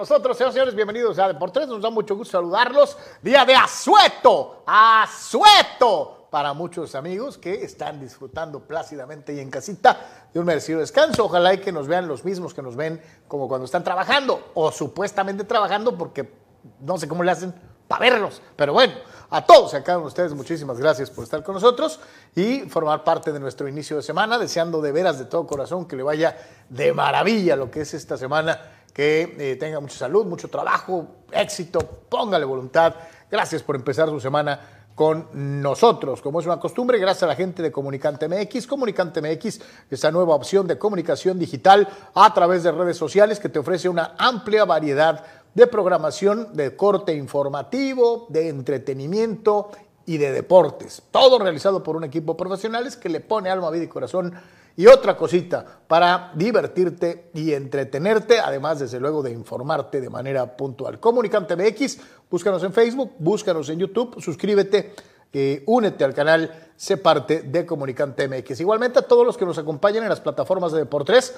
[0.00, 1.68] Nosotros, señores, señores, bienvenidos a Deportes.
[1.68, 2.96] Nos da mucho gusto saludarlos.
[3.20, 10.40] Día de asueto, asueto para muchos amigos que están disfrutando plácidamente y en casita de
[10.40, 11.26] un merecido descanso.
[11.26, 12.98] Ojalá y que nos vean los mismos que nos ven
[13.28, 16.32] como cuando están trabajando o supuestamente trabajando porque
[16.80, 17.54] no sé cómo le hacen
[17.86, 18.40] para verlos.
[18.56, 18.94] Pero bueno,
[19.28, 22.00] a todos y a de ustedes, muchísimas gracias por estar con nosotros
[22.34, 25.96] y formar parte de nuestro inicio de semana, deseando de veras de todo corazón que
[25.96, 26.38] le vaya
[26.70, 28.60] de maravilla lo que es esta semana
[28.92, 32.94] que eh, tenga mucha salud, mucho trabajo, éxito, póngale voluntad.
[33.30, 35.28] Gracias por empezar su semana con
[35.62, 36.20] nosotros.
[36.20, 38.66] Como es una costumbre, gracias a la gente de Comunicante MX.
[38.66, 43.58] Comunicante MX, esa nueva opción de comunicación digital a través de redes sociales que te
[43.58, 45.24] ofrece una amplia variedad
[45.54, 49.70] de programación de corte informativo, de entretenimiento
[50.06, 51.02] y de deportes.
[51.10, 54.34] Todo realizado por un equipo de profesionales que le pone alma, vida y corazón
[54.80, 60.98] y otra cosita para divertirte y entretenerte, además desde luego de informarte de manera puntual.
[60.98, 61.98] Comunicante MX,
[62.30, 64.94] búscanos en Facebook, búscanos en YouTube, suscríbete,
[65.34, 68.60] eh, únete al canal, sé parte de Comunicante MX.
[68.60, 71.34] Igualmente a todos los que nos acompañan en las plataformas de Deportes,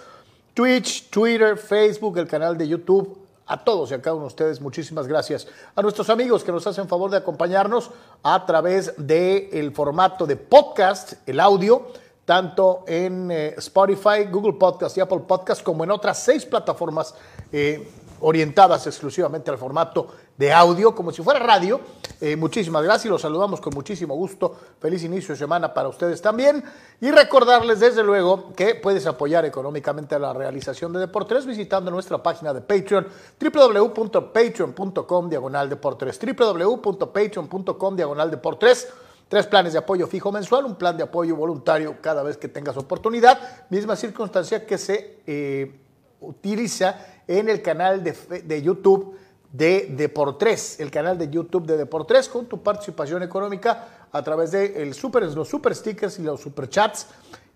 [0.55, 4.61] Twitch, Twitter, Facebook, el canal de YouTube, a todos y a cada uno de ustedes,
[4.61, 5.49] muchísimas gracias.
[5.75, 7.91] A nuestros amigos que nos hacen favor de acompañarnos
[8.23, 11.89] a través del formato de podcast, el audio
[12.25, 17.15] tanto en eh, Spotify, Google Podcast y Apple Podcast, como en otras seis plataformas
[17.51, 17.89] eh,
[18.21, 21.81] orientadas exclusivamente al formato de audio, como si fuera radio.
[22.21, 24.57] Eh, muchísimas gracias y los saludamos con muchísimo gusto.
[24.81, 26.63] Feliz inicio de semana para ustedes también.
[27.01, 32.55] Y recordarles, desde luego, que puedes apoyar económicamente la realización de Deportes visitando nuestra página
[32.55, 33.09] de Patreon,
[33.41, 38.89] www.patreon.com diagonal Deportes, www.patreon.com diagonal Deportes.
[39.33, 42.77] Tres planes de apoyo fijo mensual, un plan de apoyo voluntario cada vez que tengas
[42.77, 45.81] oportunidad, misma circunstancia que se eh,
[46.21, 49.17] utiliza en el canal de, YouTube
[49.51, 54.83] de Deportres, el canal de YouTube de Deportres, con tu participación económica a través de
[54.83, 57.07] el super, los super stickers y los super chats.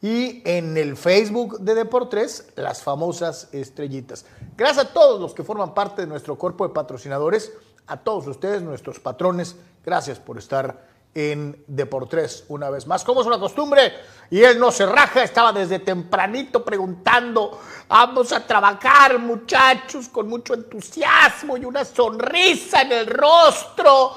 [0.01, 4.25] Y en el Facebook de Deportres, las famosas estrellitas.
[4.57, 7.53] Gracias a todos los que forman parte de nuestro cuerpo de patrocinadores,
[7.87, 13.03] a todos ustedes, nuestros patrones, gracias por estar en Deportes una vez más.
[13.03, 13.91] Como es una costumbre,
[14.31, 20.53] y él no se raja, estaba desde tempranito preguntando, vamos a trabajar muchachos con mucho
[20.53, 24.13] entusiasmo y una sonrisa en el rostro.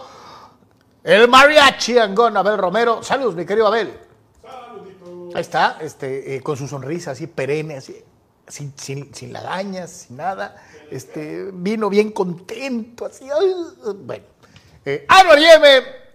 [1.02, 3.02] El mariachi Angón, Abel Romero.
[3.02, 3.98] Saludos, mi querido Abel.
[4.42, 5.30] Saludito.
[5.34, 7.96] Ahí está, este, eh, con su sonrisa así perenne, así,
[8.46, 10.62] sin, sin, sin lagañas, sin nada.
[10.92, 13.26] Este, vino bien contento, así.
[14.04, 14.26] bueno.
[14.84, 16.09] Eh, Yeme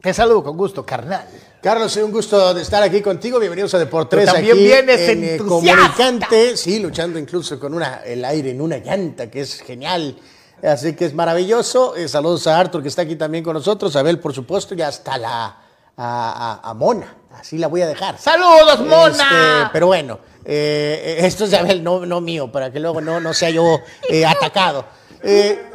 [0.00, 1.26] te saludo con gusto, carnal.
[1.62, 3.38] Carlos, es un gusto de estar aquí contigo.
[3.38, 4.24] Bienvenidos a Deportes.
[4.24, 8.78] También aquí vienes en eh, Comunicante, sí, luchando incluso con una, el aire en una
[8.78, 10.16] llanta, que es genial.
[10.62, 11.96] Así que es maravilloso.
[11.96, 13.94] Eh, saludos a Arthur, que está aquí también con nosotros.
[13.94, 15.56] Abel, por supuesto, y hasta la
[15.98, 17.14] a, Mona.
[17.38, 18.18] Así la voy a dejar.
[18.18, 19.10] ¡Saludos, Mona!
[19.10, 23.20] Este, pero bueno, eh, esto es de Abel, no, no mío, para que luego no,
[23.20, 23.80] no sea yo
[24.26, 24.86] atacado.
[25.22, 25.69] Eh,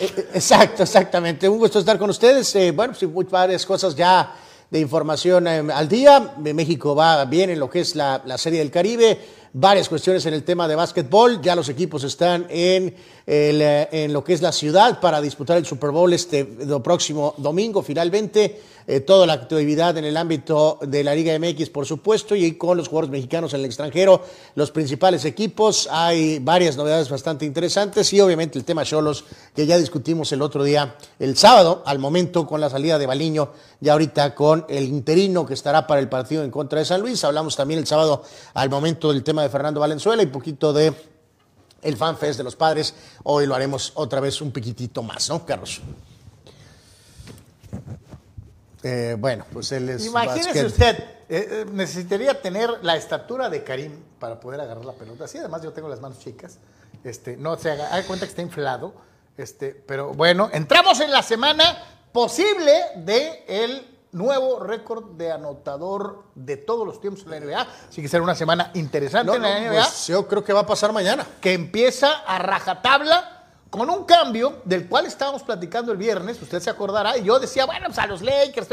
[0.00, 1.48] exacto, exactamente.
[1.48, 2.54] Un gusto estar con ustedes.
[2.56, 4.34] Eh, bueno, sí, varias cosas ya
[4.70, 6.34] de información al día.
[6.38, 9.18] México va bien en lo que es la, Serie del Caribe.
[9.52, 11.40] varias cuestiones en el tema de básquetbol.
[11.40, 12.94] Ya los equipos están en,
[13.26, 17.82] eh, en lo que es la ciudad para disputar el Super Bowl este próximo domingo,
[17.82, 18.60] finalmente.
[18.88, 22.76] Eh, toda la actividad en el ámbito de la Liga MX, por supuesto, y con
[22.76, 24.22] los jugadores mexicanos en el extranjero,
[24.54, 25.88] los principales equipos.
[25.90, 29.24] Hay varias novedades bastante interesantes y obviamente el tema Cholos,
[29.56, 33.50] que ya discutimos el otro día, el sábado, al momento con la salida de Baliño,
[33.80, 37.24] ya ahorita con el interino que estará para el partido en contra de San Luis.
[37.24, 38.22] Hablamos también el sábado
[38.54, 40.94] al momento del tema de Fernando Valenzuela y poquito de
[41.82, 42.94] el FanFest de los padres.
[43.24, 45.80] Hoy lo haremos otra vez un piquitito más, ¿no, Carlos?
[48.88, 50.06] Eh, bueno, pues él es.
[50.06, 50.96] Imagínese usted,
[51.28, 55.24] eh, eh, necesitaría tener la estatura de Karim para poder agarrar la pelota.
[55.24, 56.58] Así, además yo tengo las manos chicas.
[57.02, 58.94] Este, no se haga, haga cuenta que está inflado.
[59.36, 61.76] Este, pero bueno, entramos en la semana
[62.12, 67.66] posible de el nuevo récord de anotador de todos los tiempos en la NBA.
[67.88, 70.52] Así que será una semana interesante No, en la no, NBA pues yo creo que
[70.52, 71.26] va a pasar mañana.
[71.40, 73.35] que empieza a rajatabla
[73.76, 77.66] con un cambio del cual estábamos platicando el viernes, usted se acordará, y yo decía,
[77.66, 78.68] bueno, pues a los Lakers.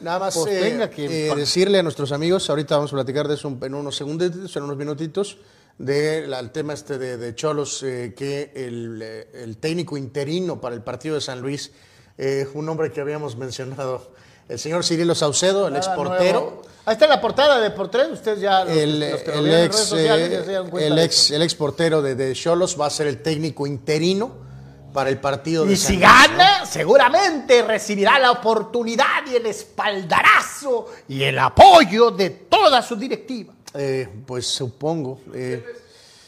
[0.00, 3.34] Nada más Pues eh, que- eh, decirle a nuestros amigos, ahorita vamos a platicar de
[3.34, 5.38] eso en unos segunditos, en unos minutitos,
[5.78, 11.14] del tema este de, de Cholos, eh, que el, el técnico interino para el partido
[11.14, 11.72] de San Luis,
[12.18, 14.12] eh, un hombre que habíamos mencionado,
[14.48, 16.40] el señor Cirilo Saucedo, el exportero.
[16.40, 16.62] nuevo.
[16.84, 19.46] Ahí está la portada de por tres, ustedes ya los, El, los que lo el
[19.46, 22.32] en ex, redes sociales ya eh, se el de ex, el ex portero de, de
[22.34, 24.32] Cholos va a ser el técnico interino
[24.92, 30.90] para el partido de Y San si gana, seguramente recibirá la oportunidad y el espaldarazo
[31.08, 33.54] y el apoyo de toda su directiva.
[33.74, 35.20] Eh, pues supongo.
[35.34, 35.64] eh,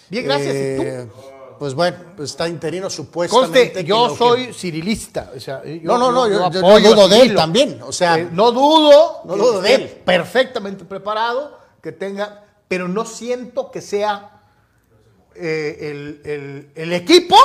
[0.08, 0.54] Bien, gracias.
[0.54, 1.10] ¿Y tú?
[1.58, 3.60] Pues bueno, pues está interino supuestamente.
[3.72, 5.32] Conste, yo lo que- soy cirilista.
[5.36, 8.52] o sea, yo- No, no, no, yo- dudo de él también, o sea, Eh, no
[8.52, 9.88] dudo, no dudo de él.
[10.04, 14.30] perfectamente preparado, que tenga, pero no siento que sea
[15.36, 17.36] eh, el, el- el equipo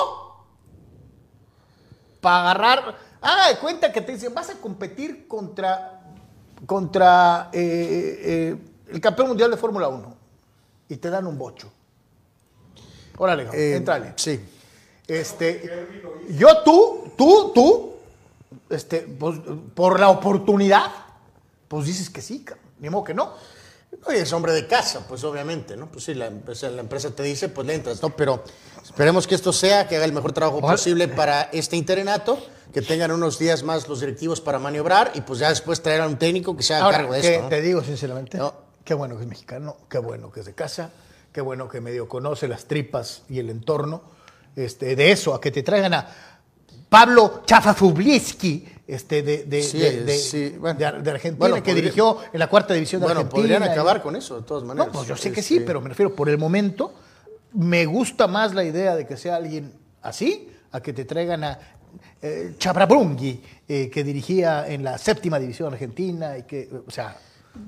[2.22, 2.98] para agarrar.
[3.22, 6.02] Haga de cuenta que te dicen, vas a competir contra,
[6.66, 8.58] contra eh, eh,
[8.92, 10.16] el campeón mundial de Fórmula 1
[10.88, 11.72] y te dan un bocho.
[13.20, 14.14] Órale, eh, entrale.
[14.16, 14.40] Sí.
[15.08, 15.88] Este,
[16.32, 17.94] yo tú, tú, tú,
[18.70, 19.38] este, pues,
[19.76, 20.86] por la oportunidad,
[21.68, 22.44] pues dices que sí,
[22.80, 23.34] ni modo que no.
[24.06, 25.88] Oye, es hombre de casa, pues obviamente, ¿no?
[25.88, 28.12] Pues sí, la empresa, la empresa te dice, pues le entras, ¿no?
[28.16, 28.44] Pero
[28.84, 30.74] esperemos que esto sea, que haga el mejor trabajo Ojalá.
[30.74, 32.38] posible para este interinato,
[32.72, 36.08] que tengan unos días más los directivos para maniobrar y pues ya después traer a
[36.08, 37.42] un técnico que se haga Ahora, cargo de esto.
[37.42, 37.50] ¿no?
[37.50, 38.54] te digo sinceramente, No.
[38.86, 40.92] qué bueno que es mexicano, qué bueno que es de casa,
[41.32, 44.02] qué bueno que medio conoce las tripas y el entorno.
[44.56, 46.08] Este, de eso, a que te traigan a
[46.90, 50.84] Pablo Chafafubliski, este, de, de, Sí, de, sí, bueno.
[50.86, 53.42] Argentina, Bueno, que dirigió en la cuarta división de Bueno, Argentina.
[53.44, 54.88] podrían y- acabar con eso, de todas maneras.
[54.88, 56.94] No, pues yo sé que sí, Este, pero me refiero, por el momento,
[57.54, 59.72] me gusta más la idea de que sea alguien
[60.02, 61.60] así, a que te traigan a
[62.22, 67.16] eh, Chabrabrungui, eh, que dirigía en la séptima división argentina, y que, o sea,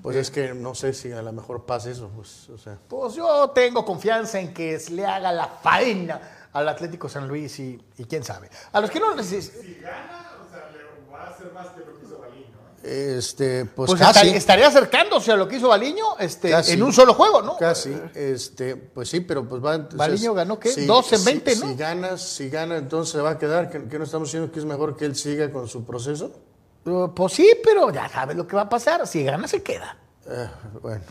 [0.02, 2.78] Pues es que no sé si a lo mejor pasa eso, pues, o sea.
[2.88, 7.80] pues yo tengo confianza en que le haga la faena al Atlético San Luis y,
[7.98, 8.50] y quién sabe.
[8.72, 9.52] A los que no neces-
[12.84, 14.10] Este, pues, pues casi.
[14.12, 16.72] estaría, estaría acercándose a lo que hizo Baliño este, Casi.
[16.74, 17.56] en un solo juego, ¿no?
[17.58, 19.78] Casi, este, pues sí, pero pues va.
[19.78, 20.74] Baliño ganó, ¿qué?
[20.88, 21.68] 12 en 20, si, ¿no?
[21.70, 23.70] Si gana, si gana, entonces se va a quedar.
[23.70, 26.32] ¿Que, que no estamos diciendo que es mejor que él siga con su proceso?
[26.84, 29.06] Pues sí, pero ya sabes lo que va a pasar.
[29.08, 29.96] Si gana, se queda.
[30.28, 30.48] Eh,
[30.82, 31.04] bueno.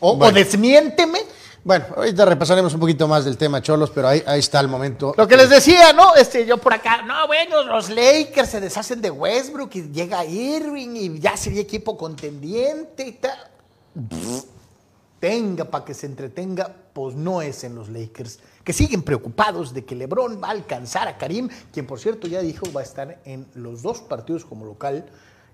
[0.00, 0.34] O, o Bueno.
[0.34, 1.18] desmiénteme.
[1.64, 5.12] Bueno, ahorita repasaremos un poquito más del tema Cholos, pero ahí, ahí está el momento.
[5.16, 6.14] Lo que les decía, ¿no?
[6.14, 10.90] Este, yo por acá, no, bueno, los Lakers se deshacen de Westbrook y llega Irving
[10.94, 13.38] y ya sería equipo contendiente y tal.
[15.20, 19.86] Tenga para que se entretenga, pues no es en los Lakers, que siguen preocupados de
[19.86, 23.18] que LeBron va a alcanzar a Karim, quien por cierto ya dijo va a estar
[23.24, 25.06] en los dos partidos como local,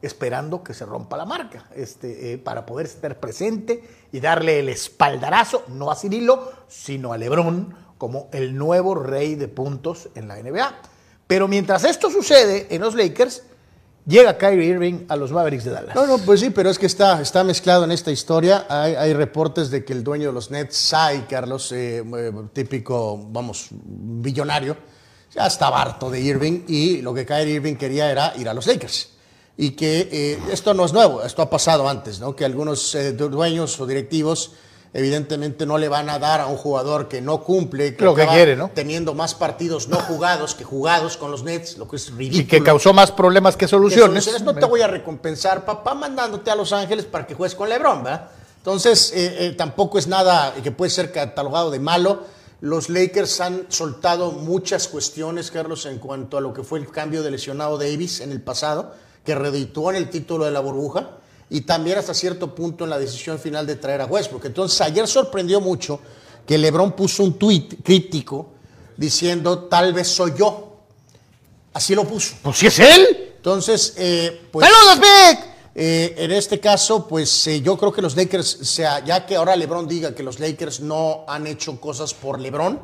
[0.03, 4.69] esperando que se rompa la marca, este, eh, para poder estar presente y darle el
[4.69, 10.43] espaldarazo, no a Cirilo, sino a LeBron como el nuevo rey de puntos en la
[10.43, 10.75] NBA.
[11.29, 13.45] Pero mientras esto sucede en los Lakers,
[14.07, 15.95] llega Kyrie Irving a los Mavericks de Dallas.
[15.95, 18.67] No, no, pues sí, pero es que está, está mezclado en esta historia.
[18.69, 23.69] Hay, reportes de que el dueño de los Nets, Sai, Carlos, eh, eh, típico, vamos,
[23.71, 24.77] billonario,
[25.35, 28.67] ya estaba harto de Irving y lo que Kyrie Irving quería era ir a los
[28.67, 29.09] Lakers.
[29.57, 32.35] Y que eh, esto no es nuevo, esto ha pasado antes, ¿no?
[32.35, 34.53] Que algunos eh, du- dueños o directivos
[34.95, 38.55] evidentemente no le van a dar a un jugador que no cumple, Lo que quiere,
[38.55, 38.71] ¿no?
[38.73, 42.43] teniendo más partidos no jugados que jugados con los Nets, lo que es ridículo.
[42.43, 46.55] y que causó más problemas que soluciones, No te voy a recompensar, papá, mandándote a
[46.55, 48.31] Los Ángeles para que juegues con LeBron, ¿verdad?
[48.59, 52.23] Entonces, eh, eh, tampoco es nada que puede ser catalogado de malo.
[52.61, 57.23] Los Lakers han soltado muchas cuestiones, Carlos, en cuanto a lo que fue el cambio
[57.23, 61.11] de lesionado Davis en el pasado, que redituó en el título de la burbuja,
[61.51, 64.47] y también hasta cierto punto en la decisión final de traer a Westbrook.
[64.47, 66.01] Entonces, ayer sorprendió mucho
[66.47, 68.49] que LeBron puso un tuit crítico
[68.97, 70.77] diciendo, tal vez soy yo.
[71.73, 72.37] Así lo puso.
[72.43, 73.33] Pues si es él.
[73.37, 74.67] Entonces, eh, pues...
[74.67, 75.55] ¡Saludos, Vic!
[75.77, 79.35] Eh, en este caso, pues eh, yo creo que los Lakers, o sea, ya que
[79.35, 82.81] ahora LeBron diga que los Lakers no han hecho cosas por LeBron,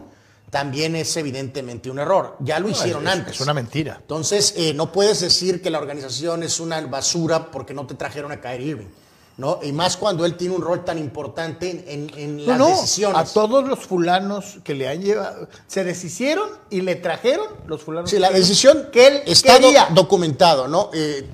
[0.50, 2.36] también es evidentemente un error.
[2.40, 3.34] Ya lo hicieron es, antes.
[3.36, 3.98] Es una mentira.
[4.00, 8.32] Entonces, eh, no puedes decir que la organización es una basura porque no te trajeron
[8.32, 8.88] a Kyrie Irving.
[9.36, 9.58] ¿no?
[9.62, 13.16] Y más cuando él tiene un rol tan importante en, en No, las no, decisiones.
[13.30, 18.10] a todos los fulanos que le han llevado, se deshicieron y le trajeron los fulanos.
[18.10, 19.88] Sí, la decisión que él está quería.
[19.94, 20.90] documentado, ¿no?
[20.92, 21.26] Eh,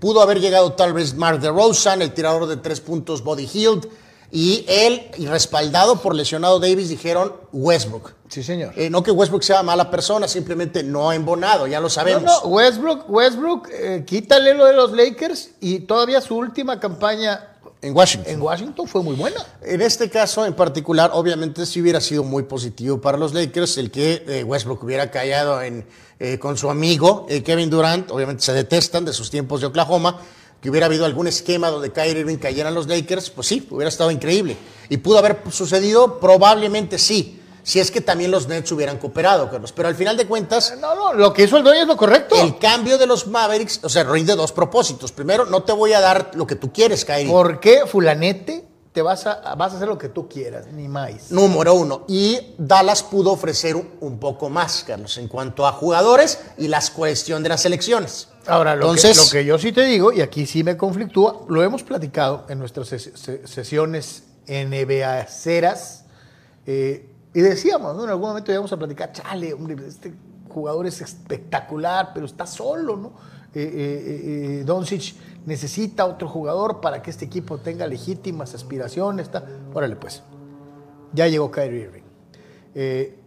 [0.00, 3.86] pudo haber llegado tal vez Mark DeRozan, el tirador de tres puntos Body Hield,
[4.34, 8.14] y él, y respaldado por lesionado Davis, dijeron Westbrook.
[8.30, 8.72] Sí, señor.
[8.76, 12.22] Eh, no que Westbrook sea mala persona, simplemente no ha embonado, ya lo No, sabemos.
[12.22, 17.48] no, Westbrook, Westbrook, eh, quítale lo de los Lakers y todavía su última campaña
[17.82, 18.32] En Washington.
[18.32, 19.44] en Washington fue muy buena.
[19.60, 23.90] En este caso en particular, obviamente sí hubiera sido muy positivo para los Lakers el
[23.90, 25.84] que eh, Westbrook hubiera callado en,
[26.20, 30.20] eh, con su amigo eh, Kevin Durant, obviamente se detestan de sus tiempos de Oklahoma,
[30.62, 33.88] que hubiera habido algún esquema donde Kyrie Irving cayera en los Lakers, pues sí, hubiera
[33.88, 34.56] estado increíble.
[34.88, 39.72] Y pudo haber sucedido, probablemente sí, si es que también los Nets hubieran cooperado, Carlos.
[39.72, 42.36] Pero al final de cuentas, No, no, lo que hizo el dueño es lo correcto.
[42.40, 45.10] el cambio de los Mavericks, o sea, rinde dos propósitos.
[45.10, 47.30] Primero, no te voy a dar lo que tú quieres, Kyrie.
[47.30, 51.30] ¿Por qué, fulanete, te vas a, vas a hacer lo que tú quieras, ni más?
[51.32, 52.04] Número uno.
[52.08, 56.80] Y Dallas pudo ofrecer un, un poco más, Carlos, en cuanto a jugadores y la
[56.94, 58.28] cuestión de las elecciones.
[58.46, 61.44] Ahora, lo, Entonces, que, lo que yo sí te digo, y aquí sí me conflictúa,
[61.48, 66.04] lo hemos platicado en nuestras ses- se- sesiones NBA ceras,
[66.66, 68.04] eh, y decíamos, ¿no?
[68.04, 70.12] En algún momento íbamos a platicar, chale, hombre, este
[70.50, 73.12] jugador es espectacular, pero está solo, ¿no?
[73.54, 75.14] Eh, eh, eh, eh, Doncic
[75.46, 79.26] necesita otro jugador para que este equipo tenga legítimas aspiraciones.
[79.26, 79.46] Está.
[79.74, 80.22] Órale, pues.
[81.12, 82.02] Ya llegó Kyrie Irving.
[82.74, 83.18] Eh,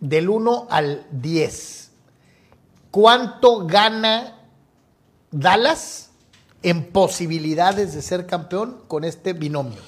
[0.00, 1.90] del 1 al 10,
[2.90, 4.34] ¿cuánto gana
[5.30, 6.10] Dallas
[6.62, 9.80] en posibilidades de ser campeón con este binomio?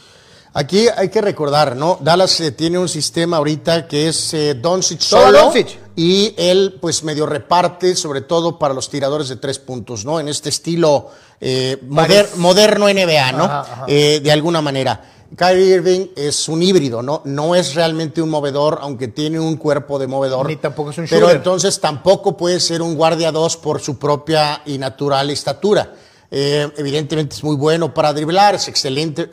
[0.53, 1.99] Aquí hay que recordar, ¿no?
[2.01, 5.79] Dallas eh, tiene un sistema ahorita que es eh, Doncic solo Doncic.
[5.95, 10.19] y él pues medio reparte, sobre todo para los tiradores de tres puntos, ¿no?
[10.19, 11.09] En este estilo
[11.41, 13.45] eh, moder- moderno NBA, ¿no?
[13.45, 13.85] Ajá, ajá.
[13.87, 15.05] Eh, de alguna manera.
[15.37, 17.23] Kyrie Irving es un híbrido, ¿no?
[17.25, 20.49] No es realmente un movedor, aunque tiene un cuerpo de movedor.
[20.49, 21.37] Ni tampoco es un Pero shooter.
[21.37, 25.93] entonces tampoco puede ser un guardia 2 por su propia y natural estatura.
[26.33, 29.29] Eh, evidentemente es muy bueno para driblar, es excelente.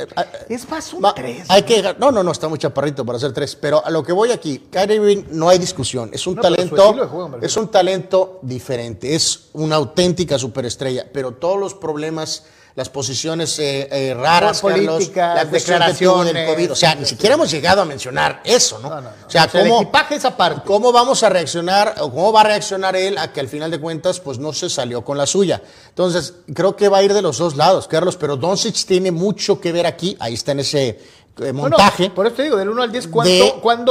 [0.49, 1.45] Es más un Va, 3.
[1.49, 3.55] Hay que, no, no, no, está muy chaparrito para hacer tres.
[3.55, 6.09] Pero a lo que voy aquí, Kyrie Irving no hay discusión.
[6.11, 6.75] Es un No, talento,
[7.07, 9.13] juego, es un talento diferente.
[9.13, 11.05] Es una auténtica superestrella.
[11.13, 12.45] Pero todos los problemas,
[12.77, 16.53] las posiciones eh, eh, raras, Carlos, políticas, la cuestión que tuvo del declaraciones.
[16.53, 16.71] COVID.
[16.73, 18.89] O sea, ni siquiera hemos llegado a mencionar eso, ¿no?
[18.89, 19.09] No, no, no.
[19.09, 20.61] O sea, O sea, el ¿cómo, equipaje es aparte.
[20.63, 23.79] ¿Cómo vamos a reaccionar o cómo va a reaccionar él a que al final de
[23.79, 25.59] cuentas pues no se salió con la suya?
[25.89, 29.59] Entonces, creo que va a ir de los dos lados, Carlos, pero Doncic tiene mucho
[29.59, 30.99] que ver aquí, ahí está en ese
[31.39, 33.31] eh, Bueno, montaje por eso te digo, del 1 al 10, ¿cuánto,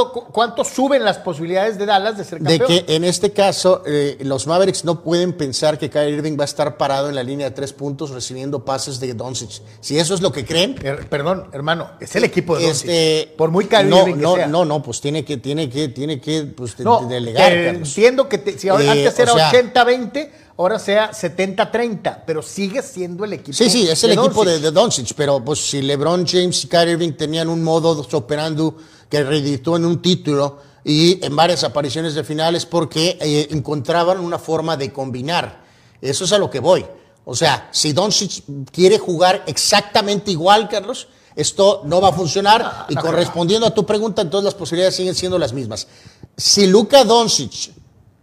[0.05, 2.85] de- cuánto suben las posibilidades de Dallas de ser de campeón?
[2.85, 6.45] que en este caso eh, los Mavericks no pueden pensar que Kyrie Irving va a
[6.45, 9.61] estar parado en la línea de tres puntos recibiendo pases de Doncic.
[9.81, 12.89] Si eso es lo que creen, Er- perdón, hermano, es el equipo de Doncic.
[12.89, 14.47] este, Por muy Kyrie no, Irving que no, sea.
[14.47, 17.69] no, no, pues tiene que, tiene que, tiene que pues, de- No, de- delegar, eh,
[17.69, 22.81] entiendo que te- si ahora- antes o era sea- 80-20, ahora sea 70-30, pero sigue
[22.81, 23.53] siendo el equipo.
[23.53, 24.63] Sí, sí, es el equipo de, Doncic.
[24.63, 28.75] de Doncic, pero pues si LeBron James y Kyrie Irving tenían un modo operando
[29.07, 34.39] que reeditó en un título y en varias apariciones de finales porque eh, encontraban una
[34.39, 35.63] forma de combinar.
[36.01, 36.85] Eso es a lo que voy.
[37.25, 42.95] O sea, si Doncic quiere jugar exactamente igual, Carlos, esto no va a funcionar y
[42.95, 45.87] correspondiendo a tu pregunta, entonces las posibilidades siguen siendo las mismas.
[46.35, 47.71] Si Luka Doncic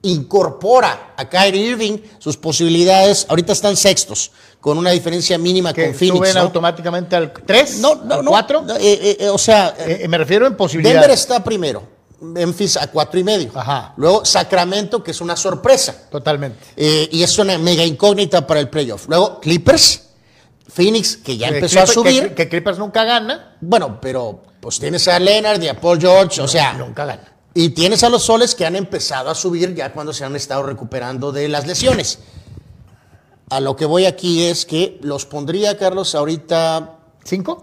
[0.05, 4.31] incorpora a Kyrie Irving, sus posibilidades ahorita están sextos,
[4.61, 6.17] con una diferencia mínima que con Phoenix.
[6.19, 6.41] suben ¿no?
[6.41, 8.63] automáticamente al 3, No, no, al no, 4.
[8.63, 11.01] no, eh, eh, eh, o sea, Eh, me refiero en posibilidades.
[11.01, 11.83] Denver está primero,
[12.21, 13.51] Memphis a cuatro y medio.
[13.55, 13.93] Ajá.
[13.97, 15.95] Luego Sacramento, que es una sorpresa.
[16.11, 16.59] Totalmente.
[16.77, 19.07] y es una mega incógnita para el playoff.
[19.09, 20.03] Luego Clippers,
[20.69, 22.29] Phoenix, que ya empezó a subir.
[22.31, 23.57] Que, que Clippers nunca gana.
[23.61, 26.73] Bueno, pero pues tienes a Leonard y a Paul George, o sea.
[26.73, 27.34] Nunca gana.
[27.55, 30.65] Y tienes a los soles que han empezado a subir ya cuando se han estado
[30.65, 32.19] recuperando de las lesiones.
[33.51, 37.61] A lo que voy aquí es que los pondría, Carlos, ahorita ¿Cinco?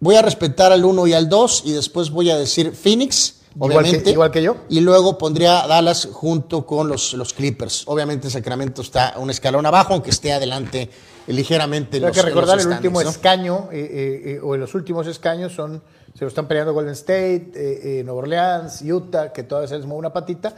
[0.00, 3.70] Voy a respetar al 1 y al 2 y después voy a decir Phoenix, Igual
[3.70, 4.10] que- obviamente.
[4.10, 4.56] igual que yo.
[4.68, 7.82] Y luego pondría a Dallas junto con los, los Clippers.
[7.86, 10.88] Obviamente Sacramento está un escalón abajo, aunque esté adelante
[11.26, 11.96] ligeramente.
[11.98, 15.82] Hay los- que recordar el último escaño, eh, eh, eh, o los últimos escaños son,
[16.18, 19.86] se lo están peleando Golden State, eh, eh, Nueva Orleans, Utah, que todavía se les
[19.86, 20.52] mueve una patita,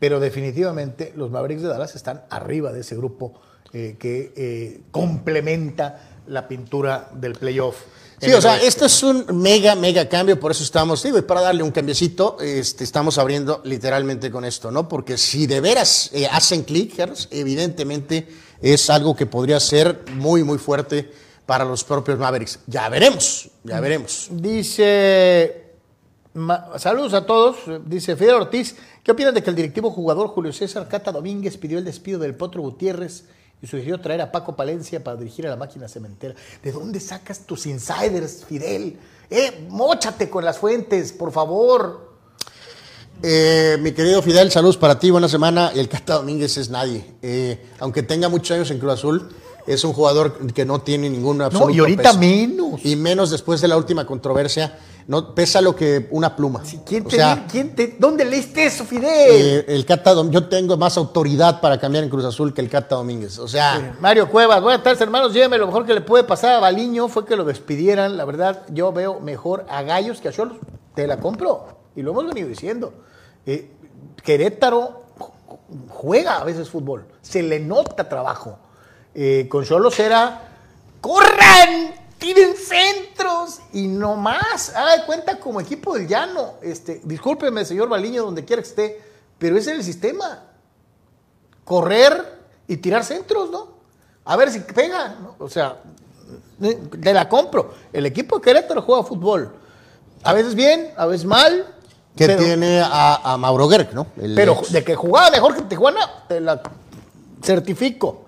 [0.00, 3.32] pero definitivamente los Mavericks de Dallas están arriba de ese grupo
[3.72, 7.76] eh, que eh, complementa la pintura del playoff.
[8.20, 11.42] Sí, o sea, esto es un mega, mega cambio, por eso estamos, digo, y para
[11.42, 14.88] darle un cambiecito, este, estamos abriendo literalmente con esto, ¿no?
[14.88, 18.26] Porque si de veras hacen clic, Gers, evidentemente
[18.60, 21.12] es algo que podría ser muy, muy fuerte
[21.46, 22.60] para los propios Mavericks.
[22.66, 24.28] Ya veremos, ya veremos.
[24.30, 25.72] Dice,
[26.78, 30.88] saludos a todos, dice Fidel Ortiz, ¿qué opinan de que el directivo jugador Julio César
[30.88, 33.24] Cata Domínguez pidió el despido del Potro Gutiérrez
[33.62, 36.34] y sugirió traer a Paco Palencia para dirigir a la máquina cementera?
[36.62, 38.98] ¿De dónde sacas tus insiders, Fidel?
[39.30, 42.14] Eh, móchate con las fuentes, por favor.
[43.22, 45.72] Eh, mi querido Fidel, saludos para ti, buena semana.
[45.74, 47.04] El Cata Domínguez es nadie.
[47.22, 49.28] Eh, aunque tenga muchos años en Cruz Azul,
[49.66, 52.18] es un jugador que no tiene ningún absoluto y ahorita peso.
[52.18, 52.84] menos.
[52.84, 54.78] Y menos después de la última controversia.
[55.06, 56.62] No, pesa lo que una pluma.
[56.86, 59.06] ¿Quién O te, sea, quién te- ¿Dónde leíste eso, Fidel?
[59.30, 62.94] eh, el Cata yo tengo más autoridad para cambiar en Cruz Azul que el Cata
[62.96, 63.38] Domínguez.
[63.38, 66.58] O sea, Mario Cuevas, buenas tardes hermanos, lléveme, lo mejor que le puede pasar a
[66.60, 70.56] Baliño fue que lo despidieran, la verdad yo veo mejor a Gallos que a Cholos,
[70.94, 72.94] te la compro, y lo hemos venido diciendo.
[73.44, 73.70] Eh,
[74.22, 75.30] Querétaro ju-
[75.90, 78.58] juega a veces fútbol, se le nota trabajo.
[79.14, 80.48] Eh, con Cholos era,
[81.00, 84.74] corran, tiren centros y no más.
[84.74, 86.54] Haga de cuenta como equipo del llano.
[86.62, 89.02] Este, discúlpeme, señor Baliño, donde quiera que esté,
[89.38, 90.42] pero ese es el sistema
[91.64, 93.68] correr y tirar centros, ¿no?
[94.24, 95.36] A ver si pega, ¿no?
[95.38, 95.76] O sea,
[97.00, 97.74] te la compro.
[97.92, 99.54] El equipo de Querétaro juega fútbol.
[100.22, 101.66] A veces bien, a veces mal.
[102.16, 104.06] que pero, tiene a, a Mauro Gerg, ¿no?
[104.20, 106.60] El pero ex- de que jugaba mejor que Tijuana, te la
[107.42, 108.23] certifico.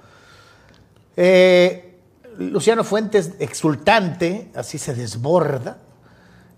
[1.16, 1.98] Eh,
[2.38, 5.78] Luciano Fuentes, exultante, así se desborda.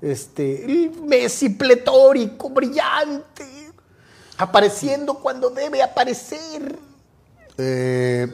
[0.02, 3.44] Este, Messi pletórico, brillante,
[4.38, 6.76] apareciendo cuando debe aparecer.
[7.60, 8.28] eh,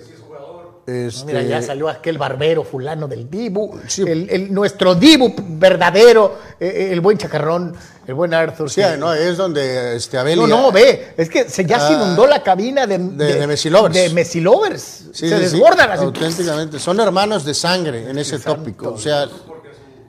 [0.87, 4.03] este, Mira, ya salió aquel barbero fulano del Dibu, Sí.
[4.03, 7.75] el, el- nuestro Dibu verdadero, eh, el buen chacarrón,
[8.07, 8.71] el buen Arthur.
[8.71, 11.95] sí, que- no, es donde este, Abel no, no, ve, es que se, ya se
[11.95, 13.95] Ah, inundó la cabina de, de- de Messi Lovers.
[13.95, 14.83] De Messi Lovers.
[15.13, 16.05] Sí, se sí, desbordan así.
[16.05, 16.79] auténticamente.
[16.79, 18.93] Son hermanos de sangre en ese tópico.
[18.93, 19.27] O sea,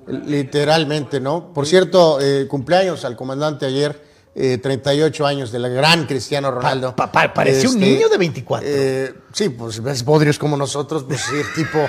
[0.08, 1.53] literalmente, ¿no?
[1.53, 4.03] Por cierto, eh, cumpleaños al comandante ayer,
[4.36, 6.95] eh, 38 años del gran Cristiano Ronaldo.
[6.95, 8.67] Pa- pa- parece un niño de 24.
[8.69, 11.79] eh, sí, pues ves bodrios como nosotros, pues sí, tipo.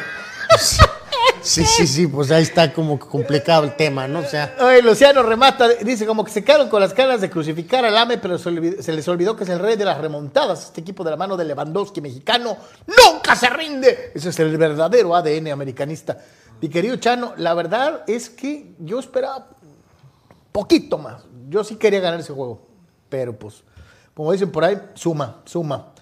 [0.48, 0.78] pues,
[1.46, 4.20] sí, sí, sí, pues ahí está como complicado el tema, ¿no?
[4.20, 4.54] O sea.
[4.82, 8.38] Luciano remata, dice como que se quedaron con las ganas de crucificar al AME, pero
[8.38, 10.64] se, se les olvidó que es el rey de las remontadas.
[10.64, 12.56] Este equipo de la mano de Lewandowski mexicano
[12.86, 14.12] nunca se rinde.
[14.14, 16.18] Ese es el verdadero ADN americanista.
[16.60, 19.48] Mi querido Chano, la verdad es que yo esperaba
[20.52, 21.24] poquito más.
[21.48, 22.66] Yo sí quería ganar ese juego,
[23.08, 23.62] pero pues,
[24.14, 25.92] como dicen por ahí, suma, suma.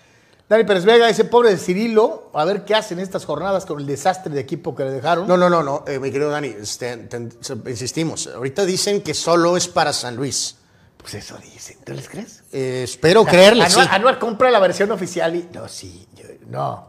[0.54, 3.86] Dani Pérez Vega, ese pobre de Cirilo, a ver qué hacen estas jornadas con el
[3.86, 5.26] desastre de equipo que le dejaron.
[5.26, 7.28] No, no, no, no, eh, mi querido Dani, este, te-
[7.70, 8.28] insistimos.
[8.28, 10.56] Ahorita dicen que solo es para San Luis.
[10.96, 12.44] Pues eso dicen, ¿tú les crees?
[12.52, 13.78] Eh, espero creerle, sí.
[13.80, 15.48] Anuar, Anuar compra la versión oficial y.
[15.52, 16.88] No, sí, yo- no.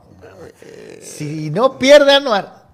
[1.01, 2.65] Si no pierde Anuar.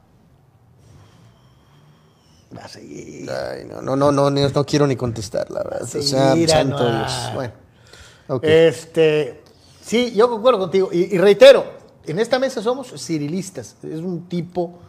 [2.56, 3.32] Va a seguir.
[3.32, 5.84] Ay, no, no, no, no, no quiero ni contestar, la verdad.
[5.84, 6.92] O sea, santo.
[6.92, 7.12] Dios.
[7.34, 7.54] Bueno,
[8.28, 8.44] ok.
[8.44, 9.41] Este.
[9.82, 10.90] Sí, yo concuerdo contigo.
[10.92, 11.66] Y, y reitero,
[12.06, 13.76] en esta mesa somos cirilistas.
[13.84, 14.80] Es un tipo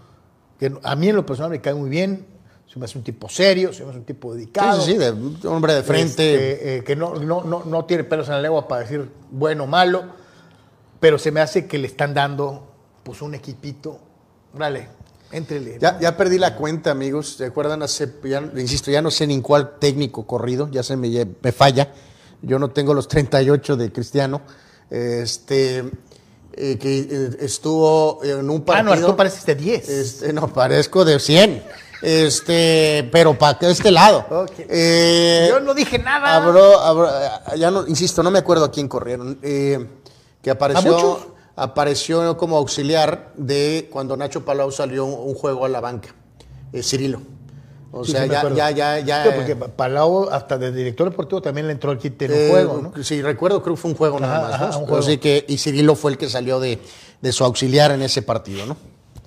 [0.58, 2.26] que a mí en lo personal me cae muy bien.
[2.72, 4.80] Se me hace un tipo serio, se me hace un tipo dedicado.
[4.80, 6.52] sí, sí, sí, de hombre de frente.
[6.52, 9.64] Este, eh, que no, no, no, no tiene pelos en la lengua para decir bueno
[9.64, 10.04] o malo,
[10.98, 12.66] pero se me hace que le están dando
[13.02, 13.98] pues un equipito.
[14.54, 14.88] Dale,
[15.32, 15.78] entrele.
[15.78, 17.34] Ya, ya perdí la cuenta, amigos.
[17.36, 17.82] ¿Se acuerdan?
[17.82, 21.10] Hace, ya, insisto, ya no sé ni en cuál técnico corrido, ya se me,
[21.42, 21.92] me falla.
[22.40, 24.40] Yo no tengo los 38 de Cristiano.
[24.92, 25.78] Este,
[26.52, 28.96] eh, que eh, estuvo en un ah, partido.
[28.96, 29.88] no, tú pareces de 10.
[29.88, 31.62] Este, no, parezco de 100.
[32.02, 34.26] Este, pero para este lado.
[34.68, 36.36] Eh, Yo no dije nada.
[36.36, 37.10] Habró, habró-
[37.56, 39.38] ya no, insisto, no me acuerdo a quién corrieron.
[39.42, 39.86] eh,
[40.42, 45.68] que ¿A apareció, apareció como auxiliar de cuando Nacho Palau salió un, un juego a
[45.70, 46.14] la banca,
[46.82, 47.22] Cirilo.
[47.94, 49.22] O Sí, sea, sí ya, ya, ya, ya.
[49.24, 52.50] Sí, porque Palau, hasta de director deportivo, también le entró el kit en eh, un
[52.50, 53.04] juego, ¿no?
[53.04, 54.54] Sí, recuerdo, creo que fue un juego nada Ajá, más.
[54.54, 54.78] ajá, ¿no?
[54.78, 55.02] un juego.
[55.04, 56.78] Así que, y Cirilo fue el que salió de,
[57.20, 58.76] de su auxiliar en ese partido, ¿no?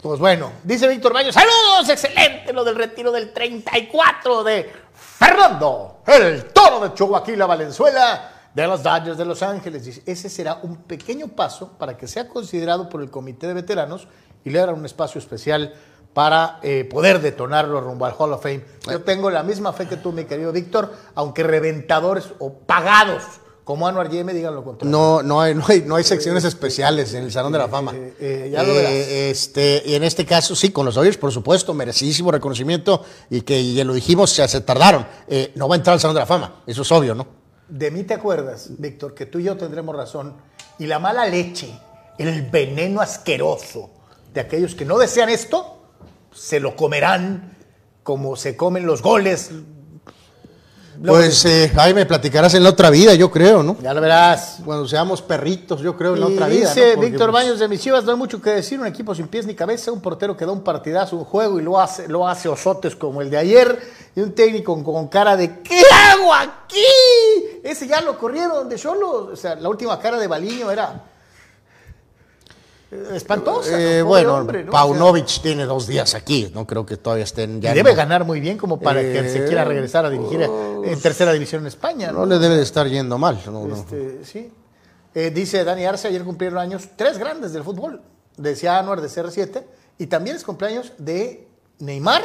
[0.02, 6.46] Pues bueno, dice Víctor Baños, saludos, excelente lo del retiro del 34 de Fernando, el
[6.46, 9.86] toro de Chihuahua Valenzuela de los Dodgers de Los Ángeles.
[9.86, 14.08] Dice, ese será un pequeño paso para que sea considerado por el comité de veteranos
[14.44, 15.74] y le dará un espacio especial
[16.16, 18.62] para eh, poder detonarlo rumbo al Hall of Fame.
[18.90, 23.22] Yo tengo la misma fe que tú, mi querido Víctor, aunque reventadores o pagados
[23.66, 24.96] como Anuar Yeme digan lo contrario.
[24.96, 27.94] No, no hay, no hay, no hay secciones especiales en el Salón de la Fama.
[27.94, 28.92] Eh, eh, ya lo verás.
[28.94, 33.74] Este, y en este caso, sí, con los Dodgers, por supuesto, merecidísimo reconocimiento y que
[33.74, 35.06] ya lo dijimos, se tardaron.
[35.28, 37.28] Eh, no va a entrar al Salón de la Fama, eso es obvio, ¿no?
[37.68, 40.36] De mí te acuerdas, Víctor, que tú y yo tendremos razón.
[40.78, 41.78] Y la mala leche,
[42.20, 43.90] el veneno asqueroso
[44.32, 45.85] de aquellos que no desean esto,
[46.36, 47.56] se lo comerán
[48.04, 49.52] como se comen los goles.
[51.04, 53.76] Pues eh, ahí me platicarás en la otra vida, yo creo, ¿no?
[53.82, 54.60] Ya lo verás.
[54.64, 56.70] Cuando seamos perritos, yo creo, en la otra vida.
[56.70, 59.28] dice Víctor pues, Baños de mis chivas, no hay mucho que decir, un equipo sin
[59.28, 62.28] pies ni cabeza, un portero que da un partidazo, un juego y lo hace, lo
[62.28, 63.78] hace osotes como el de ayer,
[64.16, 66.80] y un técnico con, con cara de ¿qué hago aquí?
[67.64, 71.04] Ese ya lo corrieron de solo, o sea, la última cara de Baliño era
[73.14, 73.70] espantosa.
[73.72, 74.06] eh, ¿no?
[74.08, 74.72] Pobre bueno, hombre, ¿no?
[74.72, 77.72] Paunovic tiene dos días aquí, no creo que todavía estén ya.
[77.72, 80.42] y debe no- ganar muy bien como para que se Eh, quiera regresar a dirigir
[80.42, 82.12] en tercera división en España.
[82.12, 83.40] No le debe de estar yendo mal.
[83.46, 83.76] no, no.
[83.76, 84.52] Este, sí.
[85.14, 88.02] Eh, dice Dani Arce, ayer cumplieron años tres grandes del fútbol.
[88.38, 89.64] Decía Anuar de CR7.
[89.98, 91.48] Y también es cumpleaños de
[91.80, 92.22] Neymar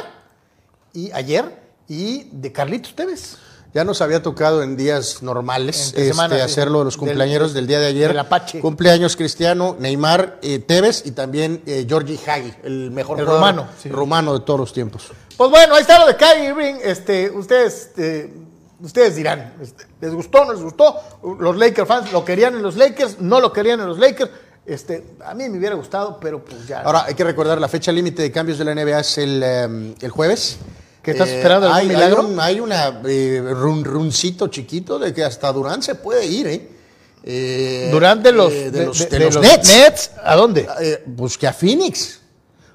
[0.93, 1.57] y ayer
[1.87, 3.37] y de Carlitos Tevez.
[3.73, 7.87] Ya nos había tocado en días normales este, hacerlo de los cumpleaños del, día de
[7.87, 8.09] ayer.
[8.09, 8.59] del Apache.
[8.59, 13.87] Cumpleaños Cristiano, Neymar, eh, Tevez y también eh, Georgi Hagi, el mejor El jugador sí.
[13.87, 15.07] rumano de todos los tiempos.
[15.37, 16.75] Pues bueno, ahí está lo de Kyrie Irving.
[16.83, 18.33] Este, ustedes, eh,
[18.81, 20.95] ustedes dirán, este, ¿les gustó no les gustó?
[21.39, 24.31] Los Lakers fans lo querían en los Lakers, no lo querían en los Lakers.
[24.65, 26.81] Este, a mí me hubiera gustado, pero pues ya.
[26.81, 29.95] Ahora hay que recordar, la fecha límite de cambios de la NBA es el, eh,
[30.01, 30.59] el jueves.
[31.01, 32.19] ¿Que estás esperando algún hay, milagro?
[32.21, 36.47] Hay, un- hay una eh, run, runcito chiquito de que hasta Durán se puede ir,
[36.47, 36.69] ¿eh?
[37.23, 39.67] Eh, Durante los, eh, de, de- los, de- los los Nets.
[39.69, 40.67] Nets, ¿A dónde?
[40.81, 42.19] Eh, pues que a Phoenix.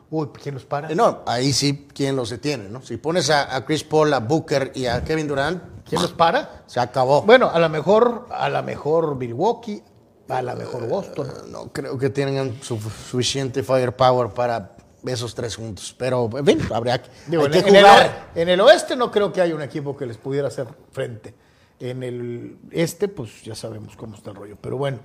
[0.09, 0.91] Uy, ¿quién los para?
[0.91, 2.69] Eh, No, ahí sí, ¿quién los detiene?
[2.69, 2.81] ¿no?
[2.83, 6.62] Si pones a, a Chris Paul, a Booker y a Kevin Durant, ¿Quién los para?
[6.67, 7.23] se acabó.
[7.23, 9.83] Bueno, a lo mejor, a lo mejor Milwaukee,
[10.29, 11.29] a lo mejor Boston.
[11.51, 12.79] no creo que tengan su-
[13.11, 14.76] suficiente firepower para
[15.12, 15.95] esos tres juntos.
[15.99, 19.33] Pero, en fin, habría que, Digo, hay en, que en el, en oeste no creo
[19.33, 21.35] que haya un equipo que les pudiera hacer frente.
[21.79, 24.57] En el este, pues ya sabemos cómo está el rollo.
[24.61, 25.01] Pero bueno,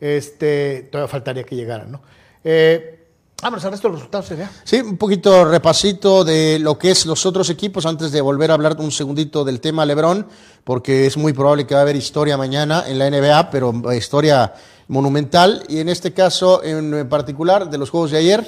[0.00, 2.02] este, todavía faltaría que llegaran, ¿no?
[2.44, 3.06] Eh,
[3.42, 4.50] vámonos al resto de los resultados, ¿se vea?
[4.64, 8.54] Sí, un poquito repasito de lo que es los otros equipos antes de volver a
[8.54, 10.26] hablar un segundito del tema LeBron,
[10.64, 13.96] porque es muy probable que va a haber historia mañana en la NBA, pero eh,
[13.96, 14.54] historia
[14.88, 15.64] monumental.
[15.68, 18.46] Y en este caso, en particular, de los juegos de ayer,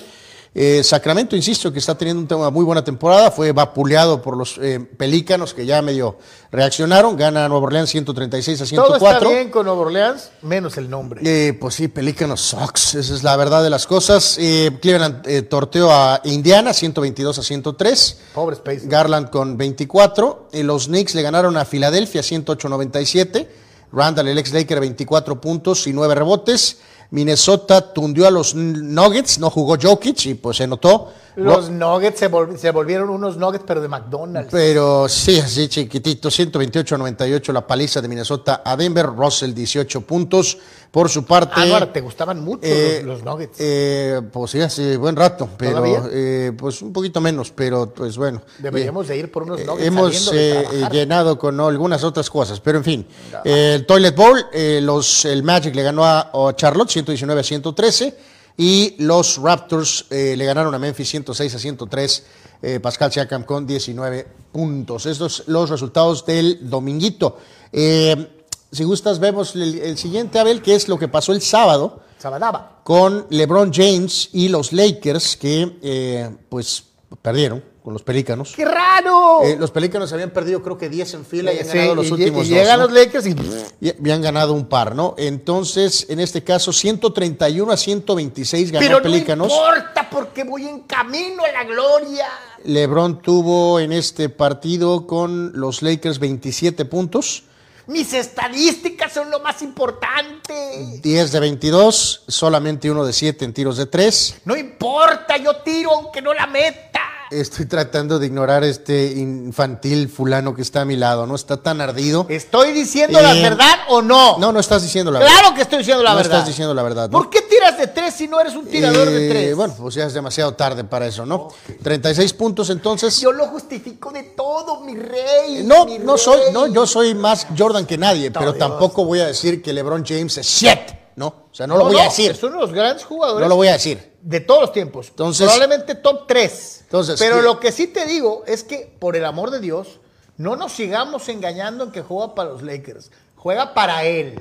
[0.54, 4.80] eh, Sacramento, insisto, que está teniendo una muy buena temporada, fue vapuleado por los eh,
[4.80, 6.18] Pelícanos que ya medio
[6.50, 9.08] reaccionaron, gana Nueva Orleans 136 a Todo 104.
[9.08, 11.22] está bien con Nueva Orleans, menos el nombre.
[11.24, 14.36] Eh, pues sí, Pelícanos Sox, esa es la verdad de las cosas.
[14.38, 18.20] Eh, Cleveland eh, torteó a Indiana 122 a 103.
[18.34, 18.88] Pobres Pacers.
[18.88, 20.50] Garland con 24.
[20.52, 23.48] Y los Knicks le ganaron a Filadelfia 108-97.
[23.90, 26.78] Randall, el ex Laker, 24 puntos y 9 rebotes.
[27.12, 31.12] Minnesota tundió a los Nuggets, no jugó Jokic y pues se notó.
[31.36, 34.50] Los Nuggets se, volvi- se volvieron unos Nuggets, pero de McDonald's.
[34.50, 39.06] Pero sí, así chiquitito, 128-98 la paliza de Minnesota a Denver.
[39.06, 40.58] Russell, 18 puntos.
[40.92, 41.58] Por su parte.
[41.58, 43.56] Anuar, te gustaban mucho Eh, los, los Nuggets.
[43.60, 48.42] eh, pues sí, hace buen rato, pero eh, pues un poquito menos, pero pues bueno.
[48.58, 52.60] Deberíamos de ir por unos Eh, Nuggets hemos de eh, llenado con algunas otras cosas,
[52.60, 53.06] pero en fin.
[53.42, 54.38] El Toilet Bowl,
[54.82, 58.14] los, el Magic le ganó a, a Charlotte 119 a 113
[58.56, 62.24] y los Raptors eh, le ganaron a Memphis 106 a 103.
[62.62, 65.06] eh, Pascal Siakam con 19 puntos.
[65.06, 67.38] Estos los resultados del dominguito.
[67.72, 72.00] Eh, si gustas, vemos el, el siguiente, Abel, que es lo que pasó el sábado
[72.18, 72.80] Sabadaba.
[72.84, 76.84] con LeBron James y los Lakers que eh, pues
[77.20, 78.52] perdieron con los Pelícanos.
[78.54, 79.40] ¡Qué raro!
[79.42, 82.06] Eh, los Pelícanos habían perdido creo que 10 en fila y han Sí, ganado los
[82.08, 82.58] y, últimos y dos.
[82.58, 82.86] llegan ¿no?
[82.86, 83.36] los Lakers y
[83.80, 85.14] Y habían ganado un par, ¿no?
[85.18, 89.48] Entonces, en este caso, 131 a 126 ganó Pero Pelícanos.
[89.48, 92.28] no importa porque voy en camino a la gloria.
[92.64, 97.44] LeBron tuvo en este partido con los Lakers 27 puntos,
[97.88, 101.00] Mis estadísticas son lo más importante.
[101.02, 104.36] 10 de 22, solamente uno de 7 en tiros de 3.
[104.44, 107.00] No importa, yo tiro aunque no la meta.
[107.32, 111.34] Estoy tratando de ignorar este infantil fulano que está a mi lado, ¿no?
[111.34, 112.26] Está tan ardido.
[112.28, 114.38] ¿Estoy diciendo Eh, la verdad o no?
[114.38, 115.32] No, no estás diciendo la verdad.
[115.40, 116.32] Claro que estoy diciendo la No verdad.
[116.32, 117.18] estás diciendo la verdad, ¿no?
[117.18, 119.56] ¿Por qué tira tiras de tres si no eres un tirador de Eh, tres?
[119.56, 121.48] Bueno, pues ya es demasiado tarde para eso, ¿no?
[121.82, 123.20] 36 puntos entonces.
[123.20, 125.62] Yo lo justifico de todo, mi rey.
[125.64, 128.58] No, mi no soy, no, yo soy más Jordan que nadie, pero Dios.
[128.58, 130.78] tampoco voy a decir que LeBron James es shit,
[131.16, 131.26] ¿no?
[131.26, 132.32] O sea, no, lo voy a decir.
[132.32, 134.11] Es uno de los grandes jugadores No lo voy a decir.
[134.22, 135.08] De todos los tiempos.
[135.10, 136.80] Entonces- Probablemente top 3.
[136.84, 137.42] Entonces, Pero ¿qué?
[137.42, 140.00] lo que sí te digo es que, por el amor de Dios,
[140.36, 143.10] no nos sigamos engañando en que juega para los Lakers.
[143.36, 144.38] Juega para él.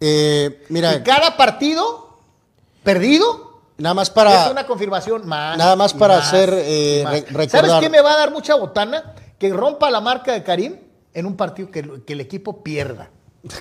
[0.00, 2.18] Eh, Y mira, cada partido
[2.82, 5.56] perdido nada más para es una confirmación más.
[5.58, 7.12] nada más y para hacer, eh, y más.
[7.12, 9.14] re- ¿Sabes recordar- qué me va a dar mucha botana?
[9.38, 10.78] Que rompa la marca de Karim
[11.12, 13.10] en un partido que, que el equipo pierda.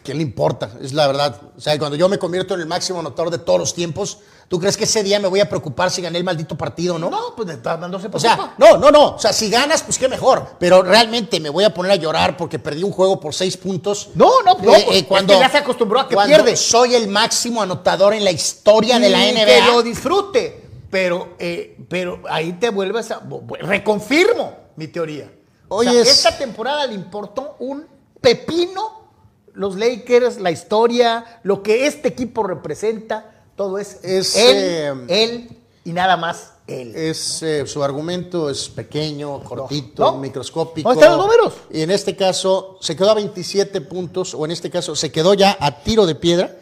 [0.04, 0.72] ¿Qué le importa?
[0.82, 1.41] Es la verdad.
[1.58, 4.58] O sea, cuando yo me convierto en el máximo anotador de todos los tiempos, ¿tú
[4.60, 7.10] crees que ese día me voy a preocupar si gané el maldito partido o no?
[7.10, 7.54] No, pues no
[8.00, 8.19] se O preocupa.
[8.19, 9.15] sea, no, no, no.
[9.15, 10.56] O sea, si ganas, pues qué mejor.
[10.58, 14.12] Pero realmente me voy a poner a llorar porque perdí un juego por seis puntos.
[14.15, 16.56] No, no, no, Eh, pues, eh, cuando es que ya se acostumbró a que pierde.
[16.56, 19.46] Soy el máximo anotador en la historia de la NBA.
[19.46, 20.62] Que lo disfrute.
[20.89, 23.22] Pero, eh, pero ahí te vuelves a.
[23.60, 25.32] Reconfirmo mi teoría.
[25.67, 27.86] O sea, Oye, es- esta temporada le importó un
[28.22, 29.03] pepino
[29.54, 33.30] los Lakers, la historia, lo que este equipo representa.
[33.56, 35.50] Todo es, Es, él, eh, él
[35.86, 36.96] y nada más él.
[36.96, 40.18] Es, eh, su argumento es pequeño, cortito, No.
[40.18, 40.89] microscópico.
[40.89, 41.54] ¿Dónde están los números?
[41.72, 45.34] Y en este caso se quedó a 27 puntos, o en este caso se quedó
[45.36, 46.56] ya a tiro de piedra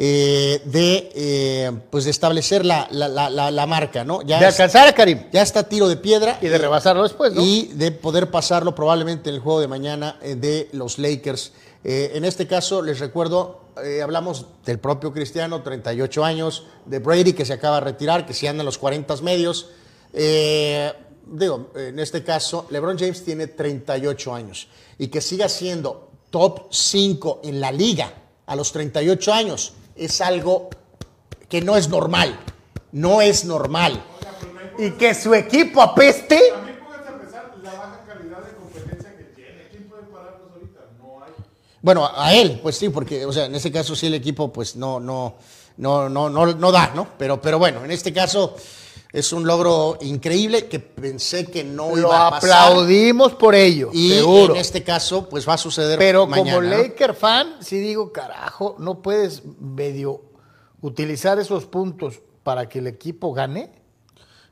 [0.00, 4.22] eh, de, eh, pues de establecer la, la- la- la- marca, ¿no?
[4.22, 5.24] Ya, de alcanzar a Karim.
[5.32, 6.38] ya está a tiro de piedra.
[6.40, 7.42] Y de rebasarlo después, ¿no?
[7.42, 11.50] Y de poder pasarlo probablemente en el juego de mañana de los Lakers.
[11.84, 17.32] Eh, en este caso, les recuerdo, eh, hablamos del propio Cristiano, 38 años, de Brady,
[17.32, 19.70] que se acaba de retirar, que si anda en los 40 medios.
[20.12, 20.92] Eh,
[21.26, 27.40] digo, en este caso, LeBron James tiene 38 años y que siga siendo top 5
[27.44, 28.12] en la liga
[28.46, 30.70] a los 38 años es algo
[31.48, 32.38] que no es normal.
[32.92, 34.02] No es normal.
[34.78, 36.40] Y que su equipo apeste.
[36.52, 39.68] También pónganse a pensar la baja calidad de competencia que tiene.
[39.70, 40.80] ¿Quién puede pararlos ahorita?
[40.98, 41.32] No hay.
[41.82, 44.52] Bueno, a a él, pues sí, porque, o sea, en este caso sí el equipo,
[44.52, 45.36] pues no, no,
[45.76, 47.08] no, no, no, no da, ¿no?
[47.18, 48.54] Pero, pero bueno, en este caso
[49.12, 52.68] es un logro increíble que pensé que no Lo iba a pasar.
[52.68, 54.54] aplaudimos por ello, Y seguro.
[54.54, 56.56] en este caso, pues va a suceder Pero mañana.
[56.56, 56.76] como ¿no?
[56.76, 60.22] Laker fan, sí digo, carajo, no puedes medio
[60.80, 63.70] utilizar esos puntos para que el equipo gane.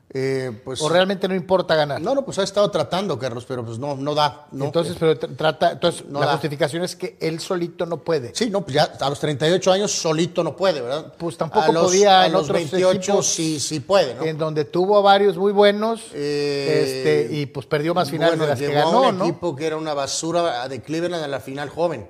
[0.09, 1.99] Eh, pues, ¿O realmente no importa ganar?
[1.99, 4.47] no, no, pues ha estado tratando, Carlos, pero pues no, no da.
[4.53, 4.63] No.
[4.65, 6.31] entonces, pero tr- trata, entonces No la da.
[6.33, 8.33] justificación es que él solito no puede.
[8.33, 11.13] Sí, no, pues ya a los 38 años solito no puede, ¿verdad?
[11.17, 14.23] Pues tampoco A los- podía a en los otros 28 equipos sí, sí puede, ¿no?
[14.23, 18.43] En donde tuvo a varios muy buenos Eh, este, y pues perdió más finales Bueno,
[18.45, 19.23] de las que llegó a ganó, un ¿no?
[19.25, 22.09] equipo que era una basura de Cleveland a la final joven.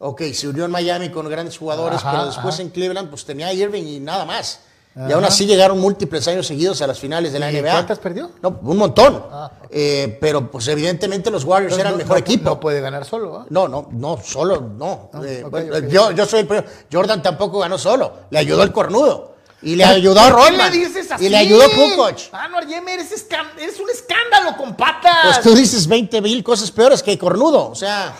[0.00, 2.62] Ok, se unió en Miami con grandes jugadores, Ajá, pero después ajá.
[2.64, 4.62] en Cleveland pues tenía a Irving y nada más.
[4.96, 7.70] Y aún así llegaron múltiples años seguidos a las finales de la ¿Y NBA.
[7.72, 8.30] cuántas perdió?
[8.40, 9.24] No, un montón.
[9.30, 12.44] Ah, Eh, pero pues evidentemente los Warriors Entonces, eran no- el mejor no- equipo.
[12.48, 13.36] No puede ganar solo.
[13.40, 13.46] ¿ah?
[13.50, 15.10] No, no, no, solo no.
[15.22, 15.84] Eh, bueno, ok.
[15.88, 16.66] Yo, yo soy el primero.
[16.90, 18.10] Jordan tampoco ganó solo.
[18.30, 19.34] Le ayudó el cornudo.
[19.60, 20.70] Y le ayudó a ¿Por qué Rodman.
[20.72, 21.26] le dices así?
[21.26, 22.18] Y le ayudó a Kukoc.
[22.32, 23.26] Ah, no, Yemer, eres,
[23.58, 25.24] eres un escándalo con patas.
[25.24, 27.68] Pues tú dices 20 mil cosas peores que cornudo.
[27.70, 28.14] O sea,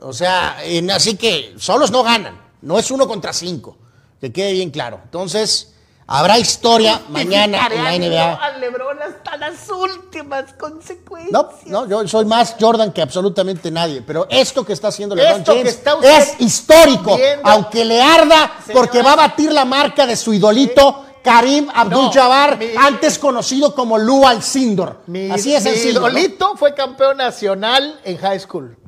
[0.00, 2.40] o sea, en- así que solos no ganan.
[2.62, 3.76] No es uno contra cinco.
[4.20, 5.00] Que quede bien claro.
[5.04, 5.72] Entonces,
[6.06, 8.34] habrá historia mañana en la NBA.
[8.34, 11.32] Al Lebron hasta las últimas consecuencias.
[11.32, 14.02] No, no, yo soy más Jordan que absolutamente nadie.
[14.02, 17.16] Pero esto que está haciendo LeBron Esto que James está usted es histórico.
[17.16, 21.02] viendo- Aunque le arda, porque va a batir la marca de su idolito.
[21.22, 25.02] Karim Abdul-Jabbar, mi- antes conocido como Lou Alcindor.
[25.08, 25.98] Mi, Así es sencillo.
[26.00, 26.08] ¿no?
[26.08, 28.78] idolito fue campeón nacional en high school.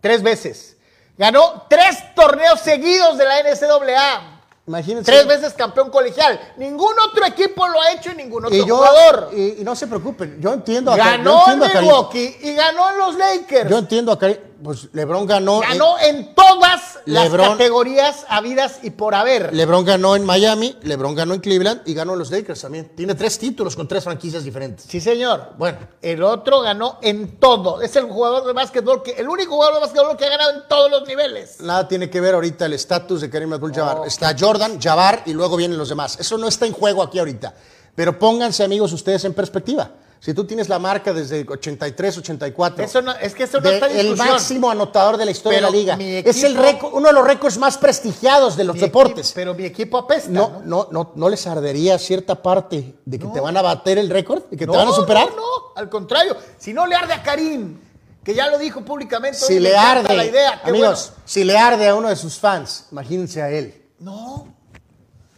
[0.00, 0.76] Tres veces.
[1.18, 4.31] Ganó tres torneos seguidos de la NCAA.
[4.66, 5.10] Imagínense.
[5.10, 6.38] Tres veces campeón colegial.
[6.56, 9.30] Ningún otro equipo lo ha hecho y ningún otro y yo, jugador.
[9.32, 10.96] Y, y no se preocupen, yo entiendo a.
[10.96, 11.80] Ganó yo entiendo a.
[11.80, 13.68] Milwaukee y ganó en los Lakers.
[13.70, 14.36] Yo entiendo a Karim.
[14.62, 15.60] Pues LeBron ganó.
[15.60, 19.52] ganó en todas las categorías habidas y por haber.
[19.52, 22.92] LeBron ganó en Miami, LeBron ganó en Cleveland y ganó en los Lakers también.
[22.94, 24.86] Tiene tres títulos con tres franquicias diferentes.
[24.88, 25.52] Sí, señor.
[25.58, 25.78] Bueno.
[26.00, 27.82] El otro ganó en todo.
[27.82, 30.68] Es el jugador de básquetbol que, el único jugador de básquetbol que ha ganado en
[30.68, 31.60] todos los niveles.
[31.60, 33.98] Nada tiene que ver ahorita el estatus de Karim Abdul-Jabbar.
[34.00, 34.04] Oh.
[34.04, 36.18] Está Jordan, Jabbar y luego vienen los demás.
[36.20, 37.54] Eso no está en juego aquí ahorita.
[37.94, 39.90] Pero pónganse, amigos, ustedes en perspectiva.
[40.24, 42.84] Si tú tienes la marca desde 83, 84.
[42.84, 45.72] Eso no, es que eso no está en el máximo anotador de la historia Pero
[45.72, 46.20] de la liga.
[46.30, 49.30] es el récord, uno de los récords más prestigiados de los deportes.
[49.30, 50.30] equipo- pero mi equipo apesta.
[50.30, 50.64] no, ¿no?
[50.64, 54.44] no, no, no les ardería cierta parte de que te van a bater el récord,
[54.48, 55.28] de que No, te van a superar.
[55.30, 55.42] No, no,
[55.74, 56.36] al contrario.
[56.56, 57.80] Si no le arde a Karim,
[58.22, 59.38] que ya lo dijo públicamente.
[59.38, 61.22] Si le arde, La idea, amigos, bueno.
[61.26, 63.74] si le arde a uno de sus fans, imagínense a él.
[63.98, 64.51] No.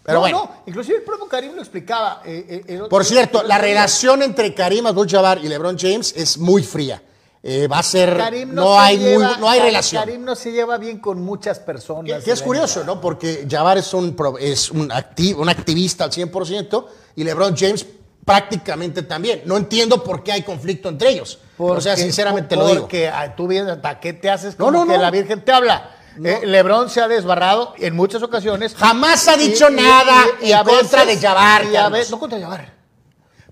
[0.05, 0.39] Pero no, bueno.
[0.45, 2.21] no, inclusive el propio Karim lo explicaba.
[2.27, 6.37] eh, eh, el Por cierto, el la relación entre Karim Abdul-Jabbar y LeBron James es
[6.39, 7.03] muy fría.
[7.47, 10.03] Eh, va a ser Karim no, se hay lleva- muy, no hay Karim- relación.
[10.05, 12.19] Karim no se lleva bien con muchas personas.
[12.19, 13.01] Que, que es curioso, ¿no?
[13.01, 16.87] Porque Jabbar es un, es un, acti- un activista al 100%
[17.17, 17.85] y LeBron James
[18.25, 19.43] prácticamente también.
[19.45, 21.39] No entiendo por qué hay conflicto entre ellos.
[21.59, 22.81] o sea, Porque- sinceramente lo digo.
[22.83, 25.03] Porque ah, tú vienes, ¿para qué te haces No, como no, que no.
[25.03, 25.91] la Virgen te habla?
[26.23, 28.75] Eh, Lebron se ha desbarrado en muchas ocasiones.
[28.75, 31.93] Jamás ha dicho nada en contra de Jabbar, y a Carlos.
[31.93, 32.73] veces- no contra Jabbar.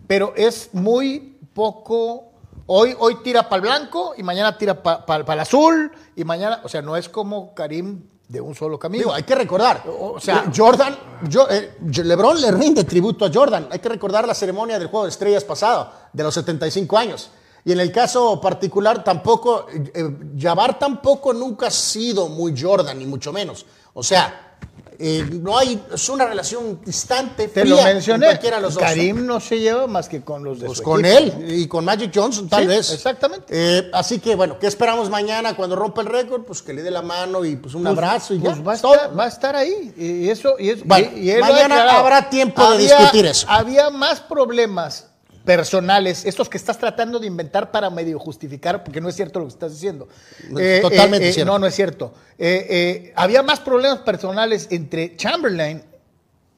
[0.06, 2.28] Pero es muy poco.
[2.66, 6.68] Hoy, hoy tira para el blanco y mañana tira para el azul y mañana, o
[6.68, 9.00] sea, no es como Karim de un solo camino.
[9.02, 9.82] Digo, hay que recordar.
[9.86, 10.96] O sea- eh, Jordan,
[11.28, 13.68] yo, eh, LeBron le rinde tributo a Jordan.
[13.70, 17.30] Hay que recordar la ceremonia del Juego de Estrellas pasado, de los 75 años.
[17.64, 22.98] Y en el caso particular, tampoco, eh, eh, Jabbar tampoco nunca ha sido muy Jordan,
[22.98, 23.64] ni mucho menos.
[23.94, 24.48] O sea,
[24.98, 28.26] eh, no hay, es una relación distante, Te fría, lo mencioné.
[28.26, 28.82] cualquiera de los dos.
[28.82, 31.38] Karim no se lleva más que con los de Pues su con equipo.
[31.40, 32.90] él y con Magic Johnson, tal Sí, vez.
[32.92, 33.46] exactamente.
[33.50, 36.42] Eh, así que, bueno, ¿qué esperamos mañana cuando rompa el récord?
[36.42, 38.62] Pues que le dé la mano y pues un Pues- abrazo y pues ya.
[38.62, 39.92] va, a estar, va a estar ahí.
[39.96, 43.46] Y eso, y eso- Bueno, y- y mañana habrá tiempo de discutir eso.
[43.48, 45.06] Había más problemas
[45.44, 49.46] personales, estos que estás tratando de inventar para medio justificar, porque no es cierto lo
[49.46, 50.08] que estás diciendo.
[50.58, 51.52] Es totalmente cierto.
[51.52, 52.14] No, no es cierto.
[52.38, 55.82] Eh, eh, había más problemas personales entre Chamberlain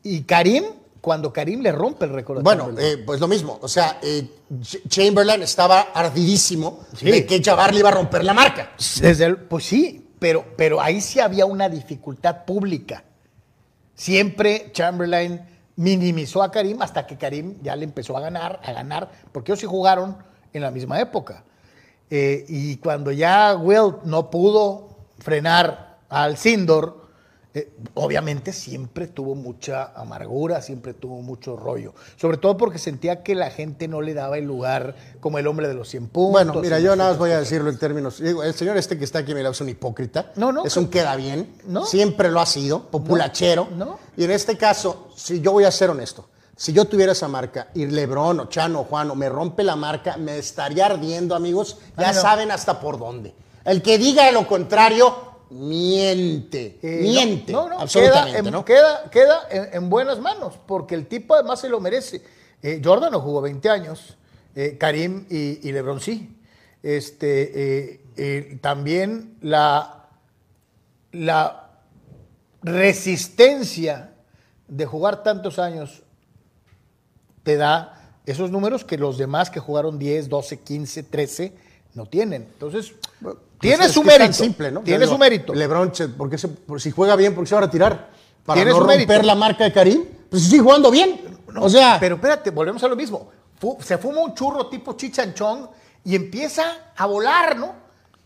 [0.03, 0.65] y Karim
[1.01, 2.43] cuando Karim le rompe el récord.
[2.43, 3.59] Bueno, eh, pues lo mismo.
[3.61, 4.27] O sea, eh,
[4.61, 7.11] Ch- Chamberlain estaba ardidísimo Sí.
[7.11, 8.73] de que Jabbar le iba a romper la marca.
[9.01, 13.05] Desde el- pues sí, pero, pero ahí sí había una dificultad pública.
[13.95, 15.41] Siempre Chamberlain
[15.77, 19.61] minimizó a Karim hasta que Karim ya le empezó a ganar, a ganar, porque ellos
[19.61, 20.17] sí jugaron
[20.53, 21.45] en la misma época.
[22.11, 27.04] Eh, y cuando ya Will no pudo frenar al Sindor,
[27.57, 31.95] eh, obviamente siempre tuvo mucha amargura, siempre tuvo mucho rollo.
[32.17, 35.69] Sobre todo porque sentía que la gente no le daba el lugar como el hombre
[35.69, 36.33] de los 100 puntos.
[36.33, 38.19] Bueno, mira, yo nada más voy a decirlo en términos.
[38.19, 40.33] digo, El señor este que está aquí, mira, es un hipócrita.
[40.35, 41.55] No, no, Es un queda bien.
[41.67, 41.87] No.
[41.87, 43.69] Siempre lo ha sido, populachero.
[43.77, 44.01] No.
[44.17, 47.69] Y en este caso, si yo voy a ser honesto, si yo tuviera esa marca
[47.73, 51.79] y Lebrón o Chano o Juano me rompe la marca, me estaría ardiendo, amigos.
[51.97, 52.21] Ya no.
[52.21, 53.33] saben hasta por dónde.
[53.65, 56.79] El que diga lo contrario, miente.
[56.83, 57.53] Eh, miente.
[57.53, 58.65] no, no, no, absolutamente, queda, en, ¿no?
[58.65, 62.23] queda, queda en, en buenas manos, porque el tipo además se lo merece.
[62.63, 64.17] Eh, Jordan no jugó 20 años,
[64.55, 66.37] eh, Karim y, y LeBron sí.
[66.83, 70.11] Este, eh, eh, también la,
[71.13, 71.71] la
[72.63, 74.13] resistencia
[74.69, 76.03] de jugar tantos años
[77.43, 81.53] te da esos números que los demás que jugaron 10, 12, 15, 13
[81.95, 82.43] no tienen.
[82.43, 82.93] Entonces,
[83.69, 84.33] tiene su mérito.
[84.33, 84.81] simple, ¿no?
[84.81, 85.55] Tiene su mérito.
[85.55, 88.11] LeBron, porque si juega bien, porque se va a retirar.
[88.45, 89.27] Para Tiene no su romper mérito.
[89.27, 91.39] la marca de Karim, pues sigue jugando bien.
[91.59, 93.31] o sea, Pero espérate, volvemos a lo mismo.
[93.81, 95.71] Se fuma un churro tipo chichanchón
[96.05, 97.75] y empieza a volar, ¿no?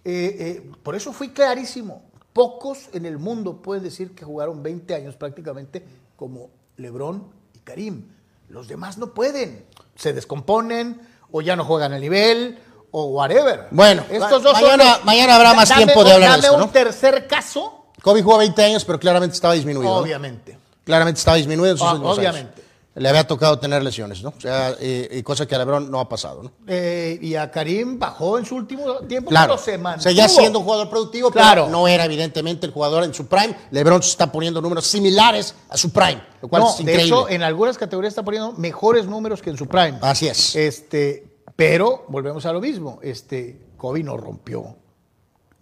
[0.05, 2.03] Eh, eh, por eso fui clarísimo.
[2.33, 5.85] Pocos en el mundo pueden decir que jugaron 20 años prácticamente
[6.17, 8.09] como Lebron y Karim.
[8.49, 9.67] Los demás no pueden.
[9.95, 12.59] Se descomponen o ya no juegan al nivel
[12.91, 13.67] o whatever.
[13.71, 16.55] Bueno, estos dos son mañana- mañana habrá más Dame tiempo de hablar de dame esto,
[16.57, 16.71] un ¿no?
[16.71, 19.91] tercer caso, Kobe jugó 20 años, pero claramente estaba disminuido.
[19.93, 19.99] ¿no?
[19.99, 20.57] obviamente.
[20.85, 22.17] Claramente estaba disminuido en sus Ah, años.
[22.19, 22.69] obviamente.
[22.95, 24.31] Le había tocado tener lesiones, ¿no?
[24.37, 26.51] O sea, eh, y cosa que a LeBron no ha pasado, ¿no?
[26.67, 29.53] Eh, y a Karim bajó en su último tiempo, Claro.
[29.55, 30.03] pero se mantuvo.
[30.03, 31.67] Seguía siendo un jugador productivo, Claro.
[31.67, 33.55] pero no era evidentemente el jugador en su prime.
[33.71, 37.05] LeBron se está poniendo números similares a su prime, lo cual no, es de increíble.
[37.07, 39.99] hecho, en algunas categorías está poniendo mejores números que en su prime.
[40.03, 40.57] Así es.
[40.57, 41.28] Este,
[41.59, 43.01] pero volvemos a lo mismo.
[43.03, 44.77] Este, Kobe no rompió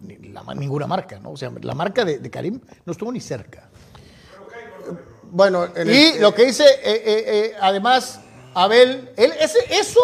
[0.01, 1.31] ni la- ninguna marca, ¿no?
[1.31, 3.67] O sea, la marca de, de Karim no estuvo ni cerca.
[5.23, 8.19] Bueno, en Y el- lo que dice, eh, eh, eh, además,
[8.53, 9.99] Abel, él, ese, eso,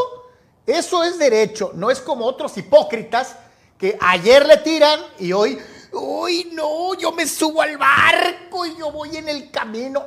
[0.65, 3.36] eso es derecho, no es como otros hipócritas
[3.77, 5.60] que ayer le tiran y hoy,
[5.91, 10.03] uy, no, yo me subo al barco y yo voy en el camino.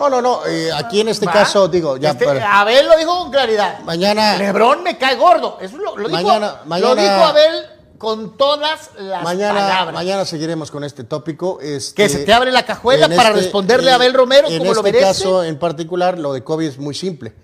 [0.00, 0.46] No, no, no.
[0.46, 1.32] eh, aquí en este ¿Va?
[1.32, 3.80] caso, digo, ya Este, para- Abel lo dijo con claridad.
[3.80, 5.58] Mañana- Lebrón me cae gordo.
[5.60, 7.66] Eso lo, lo dijo, Mañana- lo mañana- dijo Abel
[7.98, 9.94] con todas las mañana, palabras.
[9.94, 11.58] mañana seguiremos con este tópico.
[11.60, 14.72] este, Que se te abre la cajuela en para responderle a Abel Romero en como
[14.72, 15.04] lo este merece.
[15.04, 17.34] caso en particular, lo de Kobe es muy simple.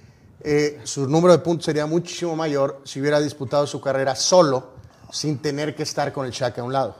[0.46, 4.74] Eh, su número de puntos sería muchísimo mayor si hubiera disputado su carrera solo,
[5.11, 6.96] sin tener que estar con el Shaq a un lado.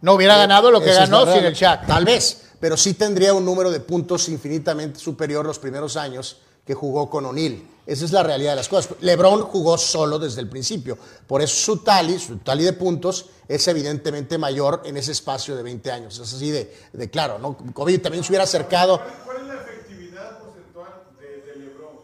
[0.00, 1.86] No hubiera ganado lo que ganó sin el Shaq.
[1.86, 6.74] Tal vez, pero sí tendría un número de puntos infinitamente superior los primeros años que
[6.74, 7.62] jugó con O'Neal.
[7.86, 8.96] Esa es la realidad de las cosas.
[9.00, 10.98] LeBron jugó solo desde el principio.
[11.26, 15.62] Por eso su tally, su tally de puntos, es evidentemente mayor en ese espacio de
[15.62, 16.18] 20 años.
[16.18, 17.56] Es así de, de claro, ¿no?
[17.72, 19.00] Kobe también se hubiera acercado.
[19.24, 20.38] ¿Cuál es la efectividad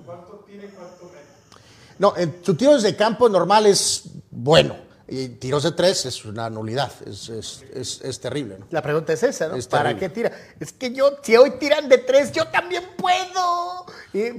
[0.09, 1.61] auto tiene cuánto metro.
[1.99, 4.77] No, en su tiro desde campo normal es bueno.
[5.13, 6.91] Y tiros de tres es una nulidad.
[7.07, 8.67] Es, es, es, es terrible, ¿no?
[8.71, 9.59] La pregunta es esa, ¿no?
[9.69, 10.33] ¿Para qué tira?
[10.59, 13.85] Es que yo, si hoy tiran de tres, yo también puedo.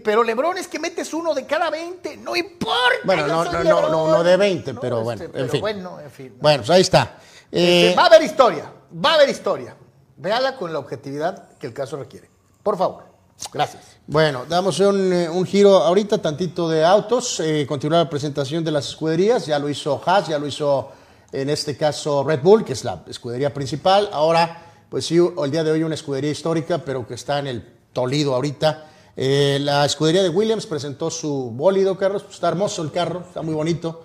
[0.03, 2.73] Pero Lebron es que metes uno de cada 20, no importa.
[3.03, 5.61] Bueno, no, no, no, no, no de 20, No, pero este, bueno, en pero fin.
[5.61, 6.37] Bueno, en fin.
[6.41, 7.17] Bueno, pues ahí está.
[7.51, 8.73] Este, Eh, va a haber historia,
[9.05, 9.75] va a haber historia.
[10.17, 12.31] Véala con la objetividad que el caso requiere.
[12.63, 13.12] Por favor.
[13.51, 13.83] Gracias.
[14.05, 18.71] Bueno, damos un, eh, un giro ahorita tantito de autos, eh, continuar la presentación de
[18.71, 20.91] las escuderías, ya lo hizo Haas, ya lo hizo
[21.31, 24.63] en este caso Red Bull, que es la escudería principal, ahora
[24.93, 27.63] pues sí, el día de hoy una escudería histórica, pero que está en el
[27.93, 28.85] Toledo ahorita.
[29.17, 33.55] Eh, la escudería de Williams presentó su bólido, Carlos, está hermoso el carro, está muy
[33.55, 34.03] bonito,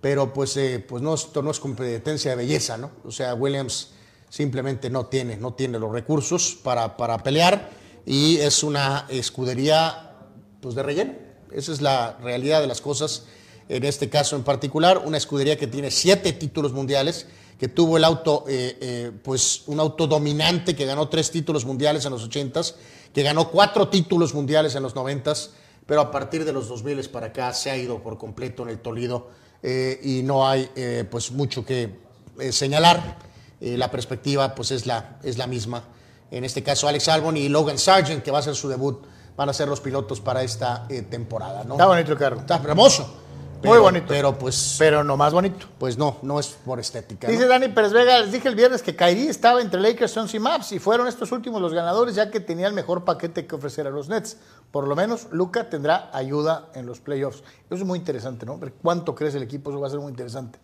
[0.00, 2.90] pero pues, eh, pues no, esto no es competencia de belleza, ¿no?
[3.04, 3.90] O sea, Williams
[4.30, 7.68] simplemente no tiene, no tiene los recursos para, para pelear
[8.06, 10.12] y es una escudería
[10.60, 11.14] pues de relleno.
[11.52, 13.24] Esa es la realidad de las cosas.
[13.68, 17.26] En este caso en particular, una escudería que tiene siete títulos mundiales,
[17.58, 22.04] que tuvo el auto, eh, eh, pues un auto dominante que ganó tres títulos mundiales
[22.04, 22.74] en los 80s,
[23.12, 25.50] que ganó cuatro títulos mundiales en los 90s,
[25.86, 28.78] pero a partir de los 2000 para acá se ha ido por completo en el
[28.78, 29.30] Toledo
[29.62, 31.98] eh, y no hay eh, pues mucho que
[32.38, 33.18] eh, señalar.
[33.60, 35.84] Eh, la perspectiva pues es la, es la misma.
[36.30, 39.04] En este caso Alex Albon y Logan Sargent, que va a ser su debut,
[39.36, 41.64] van a ser los pilotos para esta eh, temporada.
[41.64, 41.74] ¿no?
[41.74, 42.40] Está bonito el carro.
[42.40, 43.20] Está hermoso.
[43.62, 44.06] Muy bonito.
[44.08, 45.66] Pero pues, Pero no más bonito.
[45.78, 47.26] pues no, no es por estética.
[47.26, 47.32] ¿no?
[47.32, 50.38] Dice Dani Pérez Vega, les dije el viernes que Kyrie estaba entre Lakers, Suns y
[50.38, 53.86] Maps y fueron estos últimos los ganadores ya que tenía el mejor paquete que ofrecer
[53.86, 54.38] a los Nets.
[54.70, 57.42] Por lo menos Luca tendrá ayuda en los playoffs.
[57.66, 58.56] Eso es muy interesante, ¿no?
[58.56, 60.58] Ver cuánto crece el equipo, eso va a ser muy interesante.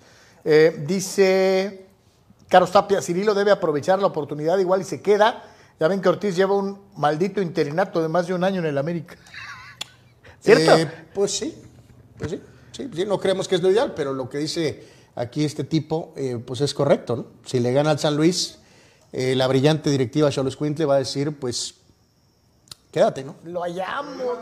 [0.45, 1.87] Eh, dice
[2.49, 5.43] Carlos Tapia, Cirilo debe aprovechar la oportunidad igual y se queda.
[5.79, 8.79] Ya ven que Ortiz lleva un maldito interinato de más de un año en el
[8.79, 9.17] América.
[10.41, 10.77] ¿Cierto?
[10.77, 11.55] Eh, pues sí,
[12.17, 12.41] pues sí,
[12.73, 16.15] sí, sí, no creemos que es lo ideal, pero lo que dice aquí este tipo,
[16.17, 17.27] eh, pues es correcto, ¿no?
[17.45, 18.59] Si le gana al San Luis,
[19.13, 21.75] eh, la brillante directiva Cholos Quintle va a decir, pues,
[22.93, 23.37] quédate, ¿no?
[23.45, 24.39] Lo hallamos.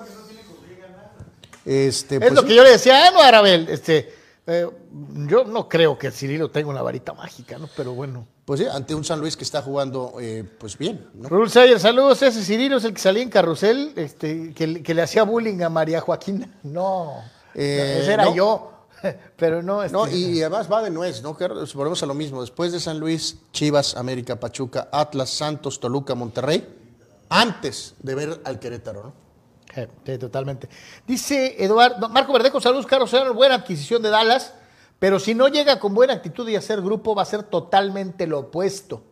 [1.64, 3.66] Este, Es pues, lo que yo le decía a no Arabel.
[3.70, 4.12] Este,
[4.46, 7.68] yo no creo que Cirilo tenga una varita mágica, ¿no?
[7.74, 8.26] Pero bueno.
[8.44, 11.28] Pues sí, ante un San Luis que está jugando, eh, pues bien, ¿no?
[11.30, 12.20] Rule Sayer, saludos.
[12.22, 15.62] Ese Cirilo es el que salía en carrusel, este, que, le- que le hacía bullying
[15.62, 16.48] a María Joaquina.
[16.62, 17.14] No,
[17.54, 18.34] Eh, ese era no.
[18.34, 18.70] yo.
[19.36, 21.36] Pero no, este, No, y, además va de nuez, ¿no?
[21.36, 22.40] Que volvemos a lo mismo.
[22.42, 26.66] Después de San Luis, Chivas, América, Pachuca, Atlas, Santos, Toluca, Monterrey,
[27.30, 29.12] antes de ver al Querétaro, ¿no?
[29.76, 30.68] Eh, Sí, totalmente.
[31.06, 33.10] Dice Eduardo, Marco Verdejo, saludos, Carlos.
[33.34, 34.52] Buena adquisición de Dallas,
[34.98, 38.38] pero si no llega con buena actitud y hacer grupo, va a ser totalmente lo
[38.40, 39.02] opuesto.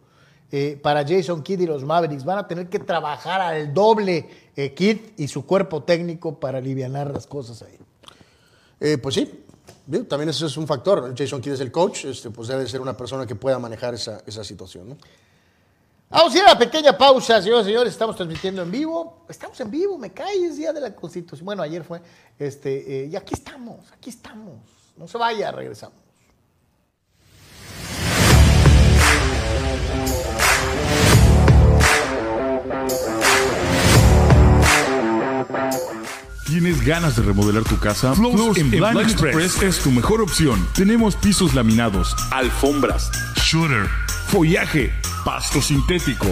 [0.53, 2.25] eh, para Jason Kidd y los Mavericks.
[2.25, 6.91] Van a tener que trabajar al doble eh, Kidd y su cuerpo técnico para aliviar
[6.91, 7.79] las cosas ahí.
[8.79, 9.45] Eh, pues sí,
[10.09, 11.15] también eso es un factor.
[11.17, 14.23] Jason Kidd es el coach, este, pues debe ser una persona que pueda manejar esa,
[14.27, 14.99] esa situación, ¿no?
[16.11, 17.91] Vamos a ir a una pequeña pausa, señoras y señores.
[17.95, 19.25] Estamos transmitiendo en vivo.
[19.31, 21.47] Estamos en vivo, me cae, es día de la Constitución.
[21.47, 22.03] Bueno, ayer fue.
[22.39, 24.59] Este, eh, y aquí estamos, aquí estamos.
[24.97, 26.03] No se vaya, regresamos.
[36.47, 38.15] ¿Tienes ganas de remodelar tu casa?
[38.15, 40.69] Floors en Blind Express es tu mejor opción.
[40.75, 43.89] Tenemos pisos laminados, alfombras, shooter,
[44.29, 44.93] follaje,
[45.25, 46.27] pasto sintético.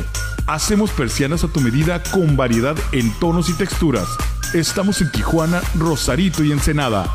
[0.46, 4.08] Hacemos persianas a tu medida con variedad en tonos y texturas.
[4.52, 7.06] Estamos en Tijuana, Rosarito y Ensenada.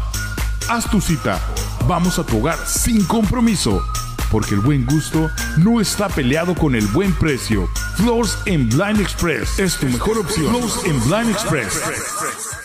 [0.68, 1.39] Haz tu cita.
[1.88, 3.84] Vamos a tu hogar sin compromiso.
[4.32, 7.70] Porque el buen gusto no está peleado con el buen precio.
[7.97, 10.49] Floors en Blind Express es tu mejor opción.
[10.49, 12.64] Floors en Blind Express.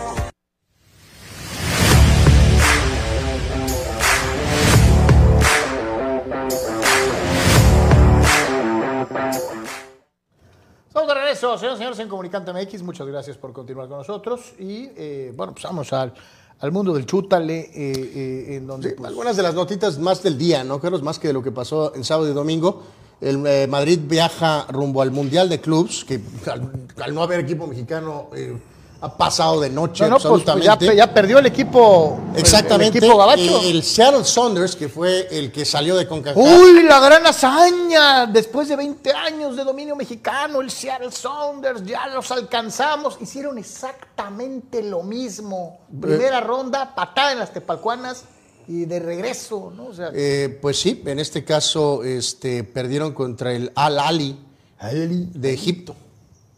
[11.41, 12.83] Regreso, señores y señores, en Comunicante MX.
[12.83, 14.53] Muchas gracias por continuar con nosotros.
[14.59, 16.13] Y eh, bueno, pues vamos al,
[16.59, 18.89] al mundo del chútale, eh, eh, en donde.
[18.89, 21.01] Sí, pues, algunas de las notitas más del día, ¿no, Carlos?
[21.01, 22.83] Más que de lo que pasó en sábado y domingo.
[23.19, 26.71] El eh, Madrid viaja rumbo al Mundial de Clubs, que al,
[27.03, 28.55] al no haber equipo mexicano eh,
[29.03, 30.95] ha pasado de noche no, no, pues, pues, ya, absolutamente.
[30.95, 32.19] ya perdió el equipo.
[32.35, 32.99] Exactamente.
[32.99, 33.61] El, equipo gabacho.
[33.63, 36.37] Eh, el Seattle Saunders, que fue el que salió de CONCACAF.
[36.37, 38.27] Uy, la gran hazaña.
[38.27, 43.17] Después de 20 años de dominio mexicano, el Seattle Sounders ya los alcanzamos.
[43.19, 45.79] Hicieron exactamente lo mismo.
[45.99, 48.25] Primera ronda, patada en las tepalcuanas
[48.67, 49.87] y de regreso, ¿no?
[49.87, 54.37] O sea, Eh, pues sí, en este caso este, perdieron contra el Al Ali
[54.79, 55.95] de Egipto.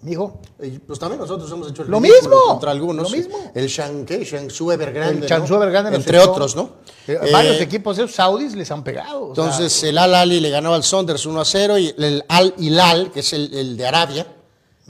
[0.03, 0.39] Mijo,
[0.85, 3.11] Pues también nosotros hemos hecho el Lo mismo, contra algunos.
[3.11, 3.51] lo mismo.
[3.55, 4.23] El Shan, ¿qué?
[4.23, 5.21] Shansu Evergrande.
[5.21, 6.71] el Chansú Evergrande nos Entre otros, ¿no?
[7.07, 9.33] Eh, varios Eh, equipos esos saudis les han pegado.
[9.35, 12.53] sea, Entonces el Al Ali le ganó al Saunders 1 a 0 y el Al
[12.57, 14.27] Hilal, que es el, el de Arabia,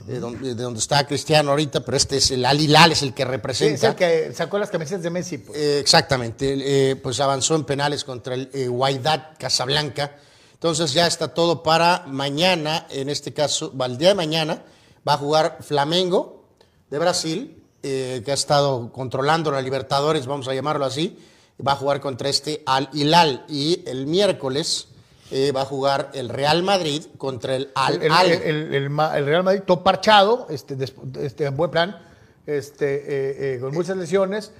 [0.06, 3.14] de, donde, de donde está Cristiano ahorita, pero este es el Al Hilal, es el
[3.14, 3.74] que sí, representa.
[3.76, 5.38] es el que sacó las camisetas de Messi.
[5.38, 5.56] pues.
[5.58, 10.16] Eh, exactamente, eh, pues avanzó en penales contra el eh, Wydad Casablanca.
[10.54, 14.62] Entonces ya está todo para mañana, en este caso, al día de mañana,
[15.06, 16.44] va a jugar Flamengo
[16.90, 21.18] de Brasil, eh, que ha estado controlando la Libertadores, vamos a llamarlo así,
[21.66, 23.44] va a jugar contra este Al Hilal.
[23.48, 24.88] Y el miércoles
[25.30, 28.30] eh, va a jugar el Real Madrid contra el Al Al.
[28.30, 30.76] el- el- el Ma- el Real Madrid todo parchado, este,
[31.20, 31.98] este, en buen plan,
[32.46, 34.52] este, eh, con muchas lesiones,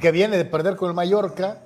[0.00, 1.62] que viene de perder con el Mallorca,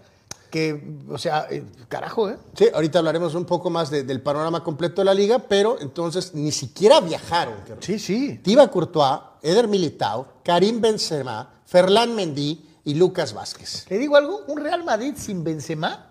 [0.55, 0.81] que,
[1.11, 2.37] o sea, eh, carajo, ¿eh?
[2.57, 6.33] Sí, ahorita hablaremos un poco más de- del panorama completo de la liga, pero entonces
[6.33, 7.57] ni siquiera viajaron.
[7.81, 8.39] Sí, sí.
[8.41, 13.85] Thibaut Courtois, Eder Militao, Karim Benzema, Ferland Mendy y Lucas Vázquez.
[13.91, 14.43] ¿Le digo algo?
[14.47, 16.07] Un Real Madrid sin Benzema.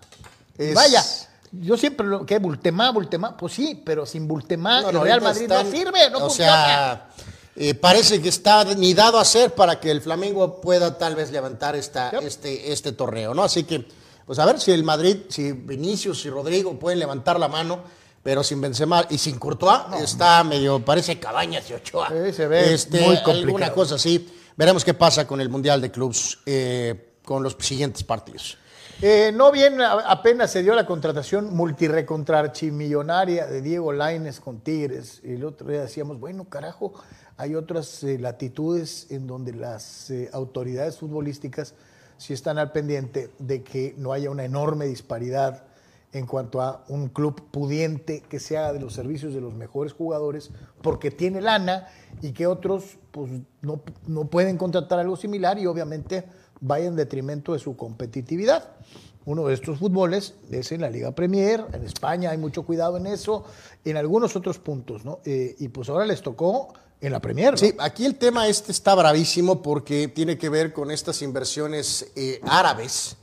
[0.58, 1.02] Es- Vaya,
[1.52, 5.44] yo siempre lo que Bultemá, Bultemá, pues sí, pero sin Bultemá No, el Real Madrid
[5.50, 6.52] están- no sirve, no O funciona.
[6.52, 7.08] sea,
[7.56, 11.30] eh, parece que está ni dado a ser para que el Flamengo pueda tal vez
[11.32, 13.42] levantar esta, este, este torneo, ¿no?
[13.42, 17.48] Así que, pues a ver si el Madrid, si Vinicius y Rodrigo pueden levantar la
[17.48, 17.80] mano,
[18.22, 22.08] pero sin Benzema y sin Courtois está medio, parece Cabañas y Ochoa.
[22.08, 23.74] Sí, se ve Este, muy Alguna complicado.
[23.74, 24.28] cosa así.
[24.56, 28.56] Veremos qué pasa con el Mundial de Clubs eh, con los siguientes partidos.
[29.02, 35.20] Eh, no bien apenas se dio la contratación multirecontrarchimillonaria de Diego Laines con Tigres.
[35.24, 36.94] Y el otro día decíamos, bueno, carajo,
[37.36, 41.74] hay otras eh, latitudes en donde las autoridades futbolísticas
[42.18, 45.64] sí están al pendiente de que no haya una enorme disparidad
[46.12, 49.92] en cuanto a un club pudiente que se haga de los servicios de los mejores
[49.92, 50.50] jugadores
[50.80, 51.88] porque tiene lana
[52.22, 53.30] y que otros pues,
[53.62, 56.24] no, no pueden contratar algo similar y obviamente
[56.60, 58.70] vaya en detrimento de su competitividad.
[59.26, 63.06] Uno de estos fútboles es en la Liga Premier, en España hay mucho cuidado en
[63.06, 63.44] eso,
[63.84, 65.20] en algunos otros puntos, ¿no?
[65.24, 66.74] Eh, y pues ahora les tocó
[67.06, 67.52] en la Premier.
[67.52, 67.58] ¿no?
[67.58, 72.40] Sí, aquí el tema este está bravísimo porque tiene que ver con estas inversiones eh,
[72.44, 73.16] árabes.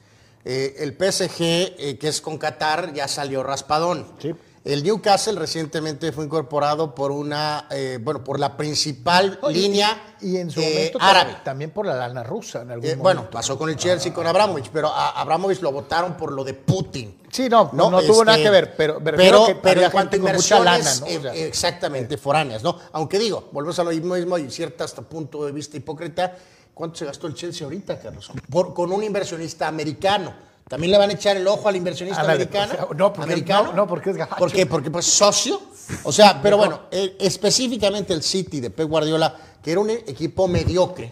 [0.43, 4.07] Eh, el PSG, eh, que es con Qatar, ya salió raspadón.
[4.19, 4.33] Sí.
[4.63, 10.15] El Newcastle recientemente fue incorporado por una, eh, bueno, por la principal No, y- línea
[10.21, 11.31] y en su eh, momento árabe.
[11.31, 13.01] tam- también por la lana rusa en algún Eh, momento.
[13.03, 16.43] bueno, pasó con el Chelsea y con Abramovich, pero a Abramovich lo votaron por lo
[16.43, 17.17] de Putin.
[17.31, 20.93] Sí, no, no, tuvo nada que ver, pero pero, que pero en cuanto a lana,
[20.99, 21.05] ¿no?
[21.07, 22.77] O sea, exactamente, foráneas, ¿no?
[22.91, 26.35] Aunque digo, volvemos a lo mismo y cierta hasta punto de vista hipócrita,
[26.75, 28.29] ¿cuánto se gastó el Chelsea ahorita, Carlos?
[28.47, 30.50] Por- con un inversionista americano.
[30.71, 32.87] ¿También le van a echar el ojo al inversionista Ándale, americano?
[32.95, 33.63] no, porque- ¿Americano?
[33.71, 34.37] no, no, porque es gabacho.
[34.37, 34.65] ¿Por qué?
[34.65, 35.61] Porque pues socio.
[36.03, 40.47] O sea, pero bueno, eh, específicamente el City de Pep Guardiola, que era un equipo
[40.47, 41.11] mediocre,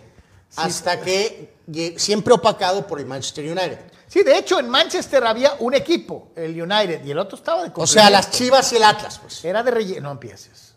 [0.56, 1.56] hasta que
[1.98, 3.80] siempre opacado por el Manchester United.
[4.08, 7.72] Sí, de hecho, en Manchester había un equipo, el United, y el otro estaba de
[7.76, 8.32] O sea, las.
[8.32, 9.44] Chivas y el Atlas, pues.
[9.44, 10.04] Era de relleno.
[10.04, 10.69] No empieces.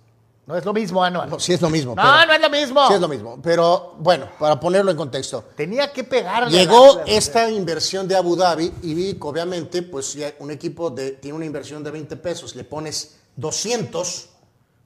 [0.44, 1.30] No es lo mismo, Anual.
[1.30, 1.94] No, sí es lo mismo.
[1.94, 2.88] No, pero- no es lo mismo.
[2.88, 3.38] Sí es lo mismo.
[3.40, 5.44] Pero bueno, para ponerlo en contexto.
[5.56, 6.50] Tenía que pegarle.
[6.58, 11.12] Llegó la- esta inversión de Abu Dhabi y vi que obviamente pues un equipo de,
[11.12, 14.28] tiene una inversión de 20 pesos, le pones 200,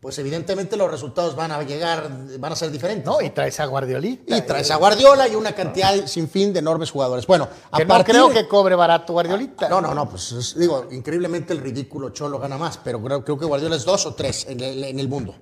[0.06, 3.04] pues evidentemente los resultados van a llegar, van a ser diferentes.
[3.04, 4.36] No, y traes a Guardiolita.
[4.36, 7.26] Y traes a Guardiola y una cantidad sin fin de enormes jugadores.
[7.26, 9.68] Bueno, a Que no partir creo que cobre barato Guardiolita.
[9.68, 13.36] No, no, no, pues es- digo, increíblemente el ridículo Cholo gana más, pero creo, creo
[13.36, 15.34] que Guardiola es dos o tres en el, en el mundo.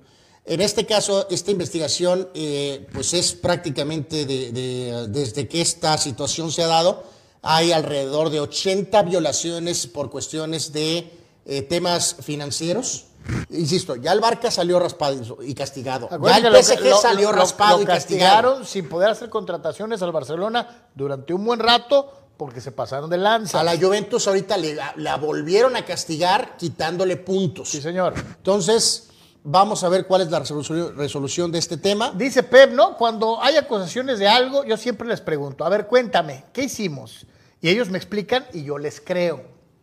[0.45, 6.51] En este caso, esta investigación, eh, pues es prácticamente de- de- desde que esta situación
[6.51, 7.03] se ha dado,
[7.43, 11.11] hay alrededor de 80 violaciones por cuestiones de
[11.45, 13.05] eh, temas financieros.
[13.49, 16.09] Insisto, ya el Barca salió raspado y castigado.
[16.23, 18.31] Ya el PSG lo- salió lo- raspado lo y castigado.
[18.51, 23.17] castigaron sin poder hacer contrataciones al Barcelona durante un buen rato porque se pasaron de
[23.17, 23.59] lanza.
[23.61, 27.69] A la Juventus ahorita le- la volvieron a castigar quitándole puntos.
[27.69, 28.13] Sí, señor.
[28.15, 29.09] Entonces,
[29.43, 32.11] vamos a ver cuál es la resolución, resolución de este tema.
[32.15, 32.97] Dice Pep, ¿no?
[32.97, 37.25] Cuando hay acusaciones de algo, yo siempre les pregunto, a ver, cuéntame, ¿qué hicimos?
[37.61, 39.37] Y ellos me explican y yo les creo.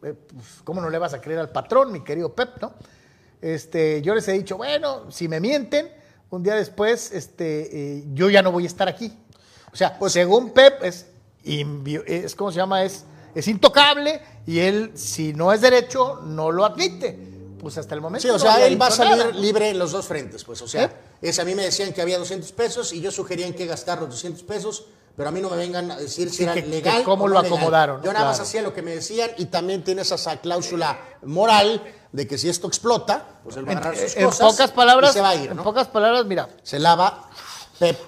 [0.05, 2.73] Eh, pues, ¿Cómo no le vas a creer al patrón, mi querido Pep, no?
[3.43, 5.93] Este, yo les he dicho, bueno, si me mienten,
[6.31, 9.13] un día después, este, eh, yo ya no voy a estar aquí.
[9.73, 11.07] O sea, Pues- según Pep, es,
[11.45, 12.85] es, ¿cómo se llama?
[12.85, 17.19] Es, es intocable y él, si no es derecho, no lo admite.
[17.59, 18.23] Pues hasta el momento.
[18.23, 19.31] Sí, o no sea, él va a salir nada.
[19.33, 20.91] libre en los dos frentes, pues, o sea, ¿Eh?
[21.23, 24.01] es, a mí me decían que había 200 pesos y yo sugería en qué gastar
[24.01, 24.87] los 200 pesos,
[25.17, 27.25] pero a mí no me vengan a decir si Sí, era que- que legal cómo
[27.25, 27.57] o lo legal.
[27.59, 28.49] acomodaron, Yo nada más claro.
[28.49, 31.83] hacía lo que me decían y también tiene esa cláusula moral
[32.13, 34.71] de que si esto explota, pues él va a En, agarrar sus en cosas pocas
[34.73, 35.63] palabras, y se va a ir, en ¿no?
[35.65, 37.29] pocas palabras, mira, Se lava
[37.79, 37.99] Pep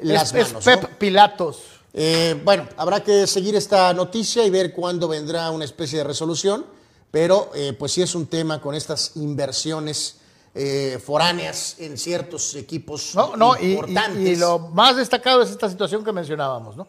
[0.00, 0.98] las es, es manos, Pep ¿no?
[0.98, 1.58] Pilatos.
[1.92, 6.64] Eh, bueno, habrá que seguir esta noticia y ver cuándo vendrá una especie de resolución,
[7.10, 10.16] pero eh, pues sí es un tema con estas inversiones
[10.54, 14.18] eh, foráneas en ciertos equipos No, no, y, y- importantes.
[14.28, 16.86] y lo más destacado es esta situación que mencionábamos, ¿no?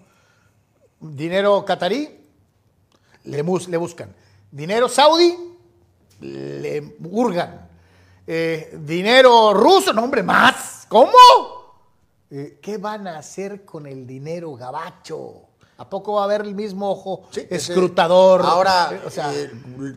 [1.00, 2.10] Dinero catarí,
[3.26, 4.14] le, mus- le buscan.
[4.52, 5.36] Dinero saudí,
[6.20, 7.70] le hurgan.
[8.28, 10.86] Eh, dinero ruso, no, hombre, más.
[10.88, 11.12] ¿Cómo?
[12.30, 15.48] Eh, ¿Qué van a hacer con el dinero gabacho?
[15.78, 18.42] ¿A poco va a haber el mismo ojo Sí, ese- escrutador?
[18.46, 19.50] Ahora, o sea, eh,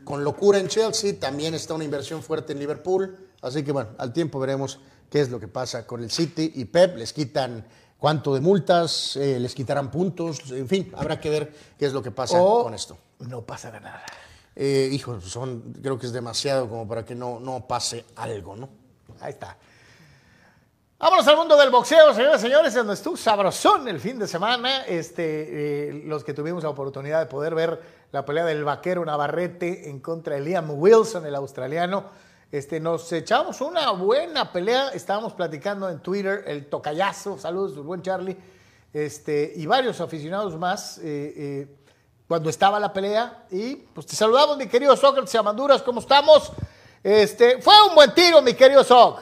[0.02, 3.18] con locura en Chelsea, también está una inversión fuerte en Liverpool.
[3.45, 4.80] Así que bueno, al tiempo veremos
[5.11, 6.97] qué es lo que pasa con el City y Pep.
[6.97, 7.64] Les quitan
[7.99, 12.03] cuánto de multas, eh, les quitarán puntos, en fin, habrá que ver qué es lo
[12.03, 12.97] que pasa o con esto.
[13.20, 14.03] no pasará nada.
[14.57, 18.68] Eh, hijo, son, creo que es demasiado como para que no, no pase algo, ¿no?
[19.20, 19.57] Ahí está.
[20.99, 24.84] Vámonos al mundo del boxeo, señores y señores, donde estuvo sabrosón el fin de semana.
[24.86, 27.80] Este, eh, los que tuvimos la oportunidad de poder ver
[28.12, 32.23] la pelea del vaquero Navarrete en contra de Liam Wilson, el australiano.
[32.55, 34.90] Este, nos echamos una buena pelea.
[34.90, 37.36] Estábamos platicando en Twitter el tocayazo.
[37.36, 38.36] Saludos, buen Charlie.
[38.92, 40.98] Este, y varios aficionados más.
[40.98, 41.02] eh,
[41.36, 41.76] eh,
[42.28, 43.46] cuando estaba la pelea.
[43.50, 46.52] Y pues te saludamos, mi querido Sócrates Amanduras, ¿cómo estamos?
[47.02, 49.20] Este, fue un buen tiro, mi querido Soc.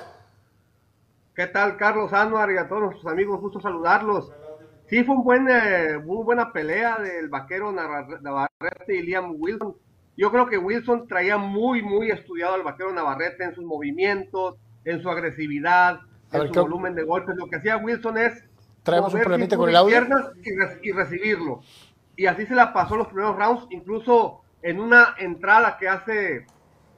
[1.34, 3.40] ¿Qué tal, Carlos Anuar y a todos nuestros amigos?
[3.40, 4.30] Gusto saludarlos.
[4.90, 9.74] Sí, fue un buen, eh, muy buena pelea del vaquero Navar- Navarrete y Liam Wilson.
[10.16, 15.00] Yo creo que Wilson traía muy, muy estudiado al vaquero Navarrete en sus movimientos, en
[15.02, 16.00] su agresividad,
[16.30, 17.36] A en ver, su ¿qué- volumen de golpes.
[17.36, 18.44] Lo que hacía Wilson es
[18.82, 19.90] Traemos un problemita con el audio.
[19.96, 21.60] piernas y, re- y recibirlo.
[22.16, 26.46] Y así se la pasó los primeros rounds, incluso en una entrada que hace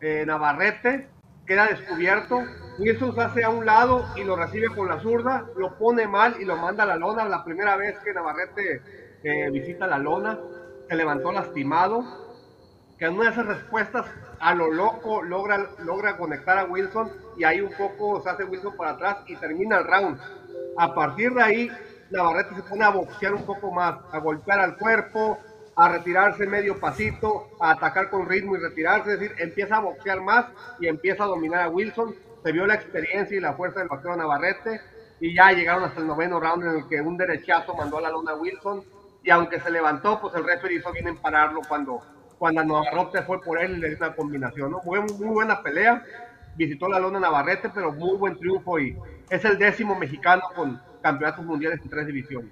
[0.00, 1.08] eh, Navarrete,
[1.46, 2.42] queda descubierto.
[2.78, 6.36] Wilson se hace a un lado y lo recibe con la zurda, lo pone mal
[6.40, 7.24] y lo manda a la lona.
[7.28, 8.82] La primera vez que Navarrete
[9.22, 10.38] eh, visita la lona,
[10.88, 12.23] se levantó lastimado.
[13.04, 14.06] Que en esas respuestas
[14.40, 18.74] a lo loco logra, logra conectar a Wilson y ahí un poco se hace Wilson
[18.78, 20.18] para atrás y termina el round.
[20.78, 21.70] A partir de ahí,
[22.10, 25.38] Navarrete se pone a boxear un poco más, a golpear al cuerpo,
[25.76, 30.22] a retirarse medio pasito, a atacar con ritmo y retirarse, es decir, empieza a boxear
[30.22, 30.46] más
[30.80, 32.14] y empieza a dominar a Wilson.
[32.42, 34.80] Se vio la experiencia y la fuerza del vaquero Navarrete
[35.20, 38.10] y ya llegaron hasta el noveno round en el que un derechazo mandó a la
[38.10, 38.82] lona a Wilson
[39.24, 42.02] y aunque se levantó, pues el referee hizo bien en pararlo cuando,
[42.38, 44.80] cuando Navarrete fue por él le dio una combinación, ¿no?
[44.80, 46.02] Fue muy buena pelea,
[46.56, 48.96] visitó la lona Navarrete, pero muy buen triunfo y
[49.30, 52.50] es el décimo mexicano con campeonatos mundiales en tres divisiones.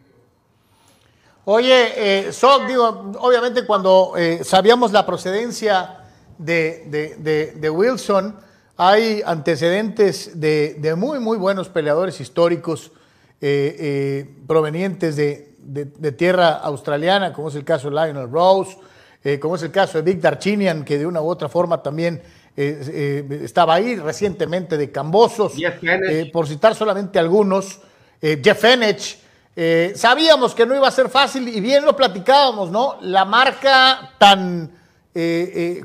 [1.45, 2.30] Oye, eh,
[2.68, 5.99] digo, obviamente cuando eh, sabíamos la procedencia
[6.39, 8.37] de, de- de- Wilson,
[8.76, 12.93] hay antecedentes de, muy, muy buenos peleadores históricos
[13.41, 18.76] eh, eh, provenientes de tierra australiana, como es el caso de Lionel Rose,
[19.25, 22.23] eh, como es el caso de Vic Darchinian, que de una u otra forma también
[22.57, 25.55] eh, eh, estaba ahí recientemente de Cambosos,
[26.33, 27.81] por citar solamente algunos,
[28.20, 29.18] Jeff Fenech.
[29.55, 32.99] Eh, sabíamos que no iba a ser fácil y bien lo platicábamos, ¿no?
[33.03, 34.70] La marca tan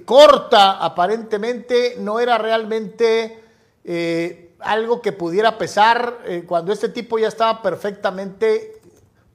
[0.05, 3.43] corta aparentemente no era realmente
[4.59, 8.81] algo que pudiera pesar eh, cuando este tipo ya estaba perfectamente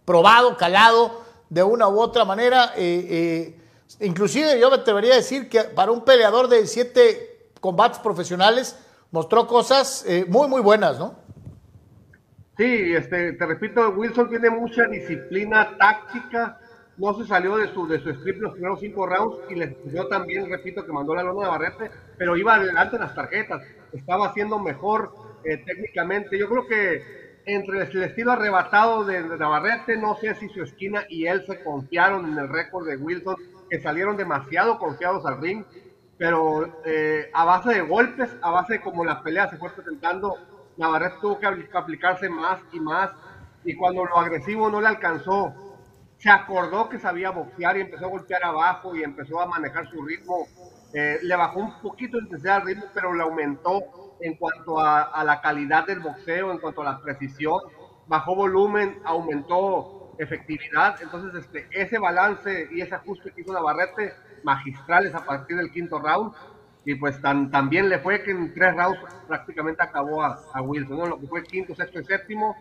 [0.04, 2.72] probado, calado de una u otra manera.
[2.76, 3.61] eh, eh,
[4.00, 8.78] inclusive yo me atrevería a decir que para un peleador de siete combates profesionales
[9.10, 11.16] mostró cosas eh, muy, muy buenas, ¿no?
[12.56, 16.60] Sí, este, te repito, Wilson tiene mucha disciplina táctica,
[16.98, 20.06] no se salió de su, de su script los primeros cinco rounds y les yo
[20.08, 23.62] también, repito, que mandó la lona de Barrete, pero iba adelante en las tarjetas,
[23.92, 25.14] estaba haciendo mejor
[25.44, 26.38] eh, técnicamente.
[26.38, 31.26] Yo creo que entre el estilo arrebatado de, Navarrete, no sé si su esquina y
[31.26, 33.36] él se confiaron en el récord de Wilson,
[33.80, 35.64] salieron demasiado confiados al ring,
[36.18, 40.36] pero eh, a base de golpes, a base de como la pelea se fue presentando,
[40.76, 43.10] Navarrete tuvo que apl- aplicarse más y más,
[43.64, 45.54] y cuando lo agresivo no le alcanzó,
[46.18, 50.02] se acordó que sabía boxear y empezó a golpear abajo y empezó a manejar su
[50.02, 50.46] ritmo.
[50.92, 53.82] Eh, le bajó un poquito de intensidad al ritmo, pero le aumentó
[54.20, 57.60] en cuanto a la calidad del boxeo, en cuanto a la precisión.
[58.06, 61.00] Bajó volumen, aumentó efectividad.
[61.02, 65.98] Entonces, este, ese balance y ese ajuste que hizo Navarrete, magistrales a partir del quinto
[65.98, 66.32] round.
[66.84, 68.98] Y pues tan, también le fue que en tres rounds
[69.28, 71.10] prácticamente acabó a, a Wilson.
[71.10, 72.56] Lo que fue quinto, sexto y séptimo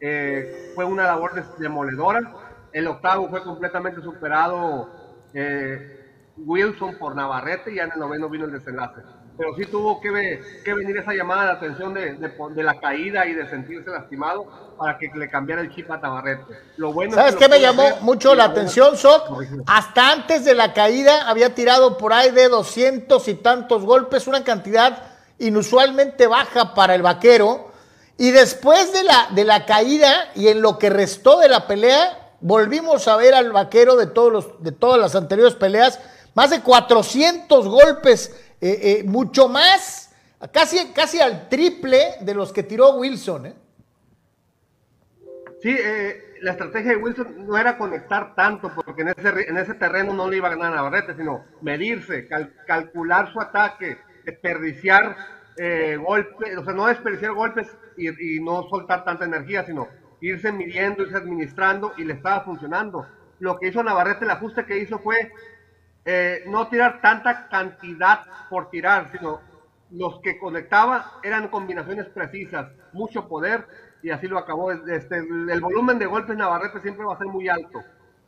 [0.00, 2.32] eh, fue una labor demoledora.
[2.72, 4.90] El octavo fue completamente superado
[5.34, 6.06] eh,
[6.36, 9.02] Wilson por Navarrete y en el noveno vino el desenlace.
[9.38, 13.24] Pero sí tuvo que, ve- que venir esa llamada de atención de, de la caída
[13.24, 16.42] y de sentirse lastimado para que le cambiara el chip a Navarrete.
[16.76, 19.28] Lo bueno es ¿Sabes que qué me llamó hacer mucho la atención, Soc?
[19.28, 19.62] Correcto.
[19.66, 24.42] Hasta antes de la caída había tirado por ahí de 200 y tantos golpes, una
[24.42, 25.04] cantidad
[25.38, 27.68] inusualmente baja para el vaquero.
[28.16, 32.32] Y después de la, de la caída y en lo que restó de la pelea,
[32.40, 36.00] volvimos a ver al vaquero de, todos los, de todas las anteriores peleas,
[36.34, 40.14] más de 400 golpes, eh, eh, mucho más,
[40.52, 43.46] casi, casi al triple de los que tiró Wilson.
[43.46, 43.54] ¿eh?
[45.62, 49.74] Sí, eh, la estrategia de Wilson no era conectar tanto, porque en ese, en ese
[49.74, 55.16] terreno no le iba a ganar a Navarrete, sino medirse, cal- calcular su ataque, desperdiciar
[55.56, 59.88] eh, golpes, o sea, no desperdiciar golpes y, y no soltar tanta energía, sino
[60.20, 63.06] irse midiendo, irse administrando y le estaba funcionando.
[63.40, 65.32] Lo que hizo Navarrete, el ajuste que hizo fue
[66.10, 69.42] eh, no tirar tanta cantidad por tirar, sino
[69.90, 73.66] los que conectaba eran combinaciones precisas, mucho poder
[74.02, 74.72] y así lo acabó.
[74.72, 77.84] Este, el volumen de golpes Navarrete siempre va a ser muy alto,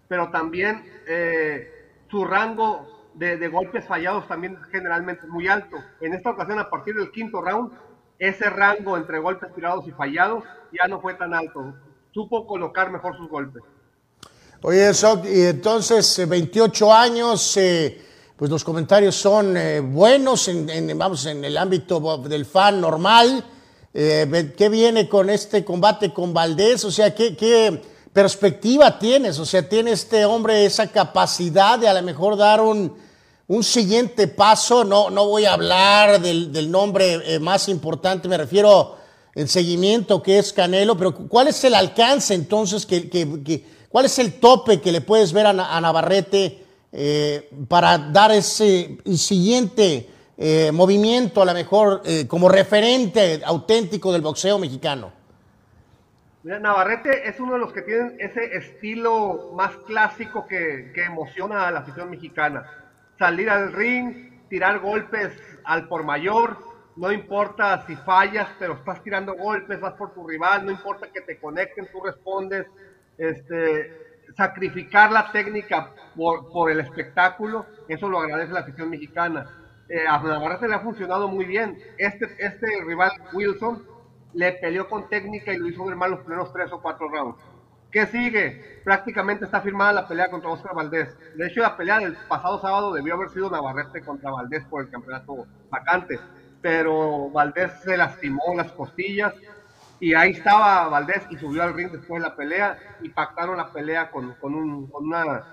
[0.08, 5.78] pero también eh, su rango de, golpes fallados también generalmente muy alto.
[6.02, 7.72] En esta ocasión, a partir del quinto round,
[8.18, 11.74] ese rango entre golpes tirados y fallados ya no fue tan alto.
[12.10, 13.62] Supo colocar mejor sus golpes.
[14.62, 17.98] Oye, Soc, y entonces, eh, 28 años, eh,
[18.36, 23.42] pues los comentarios son eh, buenos, en, vamos, en el ámbito del fan normal.
[23.94, 26.84] Eh, ¿Qué viene con este combate con Valdés?
[26.84, 27.80] O sea, ¿qué,
[28.12, 29.38] perspectiva tienes?
[29.38, 32.94] O sea, ¿tiene este hombre esa capacidad de a lo mejor dar un,
[33.48, 34.84] un siguiente paso?
[34.84, 38.96] No, no voy a hablar del, nombre eh, más importante, me refiero
[39.34, 42.84] el seguimiento que es Canelo, pero ¿cuál es el alcance entonces?
[42.84, 43.08] Que-
[43.90, 48.30] ¿Cuál es el tope que le puedes ver a, Na- a Navarrete eh, para dar
[48.30, 55.12] ese siguiente eh, movimiento, a lo mejor eh, como referente auténtico del boxeo mexicano?
[56.44, 61.70] Navarrete es uno de los que tienen ese estilo más clásico que, que emociona a
[61.72, 62.64] la afición mexicana.
[63.18, 65.32] Salir al ring, tirar golpes
[65.64, 66.56] al por mayor,
[66.96, 71.20] no importa si fallas, pero estás tirando golpes, vas por tu rival, no importa que
[71.22, 72.66] te conecten, tú respondes.
[73.20, 79.46] Este, sacrificar la técnica por, por el espectáculo, eso lo agradece la afición mexicana.
[79.90, 81.76] Eh, a Navarrete le ha funcionado muy bien.
[81.98, 83.86] Este, este rival Wilson
[84.32, 87.42] le peleó con técnica y lo hizo ver mal los primeros tres o cuatro rounds.
[87.90, 88.80] ¿Qué sigue?
[88.84, 91.14] Prácticamente está firmada la pelea contra Oscar Valdés.
[91.36, 94.90] De hecho, la pelea del pasado sábado debió haber sido Navarrete contra Valdés por el
[94.90, 96.18] campeonato vacante.
[96.62, 99.34] Pero Valdés se lastimó las costillas
[100.00, 103.70] y ahí estaba Valdés y subió al ring después de la pelea y pactaron la
[103.70, 105.44] pelea con, con un, con una,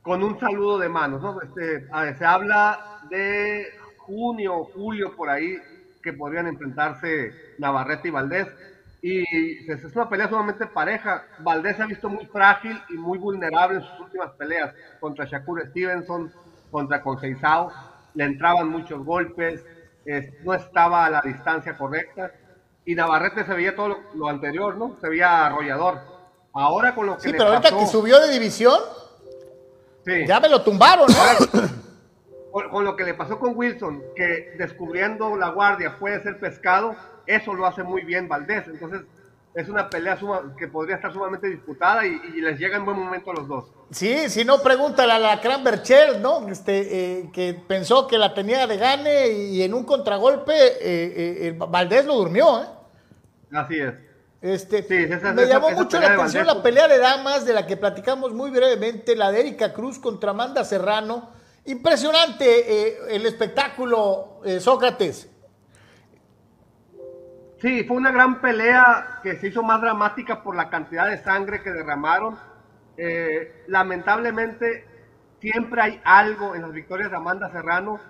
[0.00, 1.20] con un saludo de manos.
[1.20, 1.40] ¿no?
[1.42, 3.66] Este, ver, se habla de
[3.98, 5.58] junio, julio, por ahí,
[6.02, 8.48] que podrían enfrentarse Navarrete y Valdés.
[9.02, 11.24] Y es una pelea sumamente pareja.
[11.40, 15.66] Valdés se ha visto muy frágil y muy vulnerable en sus últimas peleas contra Shakur
[15.68, 16.32] Stevenson,
[16.70, 17.70] contra Conceizao.
[18.14, 19.64] Le entraban muchos golpes,
[20.42, 22.32] no estaba a la distancia correcta.
[22.90, 24.96] Y Navarrete se veía todo lo, lo anterior, ¿no?
[25.00, 26.00] Se veía arrollador.
[26.52, 28.80] Ahora con lo que Sí, le pero ahorita pasó- que subió de división,
[30.04, 30.26] Sí.
[30.26, 31.70] ya me lo tumbaron, ¿no?
[32.50, 36.96] con, con lo que le pasó con Wilson, que descubriendo la guardia puede ser pescado,
[37.26, 38.66] eso lo hace muy bien Valdés.
[38.66, 39.02] Entonces,
[39.54, 42.96] es una pelea suma- que podría estar sumamente disputada y, y les llega en buen
[42.98, 43.64] momento a los dos.
[43.90, 46.48] Sí, si no, pregúntale a la Bercher, ¿no?
[46.48, 51.56] Este, eh, que pensó que la tenía de gane y en un contragolpe eh, eh,
[51.68, 52.66] Valdés lo durmió, ¿eh?
[53.52, 53.94] Así es.
[54.42, 57.52] Este, Sí, esa- me esa- llamó esa mucho la atención la pelea de damas de
[57.52, 61.30] la que platicamos muy brevemente, la de Erika Cruz contra Amanda Serrano.
[61.66, 65.28] Impresionante eh, el espectáculo, eh, Sócrates.
[67.60, 71.62] Sí, fue una gran pelea que se hizo más dramática por la cantidad de sangre
[71.62, 72.38] que derramaron.
[72.96, 74.86] Eh, lamentablemente,
[75.40, 78.00] siempre hay algo en las victorias de Amanda Serrano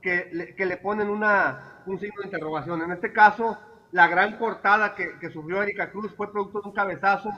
[0.00, 2.80] que le, que le ponen una, un signo de interrogación.
[2.82, 3.58] En este caso,
[3.92, 7.30] la gran cortada que, sufrió Erika Cruz fue producto de un cabezazo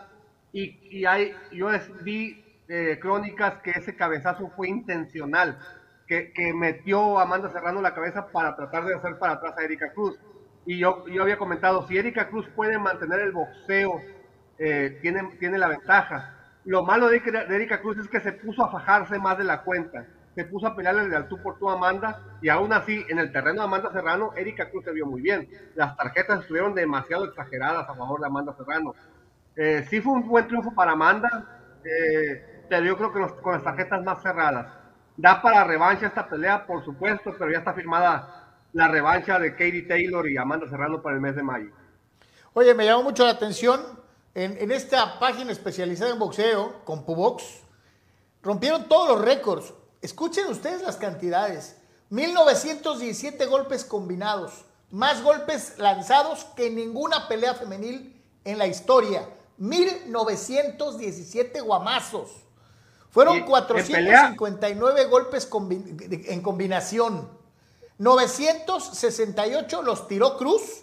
[0.52, 1.68] y, y hay, yo
[2.02, 5.58] vi eh, crónicas que ese cabezazo fue intencional,
[6.06, 9.64] que, que metió a Amanda Serrano la cabeza para tratar de hacer para atrás a
[9.64, 10.18] Erika Cruz.
[10.64, 14.00] Y yo, yo había comentado, si Erika Cruz puede mantener el boxeo,
[14.58, 16.36] eh, tiene, tiene la ventaja.
[16.64, 19.62] Lo malo de, de Erika Cruz es que se puso a fajarse más de la
[19.62, 20.06] cuenta.
[20.34, 23.60] Se puso a pelearle de tú por tú Amanda y aún así en el terreno
[23.60, 25.48] de Amanda Serrano, Erika Cruz se vio muy bien.
[25.74, 28.94] Las tarjetas estuvieron demasiado exageradas a favor de Amanda Serrano.
[29.56, 33.52] Eh, sí fue un buen triunfo para Amanda, eh, pero yo creo que los- con
[33.52, 34.72] las tarjetas más cerradas.
[35.18, 39.82] Da para revancha esta pelea, por supuesto, pero ya está firmada la revancha de Katie
[39.82, 41.70] Taylor y Amanda Serrano para el mes de mayo.
[42.54, 43.82] Oye, me llamó mucho la atención
[44.34, 47.62] en, en esta página especializada en boxeo, con Pubox,
[48.42, 49.74] rompieron todos los récords.
[50.02, 51.76] Escuchen ustedes las cantidades.
[52.10, 59.28] 1917 golpes combinados, más golpes lanzados que ninguna pelea femenil en la historia.
[59.58, 62.30] 1917 guamazos.
[63.10, 67.28] Fueron Y en 459 golpes combi- en combinación.
[67.98, 70.82] 968 los tiró Cruz,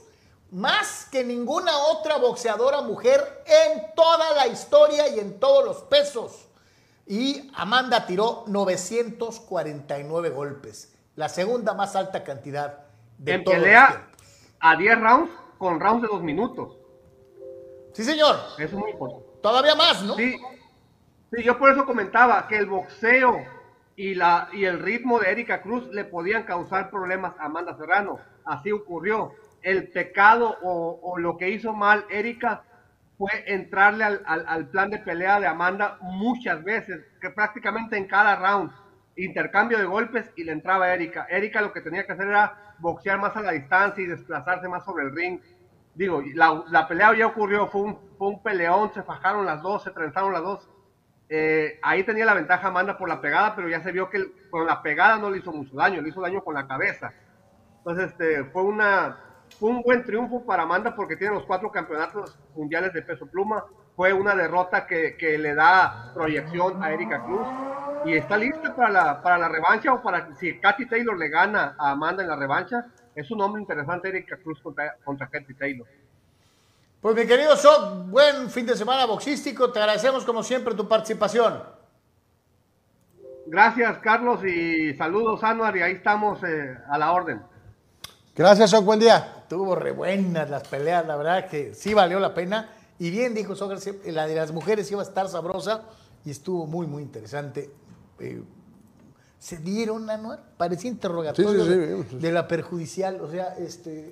[0.52, 6.46] más que ninguna otra boxeadora mujer en toda la historia y en todos los pesos.
[7.10, 12.86] Y Amanda tiró 949 golpes, la segunda más alta cantidad
[13.18, 14.08] de en todos pelea
[14.60, 16.78] a 10 rounds con rounds de 2 minutos.
[17.94, 18.36] Sí, señor.
[18.60, 19.26] Eso es muy importante.
[19.42, 20.14] Todavía más, ¿no?
[20.18, 20.38] Sí,
[21.34, 23.44] sí, yo por eso comentaba que el boxeo
[23.96, 28.20] y, la, y el ritmo de Erika Cruz le podían causar problemas a Amanda Serrano.
[28.46, 29.34] Así ocurrió.
[29.64, 32.66] El pecado o, o lo que hizo mal Erika
[33.20, 38.08] fue entrarle al, al- al plan de pelea de Amanda muchas veces, que prácticamente en
[38.08, 38.72] cada round,
[39.18, 41.28] intercambio de golpes y le entraba a Erika.
[41.30, 44.86] Erika lo que tenía que hacer era boxear más a la distancia y desplazarse más
[44.86, 45.42] sobre el ring.
[45.96, 49.84] Digo, la, la pelea ya ocurrió, fue un, fue un peleón, se fajaron las dos,
[49.84, 50.70] se trenzaron las dos.
[51.30, 54.66] Eh, ahí tenía la ventaja Amanda por la pegada, pero ya se vio que con
[54.66, 57.14] la pegada no le hizo mucho daño, le hizo daño con la cabeza.
[57.80, 59.20] Entonces, este, fue, una,
[59.60, 63.66] un buen triunfo para Amanda porque tiene los cuatro campeonatos mundiales de peso pluma.
[63.96, 67.48] Fue una derrota que, que le da proyección a Erika Cruz
[68.06, 71.76] y está lista para la, para la revancha o para si Katy Taylor le gana
[71.78, 72.86] a Amanda en la revancha.
[73.14, 75.88] Es un hombre interesante Erika Cruz contra, contra Katy Taylor.
[77.02, 79.72] Pues mi querido Sok, buen fin de semana boxístico.
[79.72, 81.64] Te agradecemos como siempre tu participación.
[83.48, 87.42] Gracias, Carlos, y saludos, Anuar, y ahí estamos eh, a la orden.
[88.40, 89.44] Gracias, Soc, buen día.
[89.50, 92.70] Tuvo re buenas las peleas, la verdad que sí valió la pena.
[92.98, 95.82] Y bien dijo Sócrates, la de las mujeres iba a estar sabrosa
[96.24, 97.70] y estuvo muy, muy interesante.
[98.18, 98.42] Eh,
[99.40, 104.10] se dieron, Anuar, parecía interrogatorio Sí, sí, sí, de, la perjudicial, o sea, este,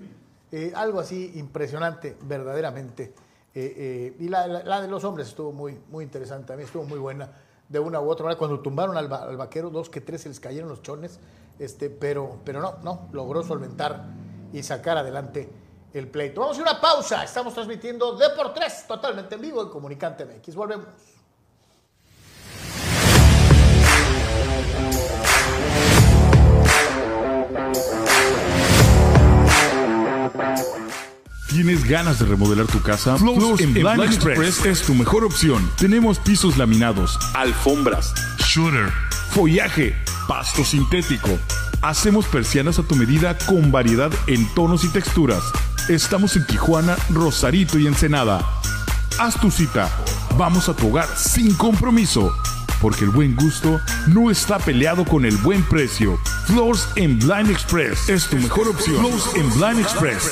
[0.52, 3.14] eh, algo así impresionante, verdaderamente.
[3.56, 6.64] Eh, eh, y la, la- la de los hombres estuvo muy, muy interesante, a mí
[6.64, 7.30] estuvo muy buena,
[7.70, 8.38] de una u otra manera.
[8.38, 11.18] Cuando tumbaron al, al vaquero, dos que tres se les cayeron los chones,
[11.60, 14.06] este, pero, pero no, no, logró solventar
[14.54, 15.50] y sacar adelante
[15.94, 16.42] el pleito.
[16.42, 20.56] Vamos a una pausa, estamos transmitiendo de por tres, totalmente en vivo en Comunicante MX.
[20.56, 20.88] Volvemos.
[31.50, 33.18] ¿Tienes ganas de remodelar tu casa?
[33.18, 35.68] Flows en Blind Express es tu mejor opción.
[35.78, 38.92] Tenemos pisos laminados, alfombras, shooter,
[39.30, 39.96] follaje,
[40.28, 41.30] pasto sintético.
[41.82, 45.44] Hacemos persianas a tu medida con variedad en tonos y texturas.
[45.90, 48.46] Estamos en Tijuana, Rosarito y Ensenada.
[49.20, 49.90] Haz tu cita.
[50.38, 52.34] Vamos a tu hogar sin compromiso.
[52.82, 56.20] Porque el buen gusto no está peleado con el buen precio.
[56.46, 58.98] Floors en Blind Express es tu mejor opción.
[58.98, 60.32] Floors en Blind Express.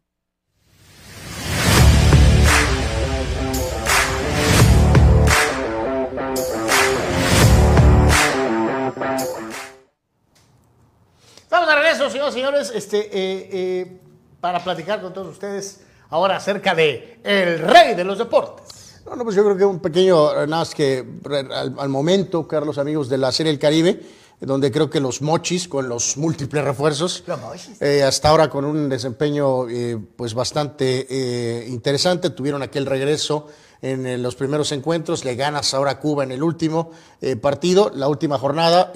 [12.33, 13.99] Señores este, eh, eh,
[14.39, 19.01] para platicar con todos ustedes ahora acerca de el rey de los deportes.
[19.05, 21.05] No, no, pues yo creo que un pequeño, eh, nada más que
[21.53, 24.01] al, al momento, Carlos, amigos de la Serie del Caribe,
[24.39, 27.79] donde creo que los mochis, con los múltiples refuerzos, Los mochis.
[27.81, 33.47] eh, hasta ahora con un desempeño eh, pues bastante eh, interesante, tuvieron aquel regreso
[33.83, 37.91] en eh, los primeros encuentros, le ganas ahora a Cuba en el último eh, partido,
[37.93, 38.91] la última jornada,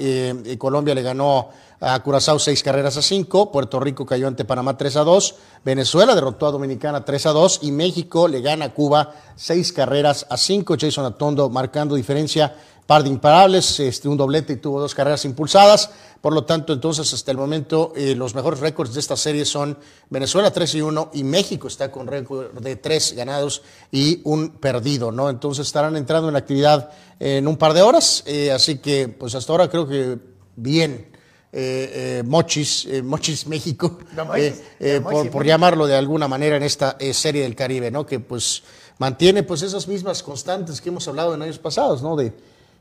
[0.57, 1.49] Colombia le ganó
[1.79, 6.15] a Curazao seis carreras a cinco, Puerto Rico cayó ante Panamá 3 a 2, Venezuela
[6.15, 10.37] derrotó a Dominicana 3 a 2 y México le gana a Cuba seis carreras a
[10.37, 12.55] cinco, Jason Atondo marcando diferencia,
[12.85, 15.89] par de imparables, este, un doblete y tuvo dos carreras impulsadas,
[16.21, 19.77] por lo tanto entonces hasta el momento eh, los mejores récords de esta serie son
[20.09, 25.11] Venezuela 3 y 1 y México está con récord de tres ganados y un perdido,
[25.11, 25.29] ¿no?
[25.29, 29.33] Entonces estarán entrando en la actividad en un par de horas, eh, así que pues
[29.33, 30.19] hasta ahora creo que
[30.55, 31.14] bien
[31.57, 35.01] eh, eh, Mochis, eh, Mochis México, Mochis, eh, eh,
[35.31, 38.05] por, llamarlo de alguna manera en esta serie del Caribe, ¿no?
[38.05, 38.63] Que pues
[38.97, 42.17] mantiene pues esas mismas constantes que hemos hablado en años pasados, ¿no?
[42.17, 42.33] De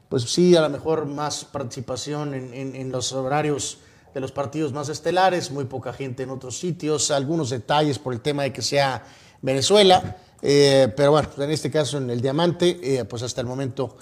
[0.08, 3.78] pues sí, a lo mejor más participación en, en- en los horarios
[4.12, 8.20] de los partidos más estelares, muy poca gente en otros sitios, algunos detalles por el
[8.20, 9.04] tema de que sea
[9.40, 13.96] Venezuela, eh, pero bueno, en este caso en el Diamante, pues hasta el momento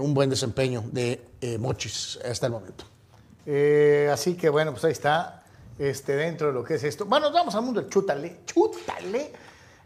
[0.00, 1.20] un buen desempeño de
[1.60, 2.84] Mochis, hasta el momento.
[3.46, 5.42] Eh, así que bueno, pues ahí está,
[5.78, 7.04] este, dentro de lo que es esto.
[7.06, 9.32] Bueno, nos vamos al mundo del chútale, chútale.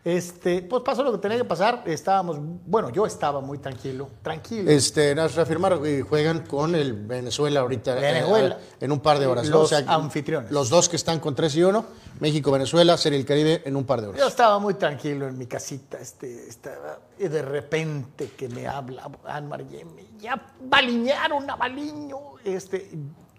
[0.04, 4.70] Este, pues pasó lo que tenía que pasar, estábamos, bueno, yo estaba muy tranquilo, tranquilo.
[4.70, 7.96] Este, nos reafirmaron que juegan con el Venezuela ahorita.
[7.96, 8.58] eh, Venezuela.
[8.82, 9.48] en un par de horas.
[9.48, 9.60] ¿no?
[9.60, 10.50] Los anfitriones.
[10.50, 11.84] Los dos que están con 3 y 1,
[12.20, 14.28] México, Venezuela, Serie del Caribe en un par de Yo horas.
[14.28, 19.66] estaba muy tranquilo en mi casita, este, estaba, y de repente que me habla Anmar
[19.66, 22.90] Yeme, ya baliñaron a Baliño, este,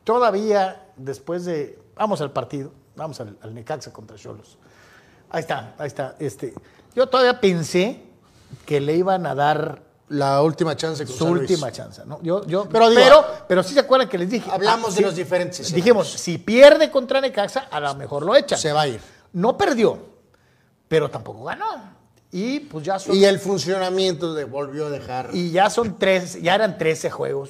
[0.05, 4.57] todavía después de, vamos al partido, vamos al, al Necaxa contra Cholos.
[5.29, 6.53] Ahí está, ahí está, este,
[6.95, 8.01] yo todavía pensé
[8.65, 11.49] que le iban a dar La última chance con su San Luis.
[11.49, 12.21] última chance, ¿no?
[12.21, 14.49] Yo, yo, Pero pero, pero, sí se acuerdan que les dije.
[14.49, 15.83] hablamos de sí, los diferentes escenarios.
[15.83, 18.57] Dijimos, si pierde contra Necaxa, a lo mejor lo echan.
[18.59, 19.01] Se va a ir.
[19.33, 19.97] No perdió,
[20.87, 21.95] pero tampoco ganó.
[22.31, 25.29] Y pues ya son, Y el funcionamiento de volvió a dejar.
[25.33, 27.49] y ya son tres, ya eran 13 juegos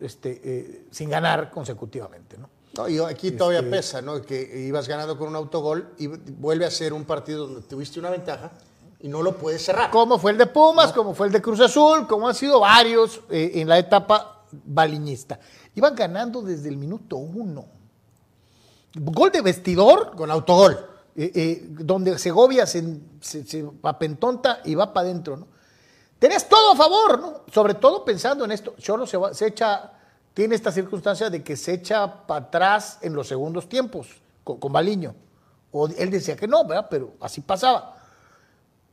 [0.00, 2.48] este, eh, sin ganar consecutivamente, ¿no?
[2.76, 4.20] No, y aquí todavía Este- pesa, ¿no?
[4.20, 8.10] Que ibas ganando con un autogol y vuelve a ser un partido donde tuviste una
[8.10, 8.50] ventaja
[9.00, 9.90] y no lo puedes cerrar.
[9.90, 13.20] Como fue el de Pumas, como fue el de Cruz Azul, como han sido varios
[13.30, 15.38] eh, en la etapa baliñista.
[15.74, 17.64] Iban ganando desde el minuto uno.
[18.94, 20.78] Gol de vestidor, Con autogol.
[21.16, 25.46] eh, eh, donde Segovia se, se, se apentonta y va para adentro, ¿no?
[26.18, 27.40] Tenés todo a favor, ¿no?
[27.52, 28.74] Sobre todo pensando en esto.
[28.78, 29.92] Cholo se, se echa,
[30.32, 34.08] tiene esta circunstancia de que se echa para atrás en los segundos tiempos
[34.42, 35.14] con, con Baliño.
[35.72, 36.86] O él decía que no, ¿verdad?
[36.90, 37.96] Pero así pasaba.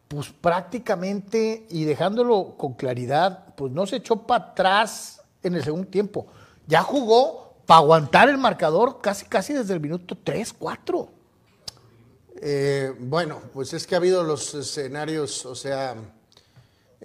[0.08, 5.88] Pues prácticamente, y dejándolo con claridad, pues no se echó para atrás en el segundo
[5.88, 6.28] tiempo.
[6.68, 11.10] Ya jugó para aguantar el marcador casi, casi desde el minuto 3, 4.
[12.42, 15.96] Eh, bueno, pues es que ha habido los escenarios, o sea,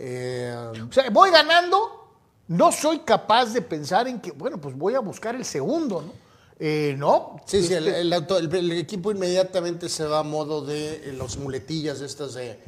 [0.01, 0.55] eh,
[0.89, 2.13] O sea, voy ganando,
[2.49, 6.13] no soy capaz de pensar en que, bueno, pues voy a buscar el segundo, ¿no?
[6.61, 7.41] Eh, no.
[7.47, 11.11] sí, sí, el, Este, el auto- el- el equipo inmediatamente se va a modo de
[11.11, 12.59] eh, los muletillas estas de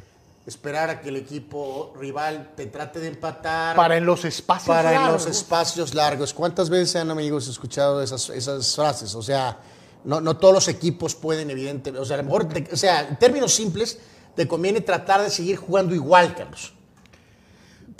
[0.45, 3.75] esperar a que el equipo rival te trate de empatar.
[3.75, 5.25] para en los espacios para en largos.
[5.25, 6.33] los espacios largos.
[6.33, 9.13] ¿Cuántas veces han amigos escuchado esas, esas frases?
[9.15, 9.59] O sea,
[10.05, 11.99] no, no todos los equipos pueden, evidentemente.
[12.01, 13.99] O sea, a lo mejor, te- o sea, en términos simples,
[14.35, 16.73] te conviene tratar de seguir jugando igual, Carlos.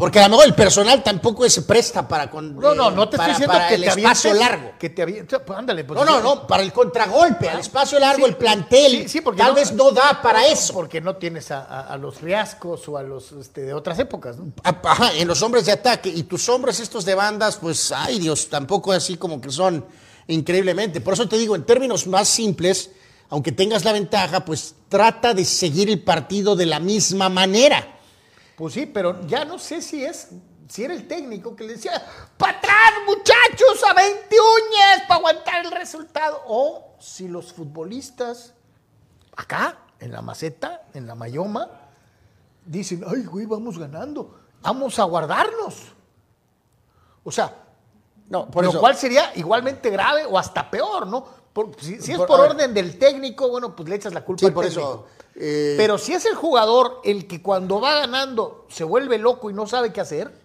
[0.02, 3.08] Porque a lo mejor el personal tampoco se presta para con, No, no, eh, no
[3.08, 4.72] te para- estoy diciendo para que el te espacio largo.
[4.80, 5.84] Que te avientes, pues ándale.
[5.84, 9.22] Pues, No, no, no, para el contragolpe, al espacio largo, Sí, el plantel, sí, sí,
[9.22, 10.74] porque tal vez no da para eso.
[10.74, 14.38] Porque no tienes a, a- a los riascos o a los este, de otras épocas,
[14.38, 14.52] ¿no?
[14.64, 16.10] Ajá, en los hombres de ataque.
[16.10, 19.86] Y tus hombres estos de bandas, pues, ay Dios, tampoco así como que son
[20.26, 21.02] increíblemente.
[21.02, 22.90] Por eso te digo, en términos más simples,
[23.30, 28.00] aunque tengas la ventaja, pues trata de seguir el partido de la misma manera.
[28.62, 30.28] Pues sí, pero ya no sé si es,
[30.70, 32.00] si era el técnico que le decía,
[32.38, 36.44] para atrás muchachos, a 20 uñas para aguantar el resultado.
[36.46, 38.54] O si los futbolistas,
[39.36, 41.72] acá, en la maceta, en la mayoma,
[42.64, 45.78] dicen, ay güey, vamos ganando, vamos a guardarnos.
[47.24, 47.56] O sea,
[48.30, 48.80] No, por lo eso.
[48.80, 51.26] cual sería igualmente grave o hasta peor, ¿no?
[51.52, 54.46] Por- si, si es Por- orden del técnico, bueno, pues le echas la culpa Sí,
[54.46, 55.08] al por técnico.
[55.10, 59.50] eso, eh, Pero si es el jugador el que cuando va ganando se vuelve loco
[59.50, 60.42] y no sabe qué hacer,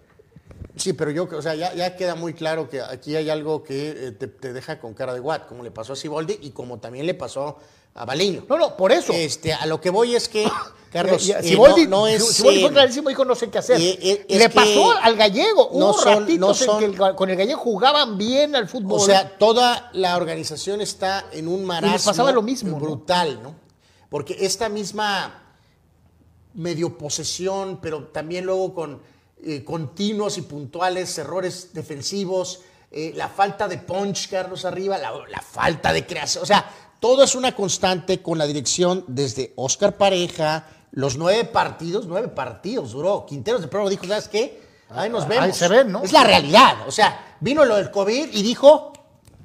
[0.78, 4.08] Sí, pero yo, o sea, ya, ya queda muy claro que aquí hay algo que
[4.08, 6.78] eh, te, te deja con cara de guat, como le pasó a Siboldi y como
[6.78, 7.56] también le pasó
[7.94, 8.44] a Baliño.
[8.46, 9.14] no, no, por eso.
[9.14, 10.46] Este, a lo que voy es que,
[10.92, 12.22] Carlos, eh, Siboldi- no, no es...
[12.28, 13.80] Siboldi fue eh, clarísimo, dijo no sé qué hacer.
[13.80, 15.70] eh, eh, Le pasó al gallego.
[15.72, 18.68] no Hubo son- ratitos no son- en que el- con el gallego jugaban bien al
[18.68, 19.00] fútbol.
[19.00, 22.84] O sea, toda la organización está en un marasmo pasaba lo mismo, ¿no?
[22.84, 23.54] brutal, ¿no?
[24.08, 25.42] Porque esta misma
[26.54, 29.02] medio posesión, pero también luego con
[29.44, 35.40] eh, continuos y puntuales errores defensivos, eh, la falta de punch, Carlos, arriba, la, la
[35.40, 36.42] falta de creación.
[36.42, 36.64] O sea,
[37.00, 42.92] todo es una constante con la dirección desde Oscar Pareja, los nueve partidos, nueve partidos
[42.92, 43.26] duró.
[43.26, 44.62] Quinteros de Pro dijo, ¿sabes qué?
[44.88, 45.44] Ahí nos vemos.
[45.44, 46.02] Ahí se ven, ¿no?
[46.02, 46.86] Es la realidad.
[46.86, 48.92] O sea, vino lo del COVID y dijo,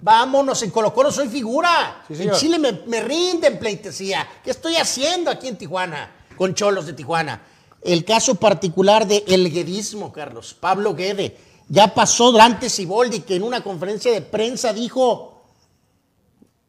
[0.01, 2.03] vámonos, en Colo Colo soy figura.
[2.07, 2.31] Sí, en.
[2.33, 4.27] Chile me, me rinden pleitesía.
[4.43, 6.11] ¿Qué estoy haciendo aquí en Tijuana?
[6.35, 7.41] Con Cholos de Tijuana.
[7.81, 10.53] El caso particular de el guedismo, Carlos.
[10.53, 11.37] Pablo Guede.
[11.67, 15.43] Ya pasó Dante Siboldi, que en una conferencia de prensa dijo,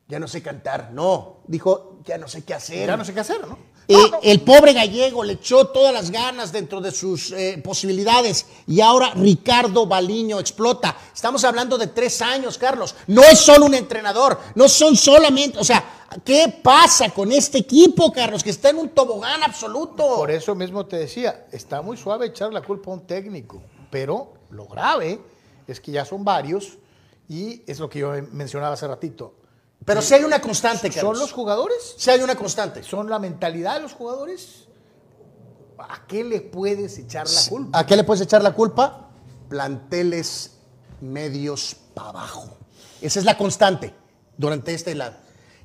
[0.06, 0.90] ya no sé cantar.
[0.92, 2.86] No, dijo, ya no sé qué hacer.
[2.86, 3.58] ya no sé qué hacer, ¿no?
[3.92, 4.10] Eh.
[4.22, 9.12] El pobre gallego le echó todas las ganas dentro de sus eh, posibilidades y ahora
[9.14, 10.96] Ricardo Baliño explota.
[11.14, 12.94] Estamos hablando de tres años, Carlos.
[13.06, 15.84] No es solo un entrenador, no son solamente, o sea,
[16.24, 20.16] ¿qué pasa con este equipo, Carlos, que está en un tobogán absoluto?
[20.16, 24.32] Por eso mismo te decía, está muy suave echar la culpa a un técnico, pero
[24.50, 25.20] lo grave
[25.66, 26.78] es que ya son varios
[27.28, 29.34] y es lo que yo mencionaba hace ratito.
[29.84, 31.16] Pero si hay una constante, Carlos.
[31.16, 31.94] ¿Son los jugadores?
[31.96, 32.82] Si hay una constante.
[32.82, 34.68] ¿Son la mentalidad de los jugadores?
[35.78, 37.78] ¿A qué le puedes echar la culpa?
[37.78, 39.10] ¿A qué le puedes echar la culpa?
[39.48, 40.52] Planteles
[41.00, 42.48] medios para abajo.
[43.00, 43.92] Esa es la constante
[44.36, 45.16] durante este lado.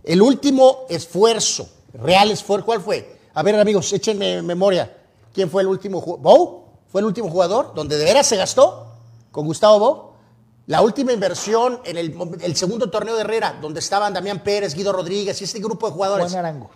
[0.03, 3.19] El último esfuerzo, real esfuerzo, ¿cuál fue?
[3.33, 4.97] A ver, amigos, échenme memoria.
[5.33, 6.23] ¿Quién fue el último jugador?
[6.23, 6.63] ¿Bow?
[6.87, 7.73] ¿Fue el último jugador?
[7.75, 8.87] ¿Donde de veras se gastó?
[9.31, 10.06] ¿Con Gustavo Bow?
[10.67, 14.91] La última inversión en el, el segundo torneo de Herrera, donde estaban Damián Pérez, Guido
[14.93, 16.31] Rodríguez y este grupo de jugadores.
[16.31, 16.69] Juan Arango.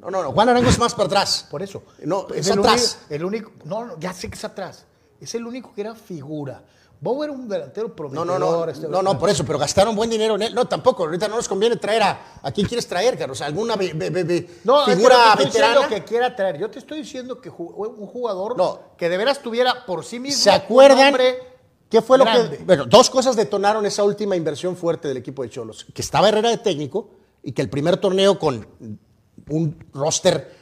[0.00, 0.32] No, no, no.
[0.32, 1.46] Juan Arango es más para atrás.
[1.50, 1.82] Por eso.
[2.04, 2.98] No, es, el atrás.
[3.08, 4.84] Único, el único, no, no, ya sé que es atrás.
[5.20, 6.62] Es el único que era figura.
[7.02, 8.26] Bow era un delantero No, prometedor.
[8.26, 10.54] no, no, este- no, no, por eso, pero gastaron buen dinero en él.
[10.54, 13.40] No, tampoco, ahorita no nos conviene traer a, ¿a quién quieres traer, Carlos?
[13.42, 15.88] ¿Alguna be- be- be- No, es que figura no veterana?
[15.88, 16.58] que quiera traer.
[16.58, 18.80] Yo te estoy diciendo que un jugador No.
[18.98, 20.42] que de veras tuviera por sí mismo.
[20.42, 21.38] ¿Se un acuerdan nombre
[21.90, 22.62] qué fue lo que...
[22.64, 25.86] Bueno, dos cosas detonaron esa última inversión fuerte del equipo de Cholos.
[25.92, 27.10] Que estaba Herrera de técnico
[27.42, 28.66] y que el primer torneo con
[29.48, 30.54] un roster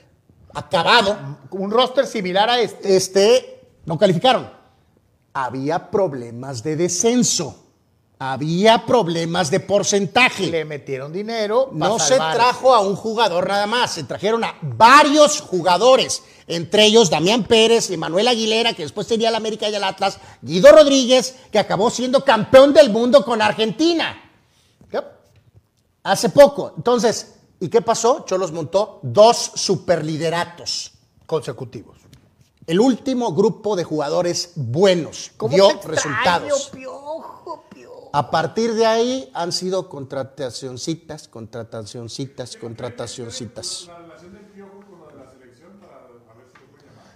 [0.55, 2.96] acabado, Un roster similar a este.
[2.96, 4.50] este, no calificaron.
[5.34, 7.64] Había problemas de descenso.
[8.20, 10.48] Había problemas de porcentaje.
[10.48, 11.70] Le metieron dinero.
[11.72, 16.24] No se trajo a un jugador nada más, se trajeron a varios jugadores.
[16.49, 20.73] Entre ellos Damián Pérez, Emanuel Aguilera, que después tenía el América y el Atlas, Guido
[20.73, 24.25] Rodríguez, que acabó siendo campeón del mundo con Argentina.
[26.03, 26.73] Hace poco.
[26.75, 28.25] Entonces, ¿y qué pasó?
[28.27, 30.93] Cholos montó dos superlideratos.
[31.27, 31.99] Consecutivos.
[32.66, 36.70] El último grupo de jugadores buenos dio resultados.
[36.73, 38.11] Piojo, piojo.
[38.12, 43.91] A partir de ahí han sido contratacioncitas, contratacioncitas, contratacioncitas.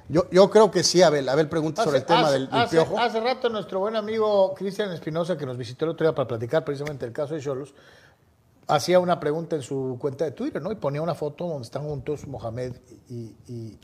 [0.09, 1.29] Yo, yo creo que sí, Abel.
[1.29, 2.99] Abel pregunta sobre el tema hace- del, del hace- piojo.
[2.99, 6.65] hace rato nuestro buen amigo Cristian Espinosa, que nos visitó el otro día para platicar
[6.65, 7.75] precisamente el caso de Cholos,
[8.69, 10.71] hacía una pregunta en su cuenta de Twitter, ¿no?
[10.73, 12.75] Y ponía una foto donde están juntos Mohamed
[13.09, 13.79] y, y-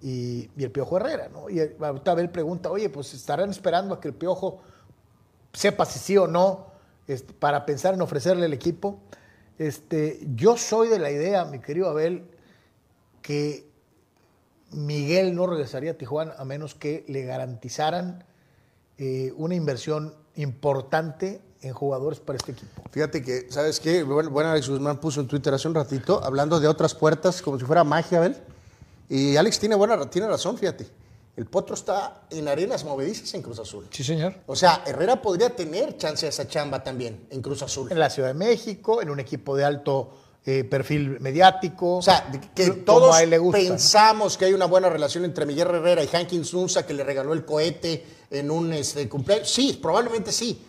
[0.00, 1.50] y- y el Piojo Herrera, ¿no?
[1.50, 4.60] Y ahorita Abel pregunta, oye, pues estarán esperando a que el Piojo
[5.52, 6.66] sepa si sí o no
[7.08, 9.00] este, para pensar en ofrecerle el equipo.
[9.58, 12.24] Este, yo soy de la idea, mi querido Abel,
[13.22, 13.67] que
[14.70, 18.24] Miguel no regresaría a Tijuana a menos que le garantizaran
[18.98, 22.82] eh, una inversión importante en jugadores para este equipo.
[22.90, 24.02] Fíjate que, ¿sabes qué?
[24.02, 27.58] Buen, buen Alex Guzmán puso en Twitter hace un ratito, hablando de otras puertas, como
[27.58, 28.36] si fuera magia, Abel.
[29.08, 30.86] Y Alex tiene, buena, tiene razón, fíjate.
[31.36, 33.86] El Potro está en arenas movedizas en Cruz Azul.
[33.90, 34.34] Sí, señor.
[34.46, 37.90] O sea, Herrera podría tener chance de esa chamba también en Cruz Azul.
[37.92, 40.10] En la Ciudad de México, en un equipo de alto
[40.50, 41.96] eh, perfil mediático.
[41.98, 43.58] O sea, que todos a él le gusta.
[43.58, 47.34] pensamos que hay una buena relación entre Miguel Herrera y Hankins Unza, que le regaló
[47.34, 49.50] el cohete en un este, cumpleaños.
[49.50, 50.62] Sí, probablemente sí.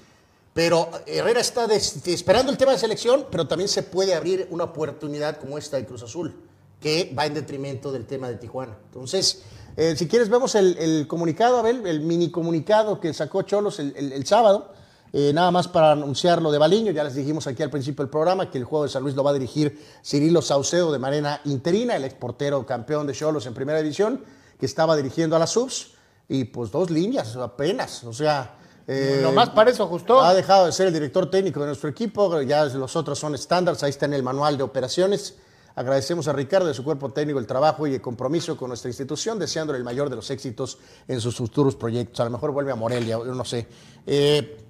[0.53, 4.65] Pero Herrera está des- esperando el tema de selección, pero también se puede abrir una
[4.65, 6.35] oportunidad como esta de Cruz Azul,
[6.81, 8.77] que va en detrimento del tema de Tijuana.
[8.85, 9.43] Entonces,
[9.77, 13.93] eh, si quieres, vemos el, el comunicado, Abel, el mini comunicado que sacó Cholos el,
[13.95, 14.73] el- el sábado.
[15.11, 18.11] Eh, nada más para anunciar lo de Baliño, ya les dijimos aquí al principio del
[18.11, 21.41] programa que el juego de San Luis lo va a dirigir Cirilo Saucedo de manera
[21.45, 24.23] interina, el exportero campeón de Cholos en primera división,
[24.59, 25.91] que estaba dirigiendo a las subs,
[26.27, 28.55] y pues dos líneas apenas, o sea...
[28.87, 30.21] eh, Nomás para eso ajustó.
[30.21, 33.81] Ha dejado de ser el director técnico de nuestro equipo, ya los otros son estándares,
[33.83, 35.37] ahí está en el manual de operaciones.
[35.75, 38.89] Agradecemos a Ricardo y a su cuerpo técnico el trabajo y el compromiso con nuestra
[38.89, 40.77] institución, deseándole el mayor de los éxitos
[41.07, 42.19] en sus futuros proyectos.
[42.19, 43.65] A lo mejor vuelve a Morelia, yo no sé.
[44.05, 44.68] Eh,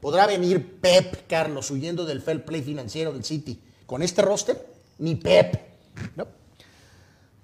[0.00, 3.60] ¿Podrá venir Pep, Carlos, huyendo del fair play financiero del City?
[3.86, 4.66] ¿Con este roster?
[4.98, 5.60] Ni Pep.
[6.16, 6.26] ¿no?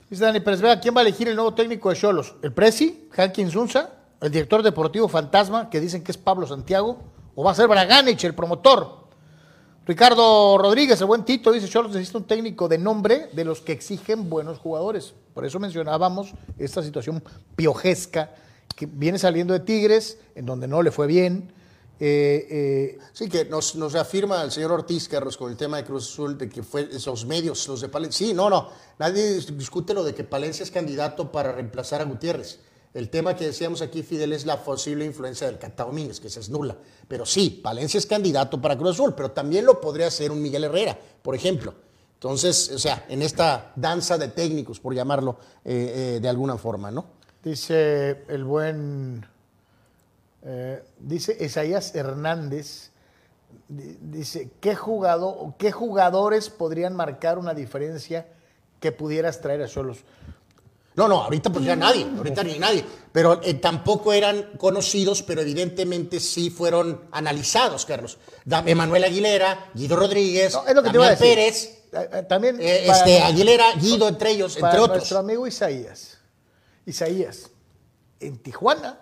[0.09, 2.35] Dice Dani Pérez Vega, ¿quién va a elegir el nuevo técnico de Cholos?
[2.43, 6.99] ¿El Presi, Hankins Unza, el director deportivo Fantasma, que dicen que es Pablo Santiago,
[7.35, 9.07] o va a ser Braganich, el promotor?
[9.85, 13.73] Ricardo Rodríguez, el buen Tito, dice Cholos necesita un técnico de nombre de los que
[13.73, 15.15] exigen buenos jugadores.
[15.35, 17.23] Por eso mencionábamos esta situación
[17.55, 18.35] piojesca
[18.75, 21.53] que viene saliendo de Tigres, en donde no le fue bien.
[21.99, 26.13] Eh, eh, Sí, que nos, reafirma el señor Ortiz, Carlos, con el tema de Cruz
[26.13, 28.27] Azul, de que fue esos medios, los de Palencia.
[28.27, 28.69] Sí, no, no,
[28.99, 32.61] nadie discute lo de que Palencia es candidato para reemplazar a Gutiérrez.
[32.93, 36.41] El tema que decíamos aquí, Fidel, es la posible influencia del Cata Domínguez, que esa
[36.41, 36.77] es nula.
[37.09, 40.65] Pero sí, Palencia es candidato para Cruz Azul, pero también lo podría ser un Miguel
[40.65, 41.75] Herrera, por ejemplo.
[42.15, 47.05] Entonces, o sea, en esta danza de técnicos, por llamarlo eh, de alguna forma, ¿no?
[47.43, 49.27] Dice el buen,
[50.47, 52.91] eh, dice Isaías Hernández,
[53.69, 58.27] di- dice, ¿qué, jugado, ¿qué jugadores podrían marcar una diferencia
[58.81, 59.99] que pudieras traer a Cholos?
[60.95, 62.83] No, no, ahorita pues ya nadie, ahorita ni nadie.
[63.13, 68.17] Pero eh, tampoco eran conocidos, pero evidentemente sí fueron analizados, Carlos.
[68.65, 71.37] Emanuel Aguilera, Guido Rodríguez, No, es lo que te iba a Damián decir.
[71.37, 71.83] Pérez,
[72.15, 74.97] eh, También eh, para- este, Aguilera, Guido, entre ellos, para entre otros.
[74.99, 76.17] nuestro amigo Isaías.
[76.87, 77.51] Isaías,
[78.21, 79.01] en Tijuana,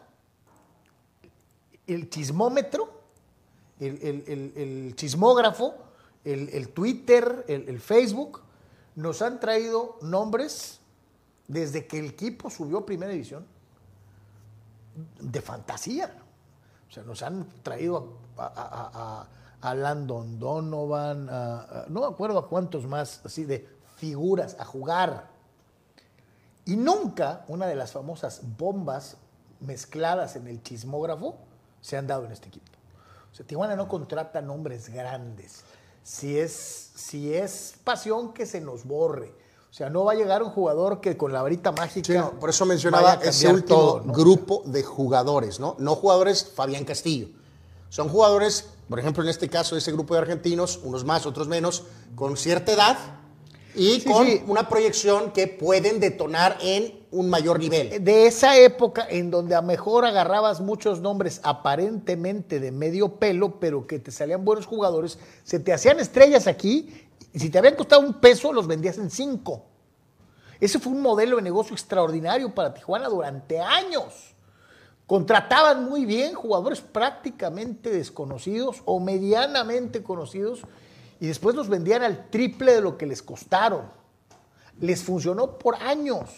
[1.86, 2.88] el chismómetro,
[3.80, 5.74] el, chismógrafo,
[6.24, 8.40] el, Twitter, el, Facebook,
[8.96, 10.80] nos han traído nombres
[11.48, 13.44] desde que el equipo subió a primera división
[15.20, 16.14] de fantasía.
[16.88, 19.28] O sea, nos han traído a, a- a-
[19.70, 21.26] a- Landon Donovan,
[21.88, 23.66] no me acuerdo a cuántos más, así de
[23.96, 25.28] figuras a jugar.
[26.66, 29.16] Y nunca una de las famosas bombas
[29.60, 31.38] mezcladas en el chismógrafo
[31.84, 32.64] se han dado en este equipo.
[33.30, 35.64] O sea, Tijuana no contrata nombres grandes.
[36.02, 39.34] Si es, si es pasión, que se nos borre.
[39.70, 42.06] O sea, no va a llegar un jugador que con la varita mágica.
[42.06, 44.12] Sí, no, por eso mencionaba ese último todo, ¿no?
[44.14, 45.76] grupo de jugadores, ¿no?
[45.78, 47.28] No jugadores Fabián Castillo.
[47.90, 51.84] Son jugadores, por ejemplo, en este caso, ese grupo de argentinos, unos más, otros menos,
[52.14, 52.96] con cierta edad
[53.74, 54.42] y Sí, con sí.
[54.46, 58.02] una proyección que pueden detonar en un mayor nivel.
[58.02, 63.86] de esa época en donde a mejor agarrabas muchos nombres aparentemente de medio pelo, pero
[63.86, 66.88] que te salían buenos jugadores, se te hacían estrellas aquí
[67.32, 69.64] y si te habían costado un peso, los vendías en cinco.
[70.60, 74.34] Ese fue un modelo de negocio extraordinario para Tijuana durante años.
[75.06, 80.62] Contrataban muy bien jugadores prácticamente desconocidos o medianamente conocidos
[81.20, 83.82] y después los vendían al triple de lo que les costaron.
[84.80, 86.28] Les funcionó por años.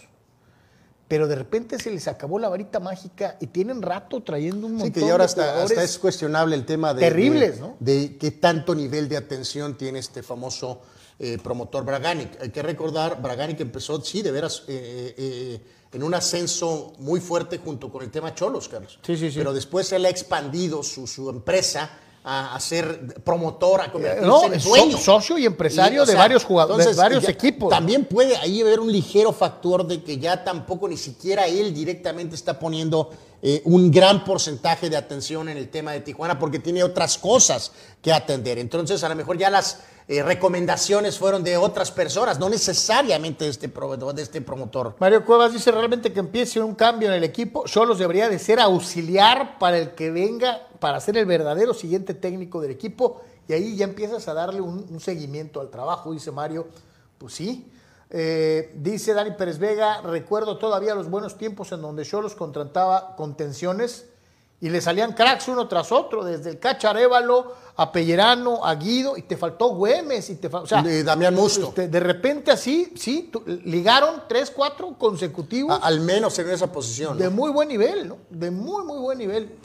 [1.08, 4.88] Pero de repente se les acabó la varita mágica y tienen rato trayendo un montón
[4.88, 7.76] Sí, que ya ahora de hasta, es cuestionable el tema de, terribles, de, ¿no?
[7.78, 10.82] de qué tanto nivel de atención tiene este famoso
[11.18, 12.42] eh, promotor Braganic.
[12.42, 15.60] Hay que recordar, Braganic empezó, sí, de veras, eh, eh,
[15.92, 18.98] en un ascenso muy fuerte junto con el tema Cholos, Carlos.
[19.02, 19.38] Sí, sí, sí.
[19.38, 21.88] Pero después él ha expandido su, su empresa
[22.28, 24.98] a, a ser promotor, a convertirse No, en dueño.
[24.98, 27.70] socio y empresario de varios jugadores, de varios equipos.
[27.70, 32.34] También puede ahí haber un ligero factor de que ya tampoco ni siquiera él directamente
[32.34, 33.10] está poniendo
[33.42, 37.70] eh, un gran porcentaje de atención en el tema de Tijuana porque tiene otras cosas
[38.02, 38.58] que atender.
[38.58, 39.78] Entonces, a lo mejor ya las
[40.08, 44.94] eh, recomendaciones fueron de otras personas, no necesariamente de este de este promotor.
[45.00, 47.66] Mario Cuevas dice realmente que empiece un cambio en el equipo.
[47.66, 52.60] Solos debería de ser auxiliar para el que venga para ser el verdadero siguiente técnico
[52.60, 53.20] del equipo.
[53.48, 56.68] Y ahí ya empiezas a darle un, seguimiento al trabajo, dice Mario.
[57.18, 57.68] Pues sí.
[58.08, 64.06] Eh, dice Dani Pérez Vega, recuerdo todavía los buenos tiempos en donde Cholos contrataba contenciones
[64.60, 69.22] y le salían cracks uno tras otro, desde el Cacharévalo a Pellerano, a Guido, y
[69.22, 71.68] te faltó Güemes, y te fal- o sea, Damián Musto.
[71.68, 73.30] este, de repente así, sí,
[73.64, 77.18] ligaron tres, cuatro consecutivos A- al menos en esa posición.
[77.18, 77.22] ¿no?
[77.24, 78.16] de muy buen nivel, ¿no?
[78.30, 79.56] De muy, muy buen nivel.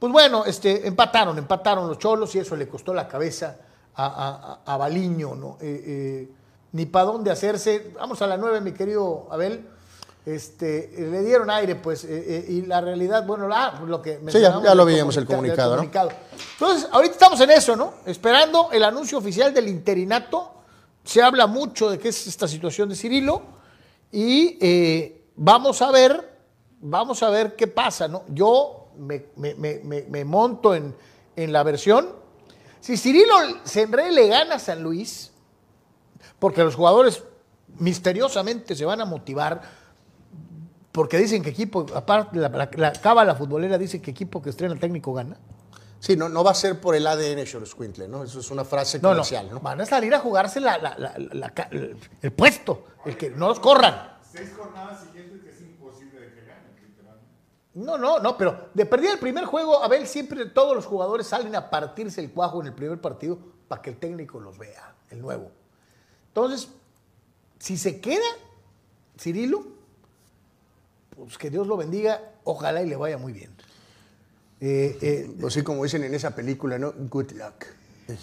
[0.00, 3.56] Pues bueno, este, empataron, empataron los cholos y eso le costó la cabeza
[3.94, 5.56] a, a- a- a Baliño, ¿no?
[5.60, 6.28] Eh, eh,
[6.72, 7.92] ni para dónde hacerse.
[7.94, 9.68] Vamos a la nueve, mi querido Abel.
[10.26, 14.64] Este, le dieron aire, pues, eh, eh, y la realidad, bueno, la- lo que mencionábamos
[14.64, 15.82] ya lo del veíamos el comunicado, ¿no?
[16.52, 17.94] Entonces, ahorita estamos en eso, ¿no?
[18.06, 20.50] Esperando el anuncio oficial del interinato.
[21.04, 23.42] Se habla mucho de qué es esta situación de Cirilo
[24.10, 26.38] y eh, vamos a ver,
[26.80, 28.22] vamos a ver qué pasa, ¿no?
[28.28, 30.94] Yo me, me- me- me- me monto en,
[31.36, 32.08] en la versión.
[32.80, 33.34] Si Cirilo
[33.64, 35.32] Senré le gana a San Luis,
[36.38, 37.22] porque los jugadores
[37.78, 39.83] misteriosamente se van a motivar,
[40.94, 44.72] porque dicen que equipo, aparte la, la, la cábala futbolera dice que equipo que estrena
[44.74, 45.36] el técnico gana.
[45.98, 48.22] Sí, no, no va a ser por el ADN Xoloscuintle, ¿no?
[48.22, 49.58] Eso es una frase No, no, comercial, ¿no?
[49.58, 53.48] van a salir a jugarse la- la- la- la ca- el, puesto, el que no
[53.48, 54.18] los corran.
[54.22, 57.28] Seis jornadas siguientes que es imposible de que gane, literalmente.
[57.74, 61.56] No, no, no, pero de perdida el primer juego, Abel, siempre todos los jugadores salen
[61.56, 65.20] a partirse el cuajo en el primer partido para que el técnico los vea, el
[65.20, 65.50] nuevo.
[66.28, 66.68] Entonces,
[67.58, 68.22] si se queda
[69.18, 69.73] Cirilo,
[71.16, 73.50] pues que Dios lo bendiga, ojalá y le vaya muy bien.
[74.60, 76.92] Eh, eh, Así como dicen en esa película, ¿no?
[76.92, 77.66] Good luck.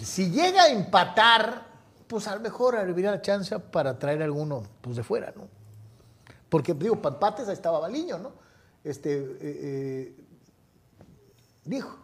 [0.02, 1.66] si llega a empatar,
[2.06, 5.48] pues a lo mejor habría la chance para traer a alguno pues, de fuera, ¿no?
[6.48, 8.32] Porque, digo, para empates ahí estaba Baliño, ¿no?
[8.84, 10.14] Este, eh, eh,
[11.64, 11.96] dijo.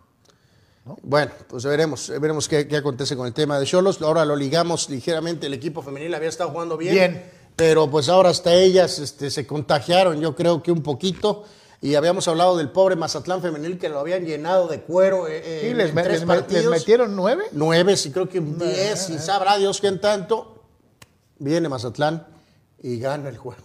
[1.02, 4.00] Bueno, pues veremos, veremos qué, qué acontece con el tema de Cholos.
[4.00, 6.94] Ahora lo ligamos ligeramente, el equipo femenil había estado jugando bien.
[6.94, 7.37] Bien.
[7.58, 11.42] Pero pues ahora hasta ellas este, se contagiaron, yo creo que un poquito.
[11.80, 15.58] Y habíamos hablado del pobre Mazatlán femenil que lo habían llenado de cuero eh, eh,
[15.62, 16.70] Sí, en les, tres les me- les partidos.
[16.70, 17.44] metieron nueve.
[17.50, 20.62] Nueve, sí creo que diez, y sabrá Dios quién tanto.
[21.40, 22.24] Viene Mazatlán
[22.80, 23.60] y gana el juego.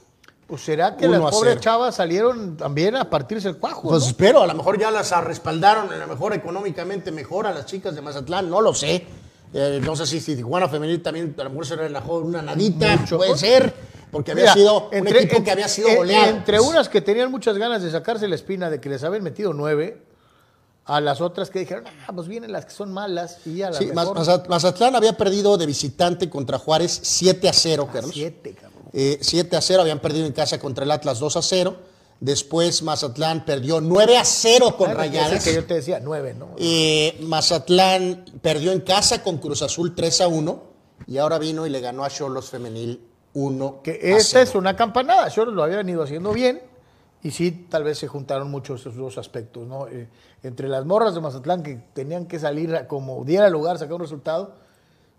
[0.48, 3.90] Pues será que las pobres chavas salieron también a partirse el cuajo.
[3.90, 4.08] Pues ¿no?
[4.10, 7.94] espero, a lo mejor ya las respaldaron, a lo mejor económicamente mejor a las chicas
[7.96, 9.06] de Mazatlán, no lo sé.
[9.54, 12.96] Eh, no sé si, si Tijuana Femenil también a lo mejor se relajó una nadita,
[12.98, 13.18] Mucho.
[13.18, 13.74] puede ser,
[14.12, 16.26] porque había Mira, sido entre- un equipo en- que había sido en- goleado.
[16.30, 19.54] Entre unas que tenían muchas ganas de sacarse la espina de que les habían metido
[19.54, 20.02] nueve,
[20.86, 23.78] a las otras que dijeron, ah, pues vienen las que son malas y a la
[23.78, 27.94] Sí, mejor Maz- Mazat- Mazatlán había perdido de visitante contra Juárez 7 a 0, a
[27.94, 28.12] Carlos.
[28.14, 28.84] siete, cabrón.
[28.92, 31.78] Eh, 7 a 0, habían perdido en casa contra el Atlas 2 a 0.
[32.24, 35.44] Después Mazatlán perdió 9 a 0 con Rayadas.
[35.44, 36.52] que yo te decía, nueve, ¿no?
[36.58, 40.64] Eh, Mazatlán perdió en casa con Cruz Azul 3 a 1
[41.08, 43.02] y ahora vino y le ganó a Cholos Femenil
[43.34, 44.44] 1 Que esta 0.
[44.44, 45.28] es una campanada.
[45.28, 46.62] Ellos lo habían ido haciendo bien
[47.22, 49.90] y sí, tal vez se juntaron mucho esos dos aspectos, ¿no?
[49.90, 50.08] Eh,
[50.44, 54.02] entre las morras de Mazatlán que tenían que salir a como diera lugar, sacar un
[54.02, 54.56] resultado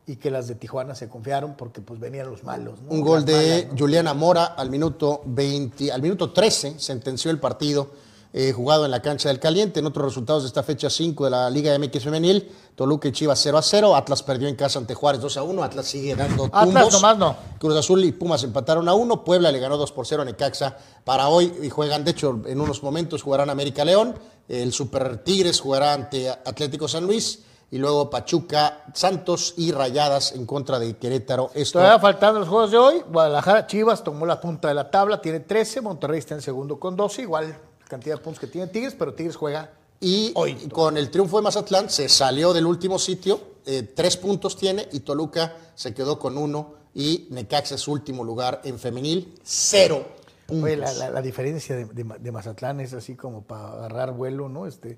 [0.06, 2.90] y que las de Tijuana se confiaron porque pues venían los malos, ¿no?
[2.90, 3.70] Un gol de.
[3.76, 7.90] Juliana Mora al minuto 20, al minuto 13 sentenció el partido
[8.36, 9.78] eh, jugado en la cancha del Caliente.
[9.78, 13.38] En otros resultados de esta fecha 5 de la Liga MX Femenil, Toluca y Chivas
[13.40, 16.46] 0 a 0, Atlas perdió en casa ante Juárez 2 a 1, Atlas sigue dando
[16.46, 16.92] Atlas tumbos.
[16.92, 17.36] nomás no.
[17.58, 20.76] Cruz Azul y Pumas empataron a 1, Puebla le ganó 2 por 0 a Necaxa
[21.04, 24.16] para hoy y juegan, de hecho, en unos momentos jugarán América León,
[24.48, 27.44] el Super Tigres jugará ante Atlético San Luis
[27.74, 31.50] y luego Pachuca, Santos y Rayadas en contra de Querétaro.
[31.54, 35.20] Esto Todavía faltando los juegos de hoy, Guadalajara, Chivas tomó la punta de la tabla,
[35.20, 38.94] tiene 13, Monterrey está en segundo con 12, igual cantidad de puntos que tiene Tigres,
[38.96, 40.54] pero Tigres juega Y Hoy.
[40.72, 45.00] con el triunfo de Mazatlán se salió del último sitio, eh, tres puntos tiene y
[45.00, 50.06] Toluca se quedó con uno y Necaxa es último lugar en femenil, cero
[50.46, 50.64] puntos.
[50.66, 54.66] Oye, la, la- la diferencia de, de Mazatlán es así como para agarrar vuelo, ¿no?
[54.68, 54.96] Este,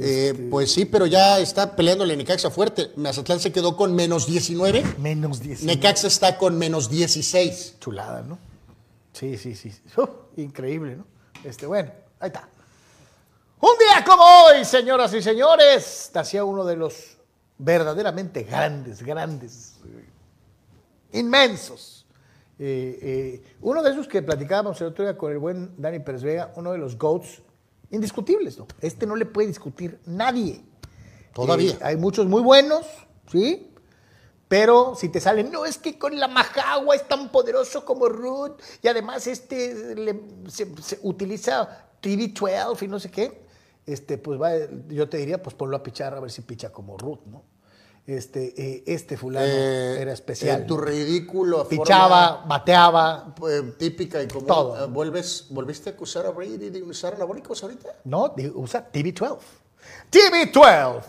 [0.00, 2.92] Eh, este, pues sí, pero ya está peleándole Necaxa fuerte.
[2.96, 5.64] Mazatlán se quedó con menos 19, menos 10.
[5.64, 7.76] Necaxa está con menos 16.
[7.80, 8.38] Chulada, ¿no?
[9.12, 9.72] Sí, sí, sí.
[10.36, 11.04] Increíble, ¿no?
[11.42, 12.48] Este, bueno, ahí está.
[13.60, 17.18] Un día como hoy, señoras y señores, nacía uno de los
[17.58, 22.06] verdaderamente grandes, grandes, eh, inmensos.
[22.60, 26.22] Eh, eh, uno de esos que platicábamos el otro día con el buen Dani Pérez
[26.22, 27.42] Vega, uno de los GOATs
[27.90, 28.66] indiscutibles, ¿no?
[28.80, 30.62] Este no le puede discutir nadie.
[31.34, 31.72] Todavía.
[31.72, 32.84] Eh, hay muchos muy buenos,
[33.30, 33.72] ¿sí?
[34.48, 38.62] Pero si te salen, no, es que con la Majagua es tan poderoso como Root
[38.82, 43.42] y además este le- se, se utiliza TV12 y no sé qué,
[43.84, 44.52] este, pues va,
[44.88, 47.42] yo te diría, pues ponlo a pichar a ver si picha como Root, ¿no?
[48.08, 50.60] Este, eh, este fulano Eh, era especial.
[50.62, 54.46] en tu ridículo forma, Pichaba, bateaba, eh, típica y común.
[54.46, 54.82] Todo.
[54.84, 57.96] eh, ¿vuelves, ¿Volviste a acusar a Brady de usar anabólicos ahorita?
[58.04, 58.34] ¿no?
[58.54, 59.38] Usa TV12.
[60.10, 61.02] TV12,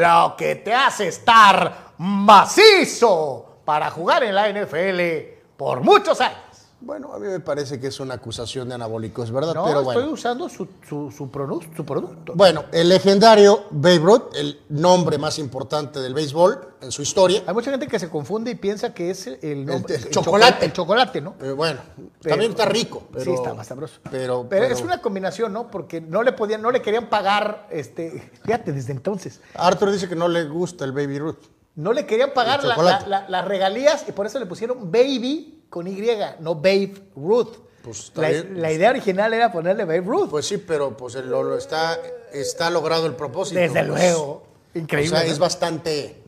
[0.00, 6.40] lo que te hace estar macizo para jugar en la NFL por muchos años.
[6.82, 9.54] Bueno, a mí me parece que es una acusación de anabólicos, ¿verdad?
[9.54, 10.10] No, Pero estoy bueno.
[10.12, 12.32] usando su, su, su, produ- su producto.
[12.34, 17.42] Bueno, el legendario Babe Ruth, el nombre más importante del béisbol en su historia.
[17.46, 20.64] Hay mucha gente que se confunde y piensa que es el, nombre- el chocolate.
[20.64, 21.34] El chocolate, ¿no?
[21.42, 21.80] Eh, bueno,
[22.22, 23.02] Pero- también está rico.
[23.12, 24.00] Pero, sí, está más sabroso.
[24.10, 25.70] Pero, Pero es una combinación, ¿no?
[25.70, 29.40] Porque no le podían, no le querían pagar, este, fíjate, desde entonces.
[29.54, 31.36] Arthur dice que no le gusta el Baby Ruth.
[31.76, 32.76] No le querían pagar la-
[33.06, 36.02] la- las regalías y por eso le pusieron Baby con Y,
[36.40, 37.56] no Babe Ruth.
[37.82, 38.60] Pues, la, bien.
[38.60, 40.28] la idea original era ponerle Babe Ruth.
[40.30, 41.98] Pues sí, pero pues el- lo, lo está,
[42.32, 43.58] está logrado el propósito.
[43.58, 43.86] Desde pues.
[43.86, 44.42] luego.
[44.74, 45.16] Increíble.
[45.16, 46.19] O sea, es bastante.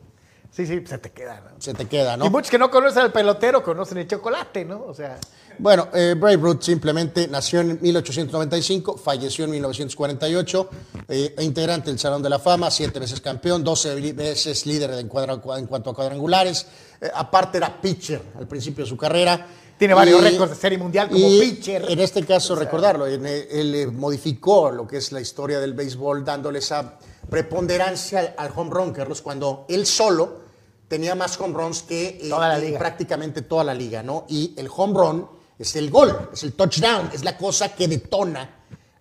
[0.55, 1.59] Sí, sí, se te queda, ¿no?
[1.59, 2.29] Se te queda, Y ¿no?
[2.29, 4.83] muchos que no conocen al pelotero conocen el chocolate, ¿no?
[4.85, 5.17] O sea,
[5.57, 10.69] Bueno, eh, Babe Ruth simplemente nació en 1895, falleció en 1948,
[11.09, 15.39] eh, integrante del Salón de la Fama, siete veces campeón, 12 veces líder en, cuadra-
[15.57, 16.67] en cuanto a cuadrangulares.
[17.01, 19.47] Eh, aparte era pitcher al principio de su carrera.
[19.77, 21.85] Tiene varios récords de serie mundial como y pitcher.
[21.89, 26.23] En este caso, recordarlo, en- él eh, modificó lo que es la historia del béisbol,
[26.23, 30.42] dándole esa preponderancia al, al home run, Carlos, cuando él solo
[30.93, 34.25] tenía más home runs que eh, Toda eh, prácticamente toda la liga, ¿no?
[34.29, 38.47] Y el home run es el gol, es el touchdown, es la cosa que detona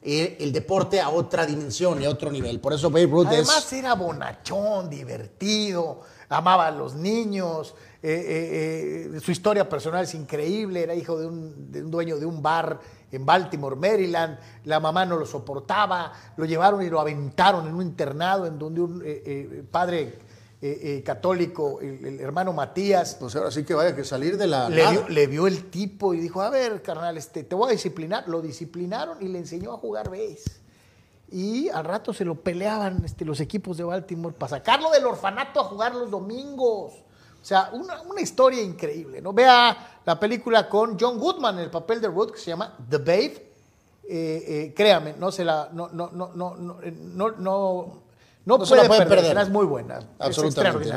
[0.01, 2.61] eh, el deporte a otra dimensión y a otro nivel.
[2.61, 3.73] Por eso Babe Ruth Además es...
[3.75, 6.01] era bonachón, divertido,
[6.31, 11.85] amaba a los niños, eh, su historia personal es increíble, era hijo de un, de
[11.85, 12.81] un dueño de un bar
[13.13, 17.83] en Baltimore, Maryland, la mamá no lo soportaba, lo llevaron y lo aventaron en un
[17.83, 20.19] internado en donde un eh, eh, padre
[20.65, 24.47] eh, eh, católico, el, el hermano Matías, Pues ahora sí que vaya que salir de
[24.47, 24.69] la...
[24.69, 27.73] le vio, le vio el tipo y dijo, a ver, carnal, este, te voy a
[27.73, 28.29] disciplinar.
[28.29, 30.63] Lo disciplinaron y le enseñó a jugar base.
[31.33, 35.59] Y al rato se lo peleaban este, los equipos de Baltimore para sacarlo del orfanato
[35.59, 36.93] a jugar los domingos.
[36.93, 39.33] O sea, una, una historia increíble, ¿no?
[39.33, 42.99] Vea la película con John Goodman en el papel de Ruth que se llama The
[42.99, 43.53] Babe.
[44.09, 48.02] Eh, créame, no se la, no, no, no, no, no, no,
[48.45, 49.39] no, no puede perder, perder.
[49.39, 50.01] es muy buena.
[50.19, 50.91] Absolutamente.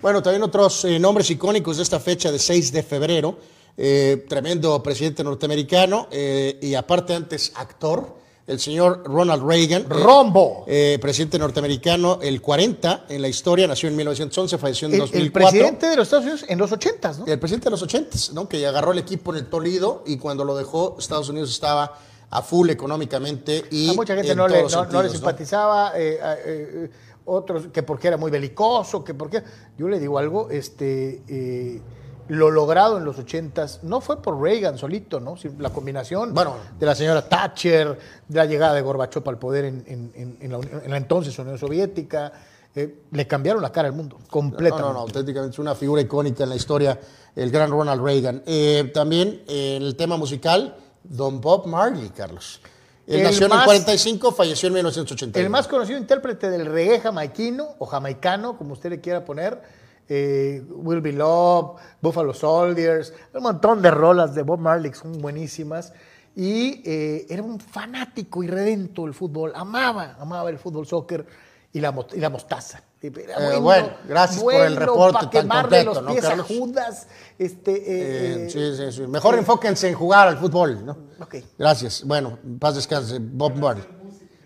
[0.00, 3.38] Bueno, también otros eh, nombres icónicos de esta fecha de 6 de febrero.
[3.74, 8.16] Eh, tremendo presidente norteamericano eh, y aparte antes actor,
[8.46, 9.88] el señor Ronald Reagan.
[9.88, 10.66] Rombo.
[11.00, 15.24] presidente norteamericano, el 40 en la historia, nació en 1911, falleció en El, 2004.
[15.24, 17.26] el presidente de los Estados Unidos en los 80, ¿no?
[17.26, 18.48] El presidente de los 80, ¿no?
[18.48, 21.98] que agarró el equipo en el Toledo y cuando lo dejó, Estados Unidos estaba
[22.34, 26.90] a full económicamente y a mucha gente en no le, no- le simpatizaba, eh, eh,
[27.26, 29.42] otros que porque era muy belicoso, que porque...
[29.78, 31.80] Yo le digo algo, este, eh,
[32.28, 35.34] lo logrado en los ochentas no fue por Reagan solito, ¿no?
[35.58, 36.54] La combinación Bueno.
[36.78, 37.98] de la señora Thatcher,
[38.28, 41.38] de la llegada de Gorbachev al poder en, en- en- la, Unión- en la entonces
[41.38, 42.32] Unión Soviética,
[42.74, 44.80] eh, le cambiaron la cara al mundo, completamente.
[44.80, 46.98] No, no, no, auténticamente es una figura icónica en la historia,
[47.36, 48.42] el gran Ronald Reagan.
[48.46, 52.60] Eh, también eh, en el tema musical, Don Bob Marley, Carlos.
[53.06, 55.44] Él El nació en el más- 45, falleció en 1981.
[55.44, 59.60] El más conocido intérprete del reggae jamaiquino o jamaicano, como usted le quiera poner,
[60.08, 65.20] eh, Will Be Love, Buffalo Soldiers, un montón de rolas de Bob Marley que son
[65.20, 65.92] buenísimas.
[66.36, 71.26] Y eh, era un fanático irredento del fútbol, amaba, amaba el fútbol soccer.
[71.74, 72.82] y la, y la mostaza.
[73.02, 76.44] Era Eh, bueno, gracias por el reporte tan completo, los ¿no, a?
[76.44, 77.08] Judas.
[77.36, 79.06] Este, eh, Eh, sí, sí, sí.
[79.08, 80.96] Mejor enfóquense en jugar al fútbol, ¿no?
[81.20, 81.36] Ok.
[81.58, 82.04] Gracias.
[82.04, 83.84] Bueno, paz descanse, Bob Marley.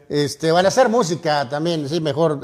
[0.08, 2.40] Este, van a hacer música también, sí, mejor.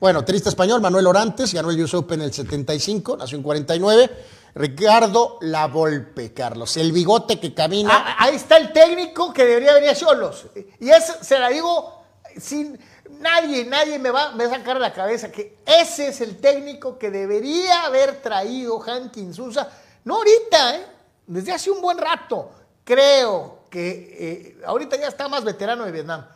[0.00, 4.10] bueno, tenista español, Manuel Orantes, ganó el US Open en el 75, nació en 49.
[4.54, 7.90] Ricardo Lavolpe, Carlos, el bigote que camina.
[7.92, 10.46] Ah, ahí está el técnico que debería venir a Cholos.
[10.78, 12.02] Y eso se la digo
[12.38, 12.78] sin.
[13.22, 16.38] Nadie, nadie me va, me va a sacar de la cabeza que ese es el
[16.38, 19.70] técnico que debería haber traído Hankin Sousa.
[20.04, 20.86] No ahorita, ¿eh?
[21.26, 22.50] desde hace un buen rato.
[22.84, 26.26] Creo que eh, ahorita ya está más veterano de Vietnam.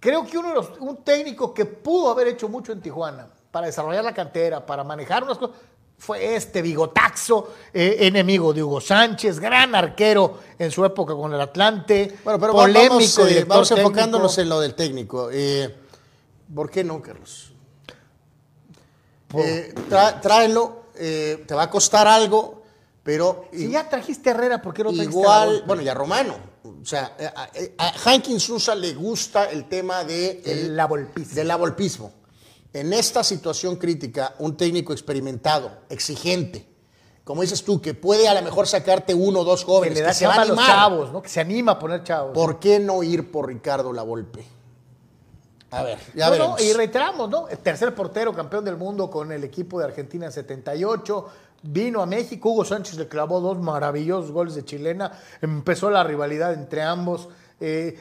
[0.00, 3.66] Creo que uno de los, un técnico que pudo haber hecho mucho en Tijuana para
[3.66, 5.54] desarrollar la cantera, para manejar unas cosas,
[5.98, 11.40] fue este bigotaxo, eh, enemigo de Hugo Sánchez, gran arquero en su época con el
[11.40, 13.88] Atlante, Bueno, pero polémico vamos, eh, director vamos técnico.
[13.88, 15.28] enfocándonos en lo del técnico.
[15.30, 15.81] Eh,
[16.54, 17.52] ¿Por qué no, Carlos?
[19.34, 22.62] Eh, tra- tráelo, eh, te va a costar algo,
[23.02, 25.66] pero Si ya trajiste a Herrera, ¿por qué no trajiste a igual, Volpe?
[25.66, 26.36] bueno, y a Romano.
[26.64, 31.34] O sea, eh, a, a Sousa le gusta el tema de El lavolpismo.
[31.34, 32.12] del lavolpismo.
[32.74, 36.68] En esta situación crítica, un técnico experimentado, exigente,
[37.24, 40.00] como dices tú, que puede a lo mejor sacarte uno o dos que jóvenes, le
[40.00, 41.22] que da se va a a los chavos, ¿no?
[41.22, 42.32] Que se anima a poner chavos.
[42.34, 44.44] ¿Por qué no ir por Ricardo Lavolpe?
[45.72, 47.48] A ver, ya No, y reiteramos, ¿no?
[47.48, 51.26] El tercer portero, campeón del mundo con el equipo de Argentina en 78.
[51.62, 55.12] Vino a México, Hugo Sánchez le clavó dos maravillosos goles de chilena.
[55.40, 57.28] Empezó la rivalidad entre ambos.
[57.60, 57.96] Eh,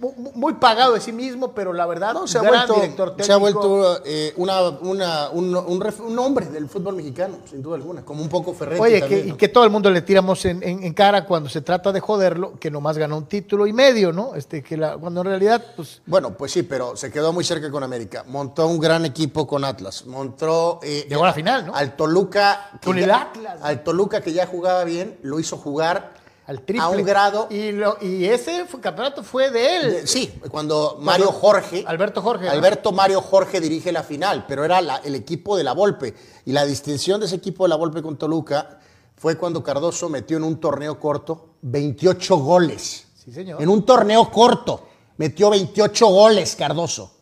[0.00, 3.08] mu- mu- muy pagado de sí mismo, pero la verdad, No, se ha vuelto, director
[3.10, 3.24] técnico.
[3.26, 7.62] se ha vuelto eh, una, una- un, un ref- un hombre del fútbol mexicano, sin
[7.62, 10.44] duda alguna, como un poco Ferretti Oye, que, y que todo el mundo le tiramos
[10.46, 13.72] en, en- en cara cuando se trata de joderlo, que nomás ganó un título y
[13.72, 14.34] medio, ¿no?
[14.34, 17.70] Este, que la, cuando en realidad, pues, Bueno, pues sí, pero se quedó muy cerca
[17.70, 18.24] con América.
[18.26, 20.06] Montó un gran equipo con Atlas.
[20.06, 20.80] Montó.
[20.82, 21.74] eh, Llegó a la final, ¿no?
[21.74, 22.70] Al Toluca.
[22.80, 23.58] que Con el ya- Atlas.
[23.62, 26.18] Al Toluca que ya jugaba bien, lo hizo jugar
[26.50, 26.82] al triple.
[26.84, 27.46] a un grado.
[27.50, 29.92] Y, lo- y ese fue- campeonato fue de él.
[29.92, 31.84] de- sí, cuando Mario Jorge.
[31.86, 32.50] Alberto Jorge, ¿no?
[32.50, 36.14] Alberto Mario Jorge dirige la final, pero era la- el equipo de la Volpe.
[36.44, 38.78] Y la distinción de ese equipo de la Volpe con Toluca
[39.16, 43.06] fue cuando Cardoso metió en un torneo corto 28 goles.
[43.24, 43.62] Sí, señor.
[43.62, 44.86] En un torneo corto
[45.18, 47.12] metió 28 goles Cardoso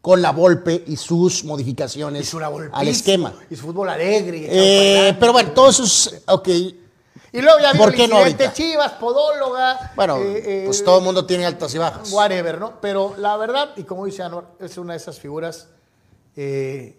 [0.00, 3.34] con la Volpe y sus modificaciones Y su al esquema.
[3.50, 4.46] Y su fútbol alegre.
[4.48, 6.48] Eh, pero bueno, todos esos, ok,
[7.32, 8.50] Y luego ya vino ¿por el no incidente?
[8.54, 9.92] Chivas, podóloga.
[9.94, 12.10] bueno, eh, eh, pues todo el mundo tiene altas y bajas.
[12.10, 12.80] Whatever, ¿no?
[12.80, 15.68] Pero la verdad, y como dice Anwar, es una de esas figuras
[16.36, 16.96] eh,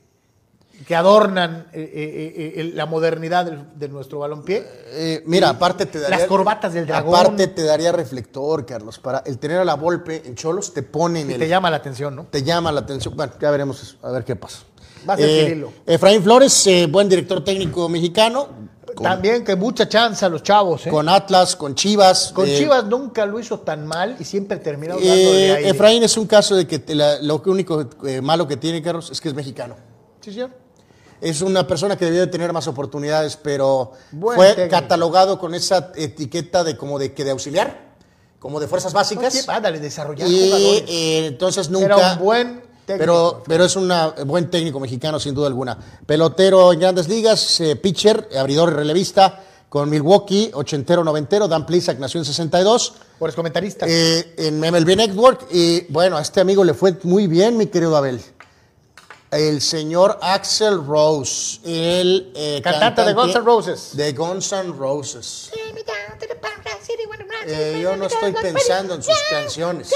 [0.87, 5.21] que adornan eh, la modernidad del- de nuestro balompié.
[5.25, 6.19] Mira, aparte te daría.
[6.19, 7.13] Las corbatas del dragón.
[7.15, 8.99] Aparte te daría reflector, Carlos.
[8.99, 11.39] Para el tener a la Volpe en Cholos te pone en Y el.
[11.39, 12.25] te llama la atención, ¿no?
[12.29, 13.15] te llama la atención.
[13.17, 14.59] Bueno, ya veremos eso, a ver qué pasa.
[15.09, 15.65] Va a ser.
[15.85, 18.68] Efraín Flores, buen director técnico mexicano.
[18.95, 20.89] Con, También que mucha chance a los chavos, ¿eh?
[20.89, 22.33] Con, con Atlas, con Chivas.
[22.45, 25.69] eh, Chivas nunca lo hizo tan mal y siempre terminó eh, dándole aire.
[25.69, 27.87] Efraín es un caso de que la- lo único
[28.21, 29.75] malo que tiene, Carlos, es que es mexicano.
[30.21, 30.51] Sí, señor.
[31.21, 34.69] Es una persona que debió de tener más oportunidades, pero Buen fue técnico.
[34.71, 37.89] catalogado con esa etiqueta de como de que de auxiliar,
[38.39, 39.33] como de fuerzas básicas.
[39.35, 40.83] No, sí, ándale, desarrollar y jugadores.
[40.87, 41.85] eh, entonces nunca.
[41.87, 42.99] Era un buen técnico.
[42.99, 43.91] Pero, pero es un
[44.25, 45.77] buen técnico mexicano, sin duda alguna.
[46.05, 51.47] Pelotero en grandes ligas, eh, pitcher, abridor y relevista con Milwaukee, ochentero, noventero.
[51.47, 52.93] Dan Plisak nació en 62.
[53.19, 53.85] Por comentarista.
[53.87, 55.47] Eh, en MLB Network.
[55.51, 58.19] Y bueno, a este amigo le fue muy bien, mi querido Abel.
[59.31, 63.89] El señor Axel Rose, el eh, Cantante de Guns N' Roses.
[63.95, 65.51] De Guns N' Roses.
[67.45, 69.93] Eh, yo no estoy pensando en sus canciones.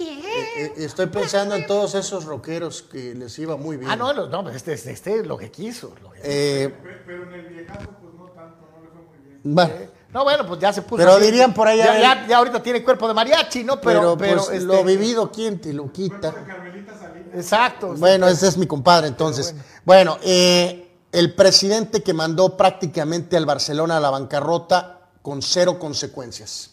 [0.00, 0.22] Eh,
[0.56, 3.90] eh, estoy pensando en todos esos rockeros que les iba muy bien.
[3.90, 5.94] ah, no, no, no, pues este, este, este lo que quiso.
[6.02, 9.18] lo que- Eh, Pe- Pero en el viejazo, pues no tanto, no le fue muy
[9.26, 9.40] bien.
[9.54, 9.74] bueno,
[10.12, 10.96] No, bueno, pues ya se puso.
[10.96, 11.24] Pero así.
[11.26, 13.80] dirían por ahí, Ya, ya, ya ahorita tiene cuerpo de mariachi, ¿no?
[13.80, 16.32] Pero, pero, pero, pues, este, lo vivido, ¿quién te lo quita?
[16.32, 17.34] Carmelita Salinas.
[17.34, 17.94] Exacto.
[17.94, 19.54] Bueno, ese es mi compadre, entonces.
[19.84, 26.70] Bueno, eh, el presidente que mandó prácticamente al Barcelona a la bancarrota con cero consecuencias.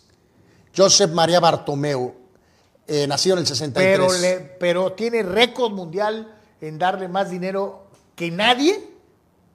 [0.75, 2.13] Josep María Bartomeu,
[2.87, 3.97] eh, nacido en el 63.
[3.97, 8.89] pero, le- pero tiene récord mundial en darle más dinero que nadie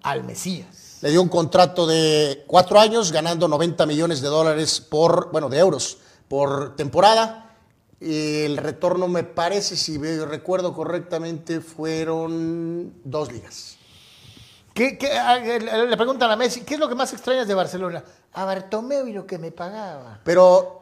[0.02, 0.98] al Mesías.
[1.02, 5.58] Le dio un contrato de cuatro años, ganando 90 millones de dólares por, bueno, de
[5.58, 5.98] euros
[6.28, 7.46] por temporada.
[8.00, 13.76] Y el retorno, me parece, si recuerdo correctamente, fueron dos ligas.
[14.74, 17.54] ¿Qué, qué- ah, le le preguntan a Messi, ¿qué es lo que más extrañas de
[17.54, 18.02] Barcelona?
[18.32, 20.20] A Bartomeu y lo que me pagaba.
[20.24, 20.79] Pero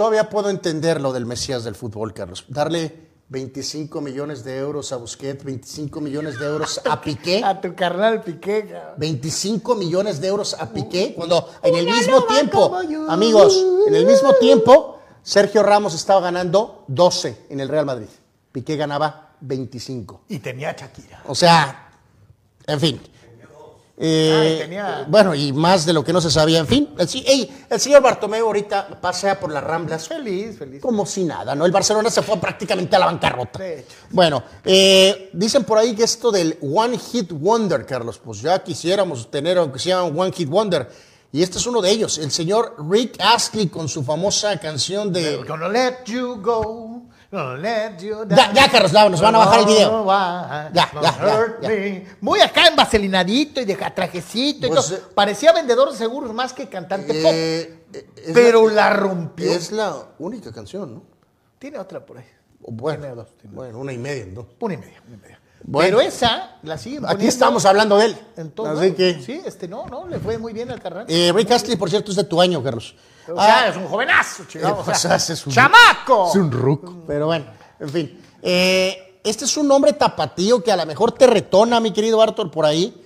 [0.00, 2.46] todavía puedo entender lo del Mesías del fútbol, Carlos.
[2.48, 7.42] Darle 25 millones de euros a Busquets, 25 millones de euros a Piqué.
[7.44, 8.66] A tu carnal Piqué.
[8.66, 8.94] cabrón.
[8.96, 12.78] 25 millones de euros a Piqué, cuando en el mismo tiempo,
[13.10, 18.08] amigos, en el mismo tiempo, Sergio Ramos estaba ganando 12 en el Real Madrid.
[18.52, 20.22] Piqué ganaba 25.
[20.28, 21.24] Y tenía a Shakira.
[21.26, 21.90] O sea,
[22.66, 23.00] en fin.
[24.02, 26.88] Eh, Ay, tenía- Bueno, y más de lo que no se sabía, en fin.
[26.96, 30.80] El, si- ey, el señor Bartomeu ahorita pasea por las Ramblas Feliz, feliz.
[30.80, 31.66] como si nada, ¿no?
[31.66, 33.60] El Barcelona se fue prácticamente a la bancarrota.
[34.08, 39.30] Bueno, eh, dicen por ahí que esto del One Hit Wonder, Carlos, pues ya quisiéramos
[39.30, 40.88] tener aunque sea un One Hit Wonder.
[41.32, 45.36] Y este es uno de ellos, el señor Rick Astley con su famosa canción de...
[45.46, 47.02] Gonna let you go.
[47.30, 50.04] Ya, ya, Carlos, ya, nos van a bajar el video.
[50.06, 54.96] Ya, Ya, ya, ya, Muy acá en vaselinadito y de trajecito y Pues, todo.
[54.96, 57.30] eh, Parecía vendedor de seguros más que cantante pop.
[57.32, 59.50] Eh, eh, Pero la rompió.
[59.52, 61.02] Es la única canción, ¿no?
[61.60, 62.24] Tiene otra por ahí.
[62.62, 64.48] O Bueno, Tiene dos, tiene bueno, una y media, ¿no?
[64.58, 65.00] Una y media.
[65.06, 65.40] una y media.
[65.62, 65.86] Bueno.
[65.98, 68.16] Pero esa la siguen Aquí estamos hablando de él.
[68.38, 68.66] En todo.
[68.66, 71.04] Así que, Sí, este no, no, le fue muy bien al carnal.
[71.08, 72.96] eh, Rick Astley, por cierto, es de tu año, Carlos.
[73.28, 74.84] O sea, Ah, es un jovenazo, chingado.
[74.86, 76.28] o sea, es un- ¡Chamaco!
[76.30, 76.94] Es un ruco.
[77.06, 77.46] Pero bueno,
[77.78, 78.20] en fin.
[78.42, 82.50] Eh, este es un nombre tapatío que a lo mejor te retona, mi querido Arthur,
[82.50, 82.96] por ahí.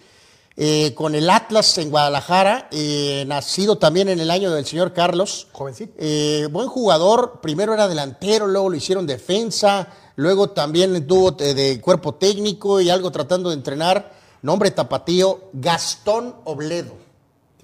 [0.56, 5.48] eh, con el Atlas en Guadalajara, eh, nacido también en el año del señor Carlos.
[5.50, 5.92] Jovencito.
[5.98, 12.14] Eh, buen jugador, primero era delantero, luego lo hicieron defensa, luego también tuvo de cuerpo
[12.14, 14.12] técnico y algo tratando de entrenar.
[14.42, 16.94] Nombre tapatío, Gastón Obledo.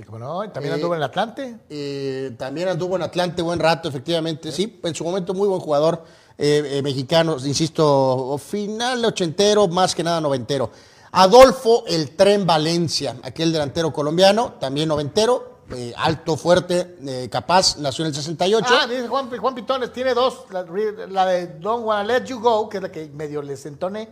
[0.01, 1.57] Sí, cómo no, y también Eh, anduvo en Atlante.
[1.69, 4.51] Eh, también anduvo en Atlante buen rato, efectivamente.
[4.51, 6.05] Sí, en su momento muy buen jugador
[6.39, 10.71] eh, eh, mexicano, insisto, final ochentero, más que nada noventero.
[11.13, 18.05] Adolfo El Tren Valencia, aquel delantero colombiano, también noventero, eh, alto, fuerte, eh, capaz, nació
[18.05, 18.67] en el 68.
[18.71, 20.45] Ah, dice Juan, Juan Pitones, tiene dos.
[20.51, 20.65] La,
[21.09, 24.09] la de Don't Wanna Let You Go, que es la que medio les entoné.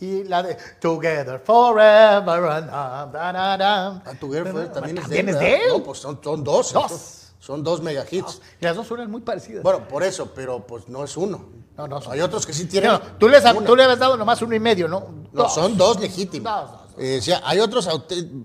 [0.00, 4.02] Y la de Together Forever and da, da, da, da.
[4.04, 5.60] Ah, Together Forever también, También es de él.
[5.68, 6.72] No, pues son, son dos.
[6.72, 6.84] Dos.
[6.84, 7.22] estos.
[7.38, 8.40] Son dos mega hits.
[8.60, 9.62] Y las dos suenan muy parecidas.
[9.62, 11.44] Bueno, por eso, pero pues no es uno.
[11.76, 12.90] No, no, son- Hay otros que sí tienen.
[12.90, 13.64] No, tú, les, una.
[13.64, 15.00] tú le habías dado nomás uno y medio, ¿no?
[15.32, 15.54] No, Dos.
[15.54, 16.50] son dos legítimos.
[16.52, 16.80] Dos.
[16.98, 17.88] Eh, hay otros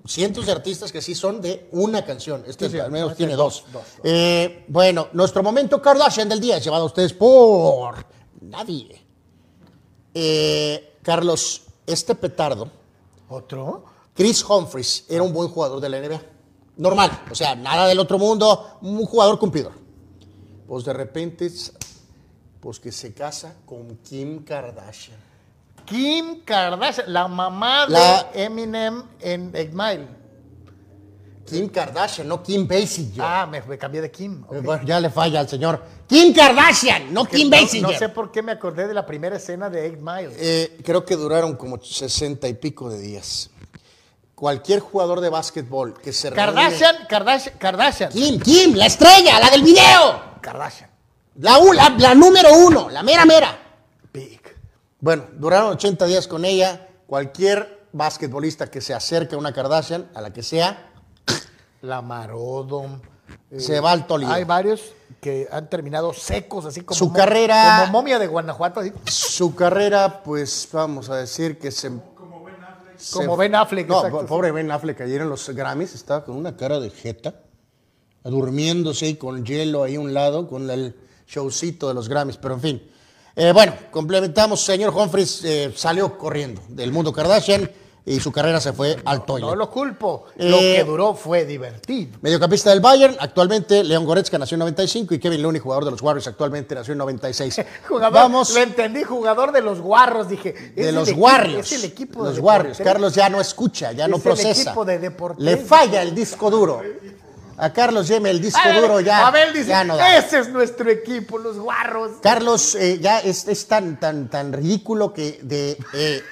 [0.06, 2.44] cientos de artistas que sí son de una canción.
[2.46, 3.82] Este Sí, sí, al menos tiene dos, dos.
[3.82, 7.96] dos, Eh, bueno, nuestro momento Kardashian del día es llevado a ustedes por
[8.42, 9.02] nadie.
[10.14, 12.70] Eh, Carlos, este petardo,
[13.30, 13.86] ¿Otro?
[14.14, 16.22] Chris Humphries, era un buen jugador de la NBA.
[16.78, 19.74] Normal, o sea, nada del otro mundo, un jugador cumplidor.
[20.68, 21.50] Pues de repente,
[22.60, 25.18] pues que se casa con Kim Kardashian.
[25.86, 30.08] Kim Kardashian, la mamá La- de Eminem en Eight Mile.
[31.46, 33.22] Kim Kardashian, no Kim Basinger.
[33.26, 34.44] Ah, me, me cambié de Kim.
[34.48, 35.84] Bueno, ya le falla al señor.
[36.12, 37.90] Kim Kardashian, no Kim Basinger.
[37.94, 40.34] No, sé por qué me acordé de la primera escena de Eight Mile.
[40.38, 43.50] Eh, creo que duraron como sesenta y pico de días.
[44.36, 48.12] Cualquier jugador de básquetbol que se reúne- Kardashian, Kardashian, Kardashian.
[48.12, 50.22] Kim, Kim, la estrella, la del video.
[50.42, 50.90] Kardashian.
[51.36, 53.58] La, la, la número uno, la mera mera.
[54.12, 54.42] Big.
[55.00, 56.90] Bueno, duraron 80 días con ella.
[57.08, 60.92] Cualquier basquetbolista que se acerque a una Kardashian, a la que sea,
[61.82, 63.00] La Marodom.
[63.50, 64.30] eh, se va al tolio.
[64.30, 64.82] Hay varios
[65.22, 66.98] que han terminado secos, así como.
[66.98, 68.92] Su mo- carrera- Como momia de Guanajuato, así.
[69.06, 71.90] Su carrera, pues vamos a decir que se.
[72.98, 74.26] se- Como Ben Affleck, No, exacto.
[74.26, 77.36] pobre Ben Affleck, ayer en los Grammys estaba con una cara de jeta,
[78.24, 80.96] durmiéndose y con hielo ahí a un lado, con el
[81.28, 82.92] showcito de los Grammys, pero en fin.
[83.36, 87.70] Eh, bueno, complementamos, señor Humphries eh, salió corriendo del mundo Kardashian
[88.06, 89.46] y su carrera se fue al toile.
[89.46, 90.26] No lo culpo.
[90.38, 92.18] Lo Eh, que duró fue divertido.
[92.22, 96.02] Mediocampista del Bayern, actualmente León Goretzka nació en 95 y Kevin Looney, jugador de los
[96.02, 97.62] Warriors, actualmente nació en 96.
[97.88, 100.54] Jugador, Vamos lo entendí, jugador de los guarros, dije.
[100.76, 101.72] de el los Warriors.
[101.72, 102.78] Es el equipo los de Warriors.
[102.80, 102.94] Deportes.
[102.94, 104.62] Carlos ya no escucha, ya no Es el procesa.
[104.64, 105.44] equipo de Deportes.
[105.46, 106.82] Le falla el disco duro.
[107.58, 110.18] A Carlos Yeme el disco duro ya, Abel dice, ya no da.
[110.18, 112.14] ese es nuestro equipo, los guarros.
[112.20, 116.24] Carlos eh, ya es, es tan, tan, tan ridículo que de, eh,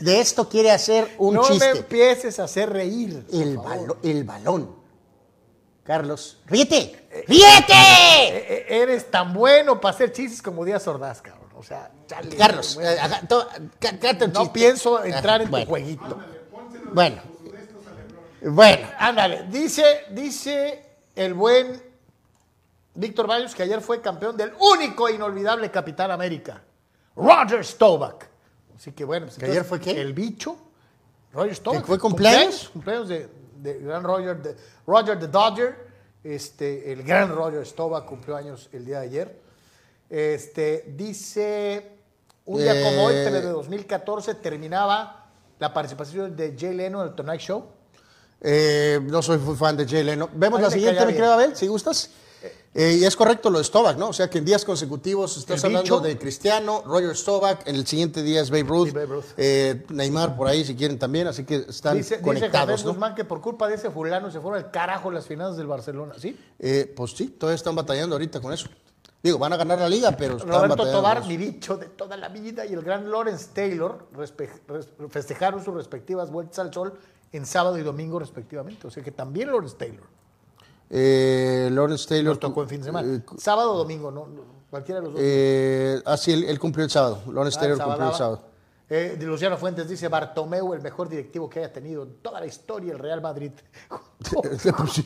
[0.00, 1.70] de esto quiere hacer un no me chiste.
[1.70, 3.24] empieces a hacer reír.
[3.32, 4.76] El, balo- el balón.
[5.84, 7.72] Carlos, ríete, ríete.
[7.72, 11.50] Eh, eh, Eres tan bueno para hacer chistes como Díaz Ordaz, cabrón.
[11.56, 12.36] O sea, chale.
[12.36, 12.96] Carlos, eh,
[13.78, 16.20] cállate un no pienso entrar Ah, en bueno, tu jueguito.
[16.92, 17.22] Bueno,
[18.42, 21.80] bueno, Ándale, dice, dice el buen
[22.94, 26.62] Víctor Bayos que ayer fue campeón del único e inolvidable Capitán América,
[27.16, 28.26] Roger Staubach.
[28.76, 30.00] Así que bueno, pues ¿Que ayer fue qué?
[30.00, 30.56] El bicho,
[31.32, 31.58] Roger.
[31.58, 32.70] ¿Que fue cumpleaños?
[32.72, 35.92] Cumpleaños de, de gran Roger, de, Roger the Dodger.
[36.24, 39.40] Este, el gran Roger Staubach cumplió años el día de ayer.
[40.08, 41.98] Este, dice
[42.44, 47.08] Un día Eh, como hoy, pero de 2014, terminaba la participación de Jay Leno en
[47.08, 47.64] el Tonight Show.
[48.40, 50.28] Eh, no soy muy fan de Jay Leno.
[50.34, 51.16] Vemos la siguiente, mi bien.
[51.16, 52.10] querido Abel, si gustas.
[52.74, 54.08] Eh, y es correcto lo de Stovak, ¿no?
[54.08, 56.00] O sea que en días consecutivos estás hablando bicho.
[56.00, 59.24] de Cristiano, Roger Stovak, en el siguiente día es Babe Ruth, Sí, Babe Ruth.
[59.36, 62.92] eh, Neymar por ahí si quieren también, así que están Dice, dice conectados, Jafet ¿no?
[62.92, 66.14] Guzmán que por culpa de ese fulano se fueron al carajo las finanzas del Barcelona,
[66.18, 66.34] ¿sí?
[66.58, 68.68] Eh, pues sí, todavía están batallando ahorita con eso.
[69.22, 72.16] Digo, van a ganar la liga, pero están Roberto batallando Tobar, mi bicho de toda
[72.16, 74.06] la vida, y el gran Lawrence Taylor
[75.10, 76.94] festejaron sus respectivas vueltas al sol
[77.32, 78.86] en sábado y domingo respectivamente.
[78.86, 80.06] O sea que también Lawrence Taylor
[80.94, 83.14] Eh, Lawrence Taylor nos tocó en fin de semana.
[83.14, 84.28] eh, sábado o domingo, no,
[84.68, 85.22] cualquiera de los dos.
[85.24, 87.22] eh, ah, sí, él, él cumplió el sábado.
[87.32, 88.42] Lawrence Ah, Taylor el cumplió el sábado.
[88.90, 92.46] Eh, de Luciano Fuentes dice Bartomeu, el mejor directivo que haya tenido en toda la
[92.46, 93.52] historia el Real Madrid.
[94.32, 94.60] pues
[94.92, 95.04] sí,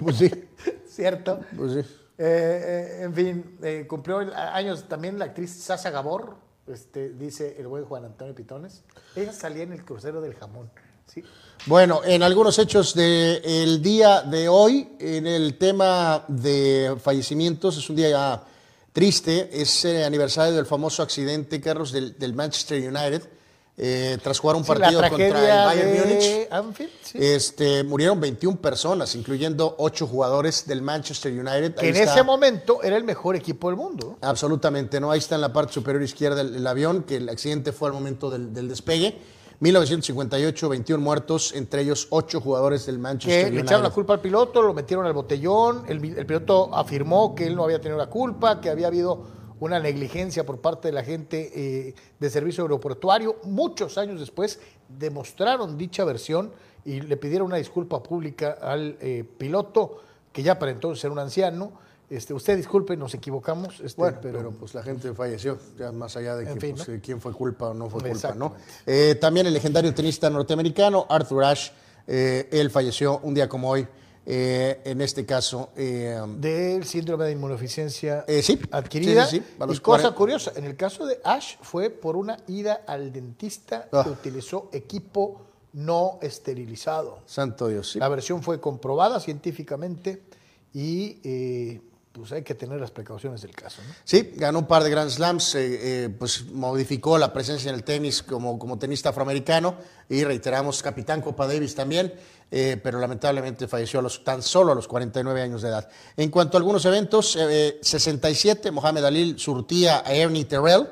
[0.00, 0.48] pues sí,
[0.86, 1.40] ¿Cierto?
[1.54, 1.94] pues sí.
[2.16, 6.36] Eh, en fin, cumplió años también la actriz Sasha Gabor,
[6.66, 8.82] este, dice el buen Juan Antonio Pitones.
[9.14, 10.70] Ella salía en el crucero del jamón.
[11.06, 11.22] ¿sí?
[11.66, 17.94] Bueno, en algunos hechos del día de hoy, en el tema de fallecimientos, es un
[17.96, 18.44] día ya
[18.92, 23.22] triste, es el aniversario del famoso accidente, Carlos, del, del Manchester United,
[23.78, 26.48] eh, tras jugar un Sí, partido contra el Bayern de Múnich.
[26.50, 27.18] Anfield, sí.
[27.20, 31.76] Este, murieron 21 personas, incluyendo 8 jugadores del Manchester United.
[31.76, 32.12] que en está.
[32.12, 34.18] ese momento era el mejor equipo del mundo.
[34.20, 35.12] Absolutamente, ¿no?
[35.12, 37.94] Ahí está en la parte superior izquierda el, el avión, que el accidente fue al
[37.94, 39.16] momento del, del despegue.
[39.62, 43.64] 1958, 21 muertos, entre ellos 8 jugadores del Que Manchester le United.
[43.64, 47.54] echaron la culpa al piloto, lo metieron al botellón, el, el piloto afirmó que él
[47.54, 49.24] no había tenido la culpa, que había habido
[49.60, 53.36] una negligencia por parte de la gente eh, de servicio aeroportuario.
[53.44, 54.58] Muchos años después
[54.88, 56.50] demostraron dicha versión
[56.84, 59.98] y le pidieron una disculpa pública al eh, piloto,
[60.32, 61.70] que ya para entonces era un anciano.
[62.12, 63.80] Este, usted disculpe, nos equivocamos.
[63.80, 66.76] Este, Bueno, pero, pero, pues la gente falleció, ya más allá de En que, fin,
[66.76, 67.00] pues, ¿no?
[67.02, 68.54] quién fue culpa o no fue culpa, ¿no?
[68.86, 71.72] Eh, también el legendario tenista norteamericano Arthur Ashe,
[72.06, 73.86] eh, él falleció un día como hoy,
[74.26, 79.24] eh, en este caso, eh, del síndrome de inmunodeficiencia Eh, sí, adquirida.
[79.26, 80.16] sí, sí, sí, a los y cosa 40.
[80.16, 84.02] curiosa, en el caso de Ash fue por una ida al dentista Ah.
[84.04, 85.40] que utilizó equipo
[85.72, 87.20] no esterilizado.
[87.24, 87.98] santo Dios, sí.
[87.98, 90.22] La versión fue comprobada científicamente
[90.74, 91.80] y
[92.12, 93.80] pues hay que tener las precauciones del caso.
[94.04, 97.84] Sí, ganó un par de Grand Slams, eh, eh, pues modificó la presencia en el
[97.84, 99.76] tenis como, como tenista afroamericano
[100.08, 102.12] y reiteramos, capitán Copa Davis también,
[102.50, 105.88] eh, pero lamentablemente falleció a los, tan solo a los 49 años de edad.
[106.16, 110.86] En cuanto a algunos eventos, eh, 67, Mohamed Ali surtía a Ernie Terrell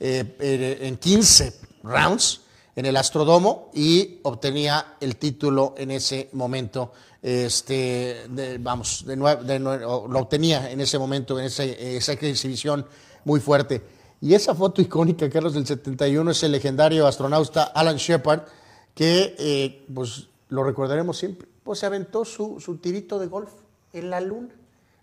[0.00, 2.40] eh, eh, en 15 rounds
[2.76, 6.92] en el Astrodomo y obtenía el título en ese momento.
[7.22, 8.26] Este,
[8.60, 12.86] vamos, de nue- de lo obtenía en ese momento, en esa exhibición
[13.24, 13.82] muy fuerte.
[14.20, 18.42] Y esa foto icónica, Carlos, del 71, es el legendario astronauta Alan Shepard,
[18.94, 21.48] que eh, pues lo recordaremos siempre.
[21.62, 23.50] Pues se aventó su, su tirito de golf
[23.92, 24.48] en la luna.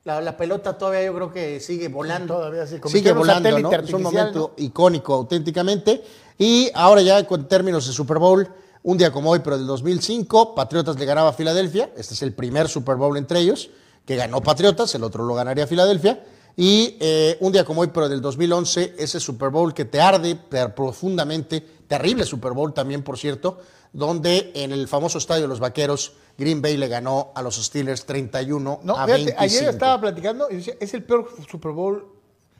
[0.03, 2.35] La, la pelota todavía yo creo que sigue volando.
[2.35, 3.49] Todavía sí, sigue volando.
[3.49, 6.03] Es un momento icónico auténticamente.
[6.39, 8.47] Y ahora ya con términos de Super Bowl,
[8.83, 11.91] un día como hoy, pero del 2005, Patriotas le ganaba a Filadelfia.
[11.95, 13.69] Este es el primer Super Bowl entre ellos,
[14.05, 16.23] que ganó Patriotas, el otro lo ganaría Filadelfia.
[16.57, 20.35] Y eh, un día como hoy, pero del 2011, ese Super Bowl que te arde
[20.75, 23.59] profundamente, terrible Super Bowl también, por cierto,
[23.93, 28.05] donde en el famoso estadio de los Vaqueros, Green Bay le ganó a los Steelers
[28.05, 29.41] 31 No, a fíjate, 25.
[29.43, 32.07] ayer estaba platicando y decía, es el peor Super Bowl,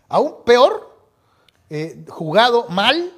[0.10, 0.90] aún peor,
[1.70, 3.14] eh, jugado mal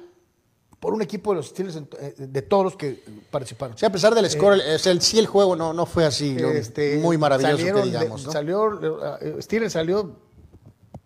[0.78, 3.76] por un equipo de los Steelers eh, de todos los que participaron.
[3.76, 6.36] Sea, a pesar del score, el- es el- sí el juego no, no fue así
[6.38, 8.30] Este, muy maravilloso que de- digamos, ¿no?
[8.32, 10.16] Salió, eh, Steelers salió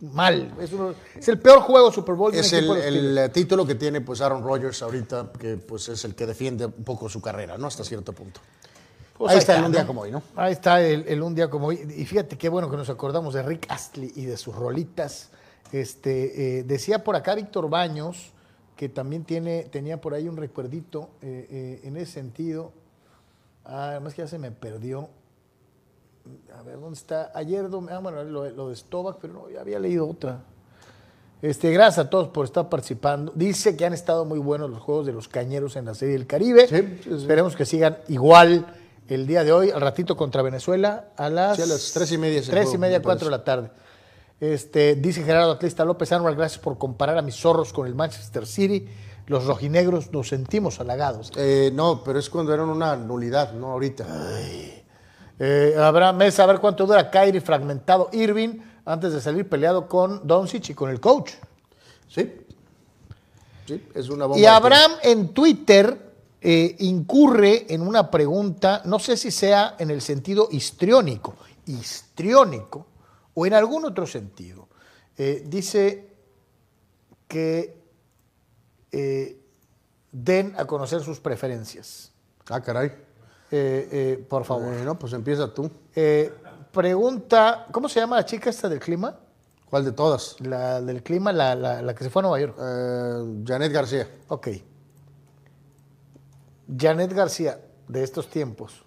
[0.00, 0.54] mal.
[0.60, 4.42] Es, uno- es el peor juego Super Bowl Es el, título que tiene pues Aaron
[4.42, 7.66] Rodgers ahorita, que pues es el que defiende un poco su carrera, ¿no?
[7.66, 8.40] Hasta cierto punto.
[9.16, 10.22] Pues ahí está el un día como hoy, ¿no?
[10.36, 11.80] Ahí está el, el un día como hoy.
[11.96, 15.30] Y fíjate qué bueno que nos acordamos de Rick Astley y de sus rolitas.
[15.72, 18.32] Este, eh, decía por acá Víctor Baños,
[18.76, 22.72] que también tiene, tenía por ahí un recuerdito eh, eh, en ese sentido.
[23.64, 25.10] Ah, además que ya se me perdió.
[26.58, 27.30] A ver, ¿dónde está?
[27.34, 30.40] Ayer, ah, bueno, lo, lo de Stovak, pero no, ya había leído otra.
[31.40, 33.32] Este, gracias a todos por estar participando.
[33.34, 36.26] Dice que han estado muy buenos los juegos de los cañeros en la Serie del
[36.26, 36.66] Caribe.
[36.66, 37.14] Sí, sí, sí.
[37.14, 38.66] Esperemos que sigan igual
[39.08, 42.42] el día de hoy, al ratito contra Venezuela, a las, a las tres y media
[42.42, 43.70] tres y media, me cuatro de la tarde.
[44.40, 48.46] Este, dice Gerardo Atlista López Anual, gracias por comparar a mis zorros con el Manchester
[48.46, 48.86] City.
[49.26, 51.32] Los rojinegros nos sentimos halagados.
[51.36, 54.06] Eh, no, pero es cuando eran una nulidad, no ahorita.
[55.38, 60.70] Eh, habrá a ver cuánto dura Kyrie fragmentado Irving antes de salir peleado con Doncic
[60.70, 61.32] y con el coach.
[62.08, 62.32] Sí.
[63.66, 64.40] Sí, es una bomba.
[64.40, 66.08] Y Abraham en Twitter
[66.40, 71.36] eh, incurre en una pregunta, no sé si sea en el sentido histriónico,
[71.66, 72.86] histriónico
[73.34, 74.68] o en algún otro sentido.
[75.16, 76.14] Eh, dice
[77.26, 77.76] que
[78.92, 79.36] eh,
[80.12, 82.12] den a conocer sus preferencias.
[82.48, 82.92] Ah, caray.
[83.50, 84.66] Eh, eh, por favor.
[84.74, 85.70] Bueno, pues empieza tú.
[85.94, 86.32] Eh,
[86.72, 89.16] pregunta, ¿cómo se llama la chica esta del clima?
[89.70, 90.36] ¿Cuál de todas?
[90.40, 92.56] La del clima, la, la- la que se fue a Nueva York.
[92.60, 94.08] Eh, Janet García.
[94.28, 94.48] Ok.
[96.78, 98.82] Janet García, de estos tiempos.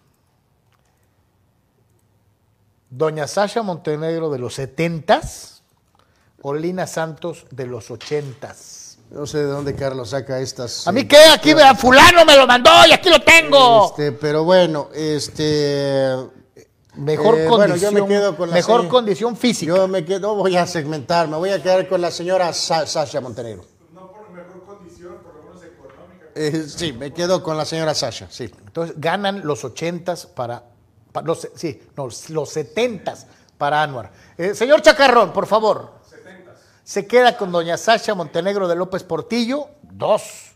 [2.89, 5.61] Doña Sasha Montenegro de los 70s
[6.41, 8.80] o Lina Santos de los 80s.
[9.11, 10.87] No sé de dónde Carlos saca estas.
[10.87, 11.17] ¿A mí eh, qué?
[11.33, 13.87] Aquí vea, fulano me lo mandó y aquí lo tengo.
[13.89, 16.15] Este, pero bueno, este.
[16.95, 19.75] mejor eh, condición, bueno, yo me quedo con la mejor condición física.
[19.75, 23.19] Yo me quedo, voy a segmentar, me voy a quedar con la señora Sa- Sasha
[23.19, 23.65] Montenegro.
[23.93, 26.27] No por mejor condición, por lo menos económica.
[26.33, 28.49] Eh, sí, me quedo con la señora Sasha, sí.
[28.65, 30.63] Entonces ganan los 80s para,
[31.11, 33.25] pa- los, sí, no, los 70s
[33.57, 34.09] para Anuar.
[34.37, 35.99] Eh, señor Chacarrón, por favor.
[36.91, 40.51] Se queda con doña Sasha Montenegro de López Portillo, dos.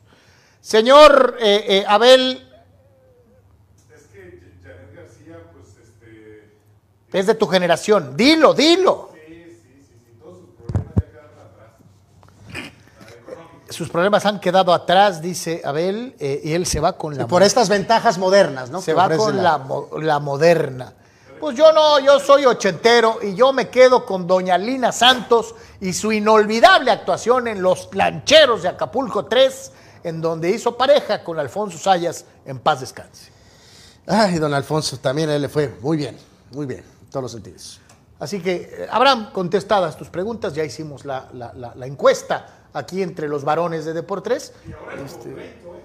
[0.60, 2.46] Señor eh, eh, Abel,
[3.96, 6.52] Es que Janet García, pues, este.
[7.18, 8.18] es de tu generación.
[8.18, 9.12] Dilo, dilo.
[9.14, 10.20] Sí, sí, sí, sí.
[10.20, 11.70] Todos sus problemas ya quedaron atrás.
[13.70, 17.28] Sus problemas han quedado atrás, dice Abel, eh, y él se va con Y la
[17.28, 18.82] por estas ventajas modernas, ¿no?
[18.82, 20.96] se que va con la, mo- la moderna.
[21.40, 25.94] Pues yo no, yo soy ochentero y yo me quedo con doña Lina Santos y
[25.94, 29.72] su inolvidable actuación en Los Lancheros de Acapulco 3,
[30.04, 33.32] en donde hizo pareja con Alfonso Sayas en paz descanse.
[34.08, 36.18] Ay, don Alfonso, también a él le fue muy bien,
[36.52, 37.80] muy bien, en todos los sentidos.
[38.20, 43.02] Así que, eh, Abraham, contestadas tus preguntas, ya hicimos la, la- la- la encuesta aquí
[43.02, 44.54] entre los varones de Deportes.
[45.04, 45.36] Este,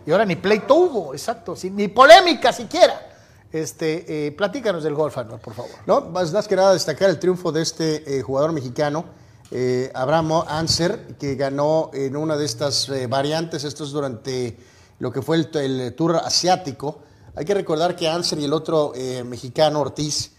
[0.07, 3.09] y ahora ni pleito hubo, exacto, sí, ni polémica siquiera.
[3.53, 5.73] Este, eh, platícanos del golf, Anuar, por favor.
[5.87, 9.05] No, más, que nada destacar el triunfo de este eh, jugador mexicano,
[9.51, 14.57] eh, Abraham Anser, que ganó en una de estas eh, variantes, esto es durante
[15.01, 17.01] lo que fue el, el Tour asiático.
[17.35, 18.93] Hay que recordar que Anser y el otro
[19.25, 20.33] mexicano, Ortiz,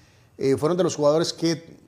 [0.57, 1.79] fueron de los jugadores que...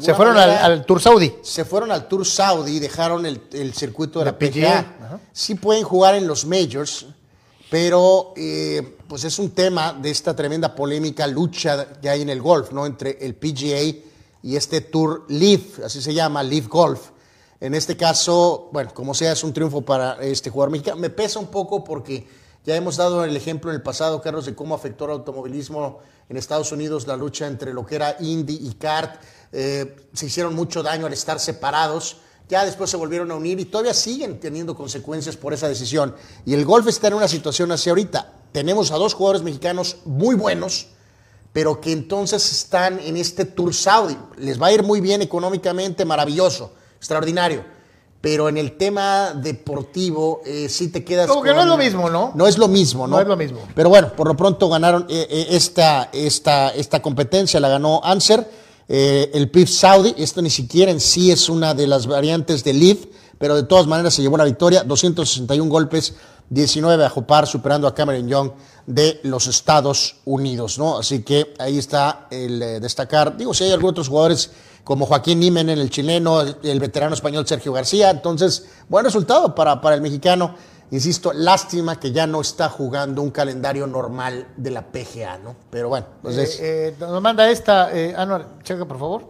[0.00, 1.34] Se fueron al, manera, al Tour Saudi.
[1.42, 4.78] se fueron al Tour Saudi y dejaron el, el circuito de La la, PGA, PGA.
[4.78, 5.20] ajá.
[5.32, 7.06] Sí pueden jugar en los majors,
[7.70, 12.42] pero eh, pues es un tema de esta tremenda polémica lucha que hay en el
[12.42, 12.86] golf, ¿no?
[12.86, 13.80] Entre el PGA
[14.42, 17.10] y este Tour Leaf, así se llama, Leaf Golf.
[17.60, 20.98] En este caso, bueno, como sea, es un triunfo para este jugador mexicano.
[20.98, 22.26] Me pesa un poco porque
[22.64, 26.36] ya hemos dado el ejemplo en el pasado, Carlos, de cómo afectó al automovilismo en
[26.36, 29.20] Estados Unidos la lucha entre lo que era Indy y kart.
[29.52, 32.18] Eh, se hicieron mucho daño al estar separados.
[32.48, 36.14] Ya después se volvieron a unir y todavía siguen teniendo consecuencias por esa decisión.
[36.44, 38.35] Y el golf está en una situación así ahorita.
[38.56, 40.86] Tenemos a dos jugadores mexicanos muy buenos,
[41.52, 44.16] pero que entonces están en este Tour Saudi.
[44.38, 47.62] Les va a ir muy bien económicamente, maravilloso, extraordinario.
[48.22, 52.08] Pero en el tema deportivo eh, sí te quedas Como que no es lo mismo,
[52.08, 52.32] ¿no?
[52.34, 53.16] No es lo mismo, ¿no?
[53.16, 53.60] No es lo mismo.
[53.74, 58.48] Pero bueno, por lo pronto ganaron eh, eh, esta, esta, esta competencia, la ganó Anser,
[58.88, 62.78] eh, el PIF Saudi, esto ni siquiera en sí es una de las variantes del
[62.78, 63.06] Leaf,
[63.38, 66.14] pero de todas maneras se llevó una victoria, 261 golpes,
[66.50, 68.50] 19 a Jopar, superando a Cameron Young
[68.86, 70.98] de los Estados Unidos, ¿no?
[70.98, 73.36] Así que ahí está el eh, destacar.
[73.36, 74.50] Digo, si hay algunos otros jugadores
[74.84, 79.80] como Joaquín Nimen en el chileno, el, veterano español Sergio García, entonces, buen resultado para,
[79.80, 80.54] para el mexicano.
[80.92, 85.56] Insisto, lástima que ya no está jugando un calendario normal de la PGA, ¿no?
[85.68, 89.24] Pero bueno, pues es- Eh, eh, nos manda esta, eh, Anuar, checa por favor.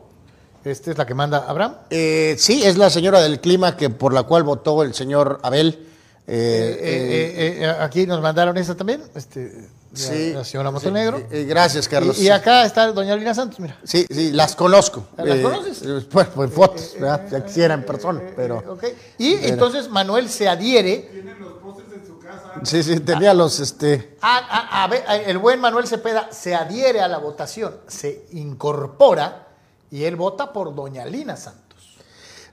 [0.62, 1.76] Esta es la que manda Abraham.
[1.88, 5.88] eh, sí, es la señora del clima que por la cual votó el señor Abel.
[6.28, 11.22] Eh, Eh, eh, eh, aquí nos mandaron esta también, este, la, sí, la señora Montenegro.
[11.30, 12.18] gracias, Carlos.
[12.18, 13.78] Y, y acá está doña Lina Santos, mira.
[13.84, 15.06] Sí, sí, las conozco.
[15.16, 16.08] ¿Las Eh, conoces?
[16.10, 17.28] Bueno, pues fotos, ¿verdad?
[17.30, 18.60] Ya quisiera en persona, pero...
[18.60, 18.84] Eh, ok.
[19.18, 22.54] Y entonces Manuel se adhiere, Tienen los pósters en su casa.
[22.64, 24.16] Sí, sí, tenía los, este...
[24.20, 28.26] a, a- a ver, a- el buen Manuel Cepeda se adhiere a la votación, se
[28.32, 29.46] incorpora
[29.92, 31.65] y él vota por doña Lina Santos.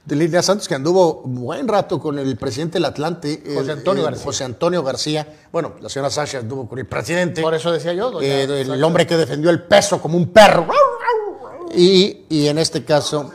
[0.04, 4.24] De Lilia Santos, que anduvo buen rato con el presidente del Atlante, José Antonio García.
[4.24, 5.26] José Antonio García.
[5.50, 7.40] Bueno, la señora Sasha anduvo con el presidente.
[7.40, 8.86] Por eso decía yo, doña Eh, el Sasha.
[8.86, 10.66] hombre que defendió el peso como un perro.
[11.74, 13.32] Y, y en este caso,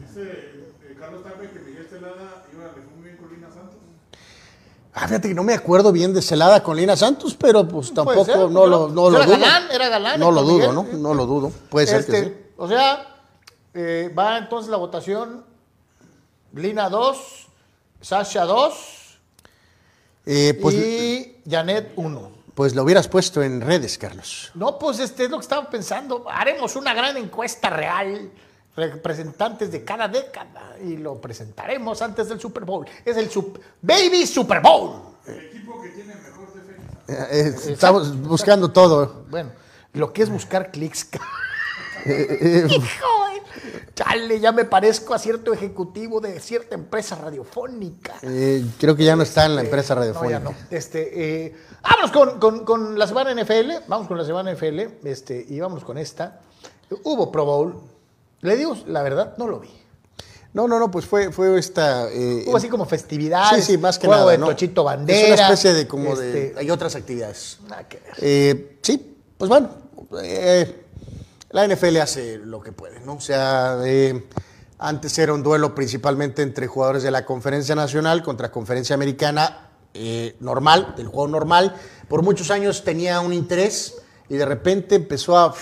[0.00, 3.76] Dice Carlos Tapia que Miguel Celada iba, le fue muy bien con Lina Santos.
[4.94, 8.24] ah, fíjate que no me acuerdo bien de Celada con Lina Santos, pero pues tampoco,
[8.24, 9.38] ser, no, lo, no lo Era dudo.
[9.38, 10.74] galán, era galán, No lo dudo, Miguel.
[10.74, 10.98] ¿no?
[10.98, 11.52] No lo dudo.
[11.70, 12.34] Puede ser que Este, sí.
[12.56, 13.06] O sea,
[13.72, 15.46] eh, va entonces la votación.
[16.54, 17.46] Lina 2,
[18.00, 19.18] Sasha 2.
[20.26, 22.30] Eh, pues, y Janet 1.
[22.54, 24.50] pues lo hubieras puesto en redes, Carlos.
[24.54, 26.24] No, pues este es lo que estaba pensando.
[26.28, 28.30] Haremos una gran encuesta real,
[28.76, 32.86] representantes de cada década, y lo presentaremos antes del Super Bowl.
[33.04, 35.00] Es el sup- Baby Super Bowl.
[37.08, 39.24] Eh, eh, estamos buscando todo.
[39.30, 39.50] Bueno,
[39.94, 41.08] lo que es buscar clics.
[42.04, 43.27] Eh, Hijo
[43.94, 48.14] Chale, ya me parezco a cierto ejecutivo de cierta empresa radiofónica.
[48.22, 50.38] Eh, creo que ya no está en la empresa No, ya radiofónica.
[50.40, 50.54] no.
[50.70, 53.84] Este, eh, vámonos con, con- con la semana NFL.
[53.88, 54.80] Vamos con la semana NFL.
[55.04, 56.40] Este, y vamos con esta.
[57.04, 57.80] Hubo Pro Bowl.
[58.40, 59.68] Le digo la verdad, no lo vi.
[60.54, 62.08] No, no, no, pues fue, fue esta.
[62.10, 63.64] eh, Hubo así como festividades.
[63.64, 64.32] sí, sí, más que juego nada.
[64.32, 64.46] de ¿no?
[64.46, 65.18] Tochito Bandera.
[65.20, 66.46] Es una especie de como de.
[66.48, 67.58] este, Hay otras actividades.
[67.68, 68.14] nada que ver.
[68.20, 69.68] Eh, sí, pues bueno,
[70.22, 70.84] eh,
[71.50, 73.14] la NFL hace lo que puede, ¿no?
[73.14, 74.26] O sea, eh,
[74.78, 80.36] antes era un duelo principalmente entre jugadores de la Conferencia Nacional contra Conferencia Americana eh,
[80.40, 81.74] normal, del juego normal.
[82.08, 83.96] Por muchos años tenía un interés
[84.28, 85.54] y de repente empezó a,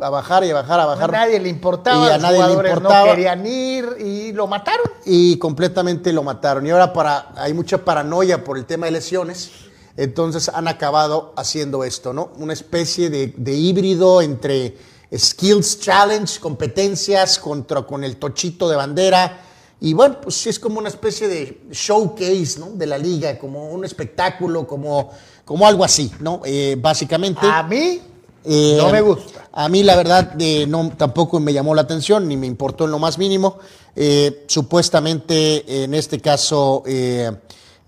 [0.00, 1.10] a bajar y a bajar, a A bajar.
[1.12, 3.06] nadie le importaba, Y a los nadie le jugadores importaba.
[3.06, 4.86] no querían ir y lo mataron.
[5.06, 6.66] y completamente lo mataron.
[6.66, 9.50] Y ahora para, hay mucha paranoia por el tema de lesiones,
[9.96, 12.30] entonces han acabado haciendo esto, ¿no?
[12.36, 14.76] Una especie de, de híbrido entre
[15.14, 19.40] Skills Challenge, competencias contra con el tochito de bandera.
[19.80, 22.70] Y bueno, pues sí es como una especie de showcase, ¿no?
[22.70, 25.10] De la liga, como un espectáculo, como,
[25.44, 26.40] como algo así, ¿no?
[26.44, 27.46] Eh, básicamente.
[27.46, 28.00] A mí
[28.48, 29.48] Eh, no me gusta.
[29.52, 32.92] A mí, la verdad, eh, no, tampoco me llamó la atención, ni me importó en
[32.92, 33.58] lo más mínimo.
[33.96, 36.84] Eh, supuestamente, en este caso,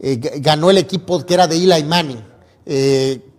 [0.01, 2.23] ganó el equipo que era de Eli Manning,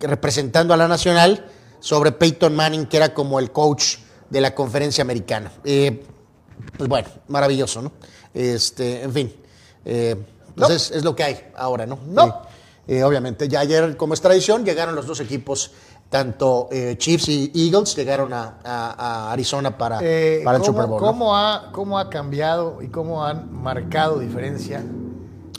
[0.00, 1.44] representando a la Nacional,
[1.80, 3.96] sobre Peyton Manning, que era como el coach
[4.28, 5.50] de la conferencia americana.
[5.64, 6.04] Eh,
[6.76, 7.92] pues bueno, maravilloso, ¿no?
[8.32, 9.34] Este, en fin.
[9.84, 10.16] Eh,
[10.54, 10.74] pues No.
[10.74, 11.98] es, lo que hay ahora, ¿no?
[12.06, 12.42] No.
[12.86, 15.70] Eh, obviamente, ya ayer, como es tradición, llegaron los dos equipos,
[16.08, 20.72] tanto eh, Chiefs y Eagles, llegaron a, a- a Arizona para, Eh, para el ¿cómo,
[20.78, 21.00] Super Bowl.
[21.00, 21.06] ¿no?
[21.06, 24.82] ¿cómo, ha, ¿Cómo ha cambiado y cómo han marcado diferencia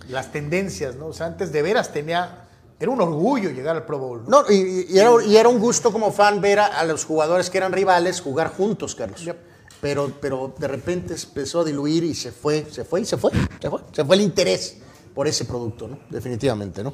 [0.09, 0.95] las tendencias?
[0.97, 1.07] ¿no?
[1.07, 2.40] O sea, antes de veras tenía.
[2.81, 4.23] Era un orgullo llegar al Pro Bowl.
[4.27, 4.41] ¿no?
[4.41, 7.51] No, y, y era, y era un gusto como fan ver a, a los jugadores
[7.51, 9.23] que eran rivales jugar juntos, Carlos.
[9.23, 9.37] Yep.
[9.81, 13.31] Pero, pero de repente empezó a diluir y se fue, se fue y se fue,
[13.59, 13.81] se fue.
[13.91, 14.77] Se fue el interés
[15.13, 15.99] por ese producto, ¿no?
[16.09, 16.93] Definitivamente, ¿no?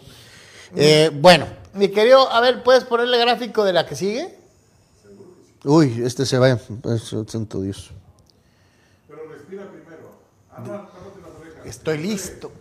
[0.76, 4.38] Eh, bueno, Mi querido, a ver, ¿puedes ponerle gráfico de la que sigue?
[5.64, 7.92] uy, este se va, pues, santo Dios.
[11.66, 12.52] Estoy listo.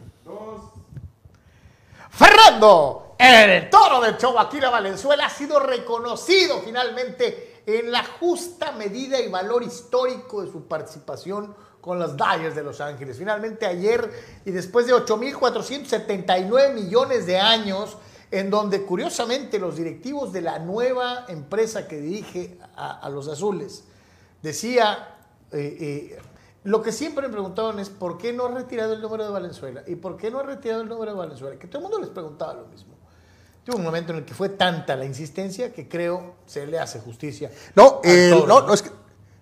[2.11, 9.21] Fernando, el toro del show Aquila Valenzuela ha sido reconocido finalmente en la justa medida
[9.21, 13.17] y valor histórico de su participación con los Dyers de Los Ángeles.
[13.17, 14.11] Finalmente ayer
[14.45, 17.97] y después de 8.479 millones de años,
[18.31, 23.85] en donde curiosamente los directivos de la nueva empresa que dirige a, a los azules
[24.43, 25.17] decía,
[25.53, 26.19] eh, eh,
[26.65, 29.83] lo que siempre me preguntaban es por qué no ha retirado el número de Valenzuela
[29.87, 32.11] y por qué no ha retirado el número de Valenzuela, que todo el mundo les
[32.11, 32.96] preguntaba lo mismo.
[33.67, 37.01] Tuvo un momento en el que fue tanta la insistencia que creo se le hace
[37.01, 37.51] justicia.
[37.75, 38.91] No, al el- toro, no, no, es que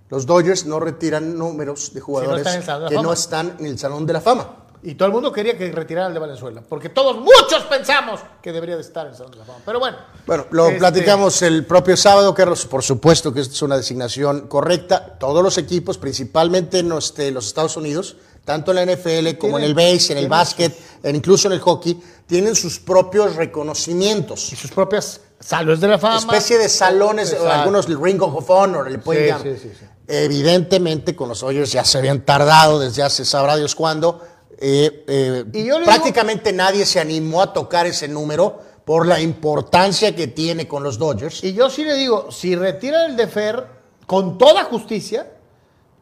[0.08, 2.88] los Dodgers no retiran números de jugadores que Fama.
[3.02, 4.60] no están en el Salón de la Fama.
[4.82, 8.50] Y todo el mundo quería que retirara el de Valenzuela, porque todos, muchos pensamos que
[8.50, 9.58] debería de estar en el Salón de la Fama.
[9.64, 9.98] Pero bueno.
[10.26, 12.64] Bueno, lo este, platicamos el propio sábado, Carlos.
[12.64, 15.18] Por supuesto que esta es una designación correcta.
[15.18, 19.58] Todos los equipos, principalmente en los, de los Estados Unidos, tanto en la NFL como
[19.58, 24.52] en el base, en el básquet, incluso en el hockey, tienen sus propios reconocimientos.
[24.52, 26.18] Y sus propias salones de la fama.
[26.18, 27.52] especie de salones, o Exacto.
[27.52, 29.58] algunos el Ring of Honor, le pueden Sí, llamar.
[29.60, 29.86] sí, sí.
[30.06, 34.20] Evidentemente, con los Dodgers ya se habían tardado desde hace sabrá Dios cuándo.
[34.58, 40.14] Eh, eh, Y yo prácticamente nadie se animó a tocar ese número por la importancia
[40.14, 41.42] que tiene con los Dodgers.
[41.42, 43.64] Y yo sí le digo, si retiran el de Fer
[44.06, 45.30] con toda justicia,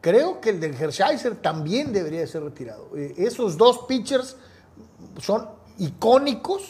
[0.03, 2.89] creo que el del Hershiser también debería ser retirado.
[2.95, 4.35] Eh, esos dos pitchers
[5.21, 5.47] son
[5.77, 6.63] icónicos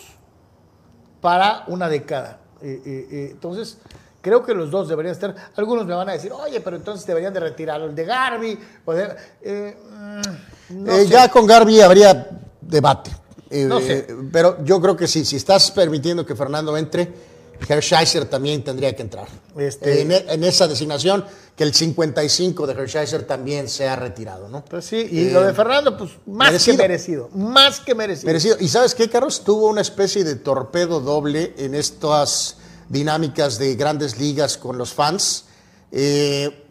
[1.20, 2.40] para una década.
[2.62, 3.80] Eh, eh, entonces,
[4.22, 5.34] creo que los dos deberían estar.
[5.56, 8.60] Algunos me van a decir, oye, pero entonces deberían de retirar el de Garvey.
[9.42, 9.78] eh,
[10.70, 12.30] mm, no Eh, ya con Garvey habría
[12.62, 13.10] debate.
[13.50, 14.08] Eh, No sé.
[14.32, 17.12] pero yo creo que sí, si estás permitiendo que Fernando entre,
[17.68, 19.28] Hershiser también tendría que entrar.
[19.58, 21.24] Este- Eh, en, e- en esa designación,
[21.56, 24.66] que el 55 de Hershiser también sea retirado, ¿no?
[24.66, 26.78] Pues sí, y lo de Fernando, pues más merecido.
[26.78, 27.30] que merecido.
[27.34, 28.28] Más que merecido.
[28.28, 28.58] Merecido.
[28.60, 29.44] ¿Y sabes qué, Carlos?
[29.44, 32.58] Tuvo una especie de torpedo doble en estas
[32.90, 35.46] dinámicas de grandes ligas con los fans.
[35.92, 36.66] Eh,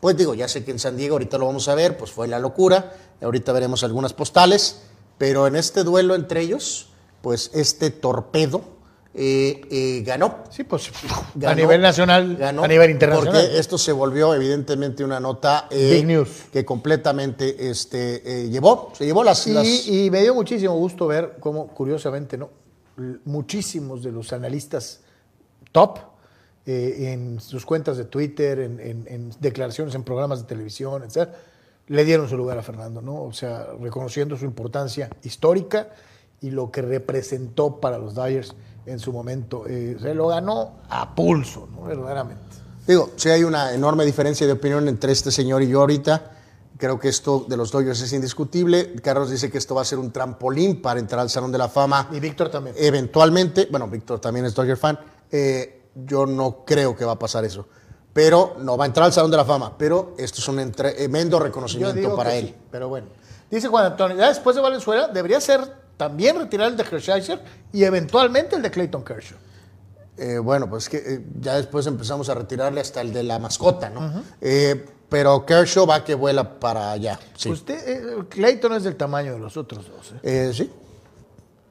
[0.00, 2.28] pues digo, ya sé que en San Diego, ahorita lo vamos a ver, pues fue
[2.28, 2.94] la locura.
[3.20, 4.76] Ahorita veremos algunas postales.
[5.18, 6.90] Pero en este duelo entre ellos,
[7.22, 8.62] pues este torpedo
[9.14, 10.44] eh, eh, ganó.
[10.50, 10.90] Sí, pues
[11.34, 13.42] Ganó, a nivel nacional, ganó, a nivel internacional.
[13.42, 16.28] Porque esto se volvió evidentemente una nota eh, Big news.
[16.52, 21.06] que completamente este, eh, llevó, se llevó las, Y, las- y me dio muchísimo gusto
[21.06, 22.50] ver cómo, curiosamente, ¿no?
[23.24, 25.00] Muchísimos de los analistas
[25.72, 25.98] top
[26.66, 31.28] en sus cuentas de Twitter, en, en- en declaraciones en programas de televisión, etc.,
[31.86, 33.22] le dieron su lugar a Fernando, ¿no?
[33.22, 35.88] O sea, reconociendo su importancia histórica
[36.42, 38.54] y lo que representó para los Dyers
[38.88, 39.64] en su momento.
[39.66, 41.82] Eh, se lo ganó a pulso, ¿no?
[41.82, 42.42] Verdaderamente.
[42.86, 46.32] Digo, sí hay una enorme diferencia de opinión entre este señor y yo ahorita.
[46.78, 48.94] Creo que esto de los Dodgers es indiscutible.
[49.02, 51.68] Carlos dice que esto va a ser un trampolín para entrar al Salón de la
[51.68, 52.08] Fama.
[52.12, 52.76] Y Víctor también.
[52.78, 54.98] Eventualmente, bueno, Víctor también es Dodger fan.
[55.30, 55.74] eh,
[56.06, 57.66] yo no creo que va a pasar eso.
[58.12, 59.76] Pero no va a entrar al Salón de la Fama.
[59.76, 62.46] Pero esto es un tremendo Yo reconocimiento para él.
[62.46, 63.08] sí, pero bueno.
[63.50, 65.60] Dice Juan Antonio, ya después de Valenzuela debería ser
[65.98, 67.42] también retirar el de Hershiser
[67.72, 69.36] y eventualmente el de Clayton Kershaw.
[70.16, 73.90] Eh, bueno, pues que eh, ya después empezamos a retirarle hasta el de la mascota,
[73.90, 74.22] ¿no?
[74.40, 77.18] Eh, pero Kershaw va que vuela para allá.
[77.36, 77.50] Sí.
[77.50, 80.12] Usted, Clayton es del tamaño de los otros dos.
[80.12, 80.48] ¿eh?
[80.48, 80.70] Eh, sí.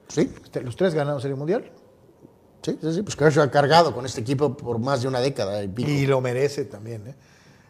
[0.08, 0.34] Sí.
[0.44, 1.70] Este, Los tres ganaron Serie Mundial.
[2.62, 5.64] Sí, sí, sí, pues Kershaw ha cargado con este equipo por más de una década
[5.64, 5.90] y pico.
[5.90, 7.08] Y lo merece también.
[7.08, 7.16] ¿eh?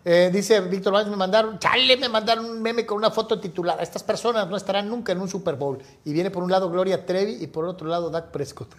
[0.09, 3.77] Eh, dice Víctor Vázquez, me mandaron, chale, me mandaron un meme con una foto titular.
[3.81, 5.79] Estas personas no estarán nunca en un Super Bowl.
[6.05, 8.69] Y viene por un lado Gloria Trevi y por otro lado Dak Prescott.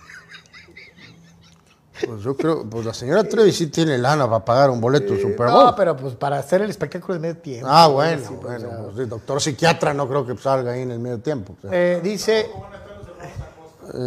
[2.06, 5.20] Pues yo creo, pues la señora Trevi sí tiene lana para pagar un boleto de
[5.20, 5.64] Super Bowl.
[5.64, 7.66] No, pero pues para hacer el espectáculo de medio tiempo.
[7.68, 10.82] ah, bueno, Sí, bueno, o sea, pues, el doctor psiquiatra no creo que salga ahí
[10.82, 11.56] en el medio tiempo.
[11.58, 12.48] o sea, eh, dice,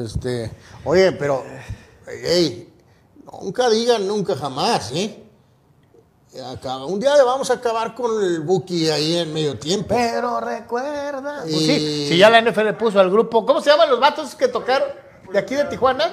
[0.05, 0.53] este,
[0.85, 1.43] oye, pero,
[2.07, 2.73] hey,
[3.41, 5.21] nunca digan nunca jamás, ¿eh?
[6.39, 9.89] Acaba- un día vamos a acabar con el Buki ahí en medio tiempo.
[9.89, 11.41] Pero recuerda.
[11.43, 13.45] Pues sí, si ya la NFL puso al grupo.
[13.45, 14.87] ¿Cómo se llaman los vatos que tocaron
[15.31, 16.09] de aquí de Tijuana?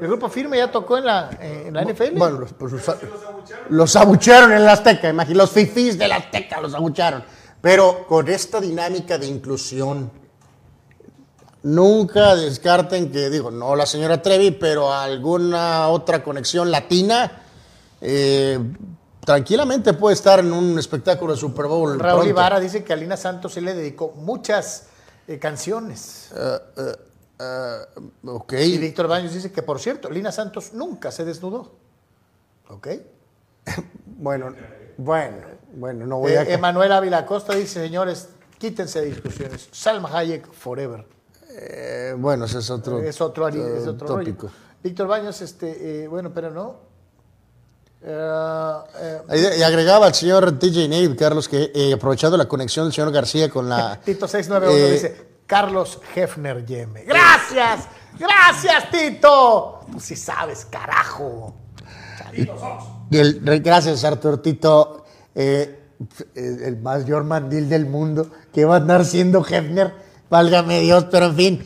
[0.00, 2.16] El grupo firme ya tocó en la, eh, en la NFL.
[2.16, 2.82] Bueno, los, pues, los,
[3.68, 7.22] los abuchearon en la Azteca, imagínate, los fifís de la Azteca los abucharon.
[7.60, 10.10] Pero con esta dinámica de inclusión,
[11.64, 17.42] nunca descarten que, digo, no la señora Trevi, pero alguna otra conexión latina,
[18.00, 18.58] eh,
[19.28, 21.98] tranquilamente puede estar en un espectáculo de Super Bowl.
[21.98, 22.28] Raúl pronto.
[22.30, 24.86] Ibarra dice que a Lina Santos se le dedicó muchas
[25.26, 26.30] eh, canciones.
[26.34, 27.80] Eh,
[28.24, 28.52] ok.
[28.54, 31.72] Y Víctor Baños dice que, por cierto, Lina Santos nunca se desnudó.
[32.68, 32.88] ¿Ok?
[34.20, 34.52] Bueno,
[34.96, 35.36] bueno,
[35.74, 36.42] bueno, no voy Eh, a...
[36.42, 39.68] Emanuel Ávila Costa dice, señores, quítense de discusiones.
[39.70, 41.06] Salma Hayek forever.
[41.50, 43.94] Eh, bueno, ese es otro, es otro, es eh, rollo.
[43.96, 44.50] tópico.
[44.82, 46.87] Víctor Baños, este, eh, bueno, pero no.
[48.00, 48.74] Eh,
[49.30, 53.10] eh, Y agregaba al señor TJ Native, Carlos, que eh, aprovechando la conexión del señor
[53.12, 53.98] García con la...
[54.04, 57.04] Tito 691 Eh, dice, Carlos Hefner Yeme.
[57.04, 57.88] ¡Gracias!
[58.18, 59.80] ¡Gracias, Tito!
[59.92, 61.54] Tú sí sabes, carajo.
[63.10, 65.04] y el- gracias, Artur Tito,
[65.34, 65.80] eh,
[66.34, 69.92] el mayor mandil del mundo, que va a andar siendo Hefner,
[70.30, 71.64] válgame Dios, pero en fin.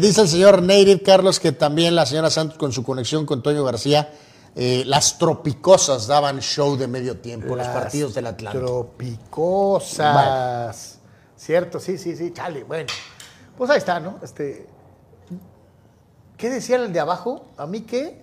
[0.00, 3.64] Dice el señor Native, Carlos, que también la señora Santos, con su conexión con Toño
[3.64, 4.12] García,
[4.56, 8.66] eh, las tropicosas daban show de medio tiempo, los Las partidos del Atlántico.
[8.66, 11.00] Tropicosas.
[11.36, 12.90] Cierto, sí, sí, sí, chale, bueno.
[13.58, 14.18] Pues ahí está, ¿no?
[14.22, 14.66] Este,
[16.36, 17.46] ¿Qué decía el de abajo?
[17.56, 18.22] ¿A mí qué?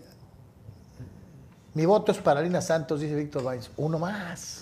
[1.74, 3.72] Mi voto es para Lina Santos, dice Víctor Baños.
[3.78, 4.60] Uno más.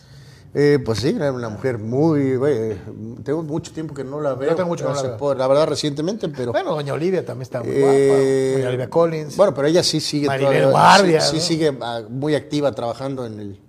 [0.53, 2.35] Eh, pues sí, era una mujer muy.
[2.35, 2.75] güey,
[3.23, 4.55] tengo mucho tiempo que no la veo.
[4.55, 5.35] tengo mucho que no la veo.
[5.35, 6.51] la verdad, recientemente, pero.
[6.51, 8.57] Bueno, doña Olivia también está muy eh, guapa.
[8.57, 9.37] Doña Olivia Collins.
[9.37, 11.41] Bueno, pero ella sí sigue Maribel todavía- Guardia, sí, sí ¿no?
[11.43, 13.59] sigue ah, muy activa trabajando en el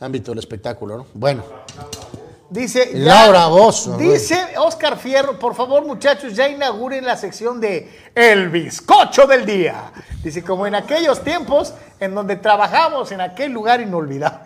[0.00, 1.06] ámbito del espectáculo, ¿no?
[1.14, 1.44] Bueno,
[2.48, 8.50] Dice Laura Bozzo, Dice Oscar Fierro, por favor, muchachos, ya inauguren la sección de El
[8.50, 9.90] bizcocho del día.
[10.22, 14.45] Dice, como en aquellos tiempos en donde trabajamos en aquel lugar inolvidable.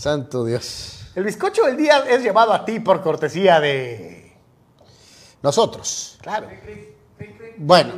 [0.00, 1.06] Santo Dios.
[1.14, 4.32] El bizcocho del día es llevado a ti por cortesía de.
[5.42, 6.18] Nosotros.
[6.22, 6.48] Claro.
[7.56, 7.94] Bueno.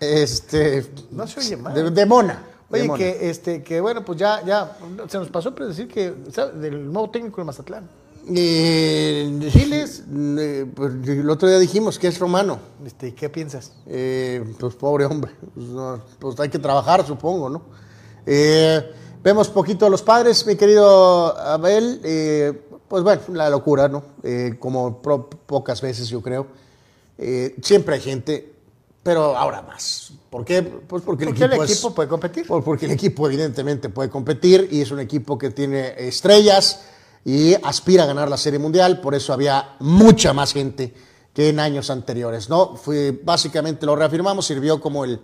[0.00, 0.86] Este.
[1.10, 1.74] No se oye mal.
[1.74, 2.42] De, de Mona.
[2.68, 2.98] de Oye, Mona.
[2.98, 4.76] que, este, que bueno, pues ya, ya
[5.08, 6.58] se nos pasó predecir que ¿sabe?
[6.58, 7.88] del nuevo técnico de Mazatlán.
[8.34, 12.58] Eh, Giles, eh, pues, el otro día dijimos que es romano.
[12.84, 13.72] Este, ¿Qué piensas?
[13.86, 17.62] Eh, pues pobre hombre, pues, no, pues hay que trabajar, supongo, ¿no?
[18.24, 18.82] Eh,
[19.24, 22.52] vemos poquito a los padres, mi querido Abel, eh,
[22.86, 24.02] pues bueno, la locura, ¿no?
[24.22, 26.46] Eh, como pro- pocas veces yo creo.
[27.18, 28.52] Eh, siempre hay gente,
[29.02, 30.12] pero ahora más.
[30.30, 30.62] ¿Por qué?
[30.62, 32.46] Pues porque el Porque el equipo, es- equipo puede competir.
[32.46, 36.82] por- porque el equipo evidentemente puede competir y es un equipo que tiene estrellas
[37.24, 40.92] y aspira a ganar la Serie Mundial, por eso había mucha más gente
[41.32, 42.50] que en años anteriores.
[42.50, 42.76] ¿no?
[42.76, 45.18] Fue, básicamente lo reafirmamos, sirvió como el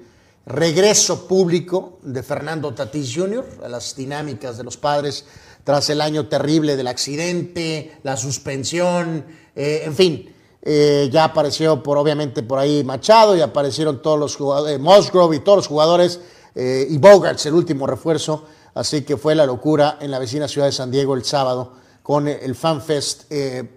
[0.47, 3.45] regreso público de Fernando Tatís Jr.
[3.65, 5.25] a las dinámicas de los padres
[5.65, 10.35] tras el año terrible del accidente, la suspensión, eh, en fin.
[10.62, 15.41] eh, ya apareció por obviamente por ahí Machado y aparecieron todos los jugadores, Musgrove y
[15.41, 16.21] todos los jugadores
[16.55, 18.45] eh, y Bogarts, el último refuerzo.
[18.75, 21.73] Así que fue la locura en la vecina ciudad de San Diego el sábado
[22.03, 23.31] con el FanFest.
[23.31, 23.69] Eh,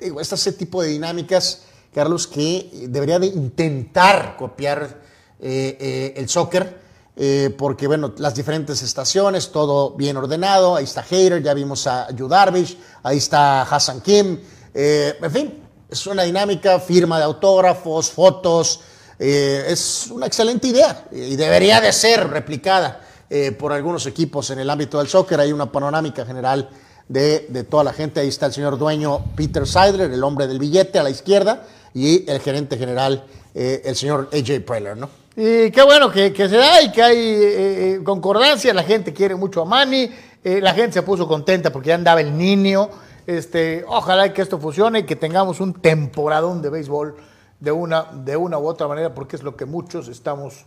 [0.00, 1.62] este tipo de dinámicas,
[1.94, 6.80] Carlos, que debería de intentar copiar eh, eh, el soccer,
[7.16, 12.10] eh, porque bueno, las diferentes estaciones, todo bien ordenado, ahí está Hater, ya vimos a
[12.10, 14.40] Yu Darvish, ahí está Hassan Kim,
[14.72, 18.80] eh, en fin, es una dinámica, firma de autógrafos, fotos,
[19.18, 23.00] eh, es una excelente idea y debería de ser replicada
[23.30, 26.68] eh, por algunos equipos en el ámbito del soccer, hay una panorámica general
[27.08, 28.20] de, de toda la gente.
[28.20, 32.28] Ahí está el señor dueño Peter Seidler, el hombre del billete a la izquierda, y
[32.28, 33.24] el gerente general,
[33.54, 35.08] eh, el señor AJ Preller, ¿no?
[35.36, 38.72] Y qué bueno que, se da y que hay eh, eh, concordancia.
[38.72, 40.10] La gente quiere mucho a Manny.
[40.44, 42.88] eh, la gente se puso contenta porque ya andaba el niño.
[43.26, 47.16] Este, ojalá que esto funcione y que tengamos un temporadón de béisbol
[47.58, 50.66] de una, de una u otra manera, porque es lo que muchos estamos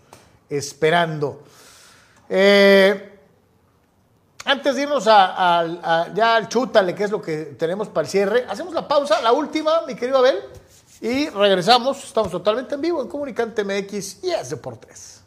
[0.50, 1.44] esperando.
[2.30, 3.14] Eh,
[4.46, 8.06] antes de irnos a, a- a- ya al chútale, que es lo que tenemos para
[8.06, 10.38] el cierre, hacemos la pausa, la última, mi querido Abel,
[11.02, 12.04] y regresamos.
[12.04, 15.22] Estamos totalmente en vivo en Comunicante MX y es Deportes.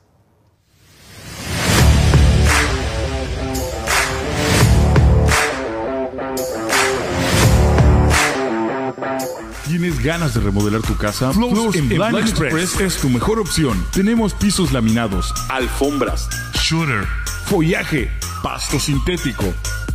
[9.67, 11.33] ¿Tienes ganas de remodelar tu casa?
[11.33, 13.87] Flows en Blind Express es tu mejor opción.
[13.93, 17.07] Tenemos pisos laminados, alfombras, shooter,
[17.45, 18.11] follaje,
[18.43, 19.45] pasto sintético.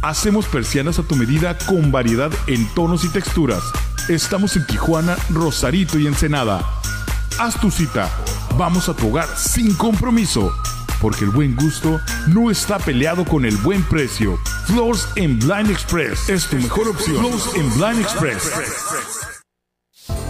[0.01, 3.63] Hacemos persianas a tu medida con variedad en tonos y texturas.
[4.09, 6.63] Estamos en Tijuana, Rosarito y Ensenada.
[7.39, 8.07] Haz tu cita.
[8.55, 10.53] Vamos a tu hogar sin compromiso.
[11.01, 14.37] Porque el buen gusto no está peleado con el buen precio.
[14.67, 17.17] Floors en Blind Express es tu mejor opción.
[17.17, 19.34] Floors en Blind Express.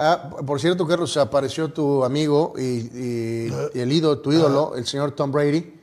[0.00, 4.86] Ah, por cierto, Carlos, apareció tu amigo y, y- y el ídolo, tu ídolo, el
[4.86, 5.74] señor Tom Brady.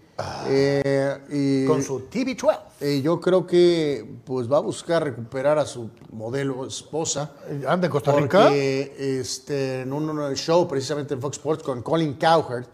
[0.47, 2.57] Eh, y, Con su TV12.
[2.79, 7.33] y yo creo que pues va a buscar recuperar a su modelo esposa.
[7.67, 8.43] ¿Anda en Costa Rica?
[8.43, 12.65] Porque este, en un, un show precisamente en Fox Sports con Colin Cowherd,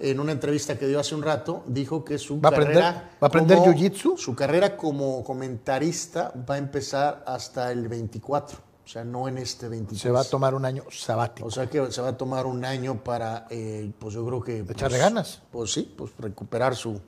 [0.00, 3.10] en una entrevista que dio hace un rato, dijo que su ¿Va a aprender- carrera.
[3.14, 4.16] va a aprender jiu-jitsu?
[4.16, 8.58] Su carrera como comentarista va a empezar hasta el 24,
[8.88, 10.00] o sea, no en este 23.
[10.00, 11.46] Se va a tomar un año sabático.
[11.46, 14.60] O sea que se va a tomar un año para, eh, pues yo creo que...
[14.60, 15.42] Echarle pues, ganas.
[15.52, 16.98] Pues sí, pues recuperar su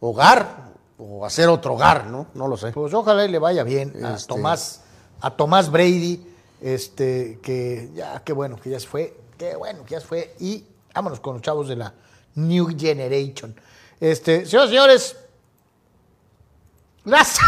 [0.00, 2.26] hogar o hacer otro hogar, ¿no?
[2.34, 2.72] No lo sé.
[2.72, 4.82] Pues ojalá y le vaya bien a Este- Tomás,
[5.20, 6.26] a Tomás Brady,
[6.60, 10.34] este, que ya, qué bueno que ya se fue, qué bueno que ya se fue.
[10.40, 11.94] Y Vámonos con los chavos de la
[12.34, 13.54] New Generation.
[14.00, 15.16] Este, señoras y señores,
[17.04, 17.38] las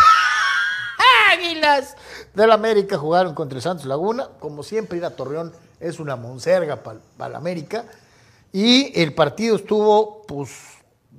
[1.33, 1.97] Águilas
[2.35, 4.29] del América jugaron contra el Santos Laguna.
[4.41, 7.85] Como siempre, ir a Torreón es una monserga para el América.
[8.53, 10.51] Y el partido estuvo, pues,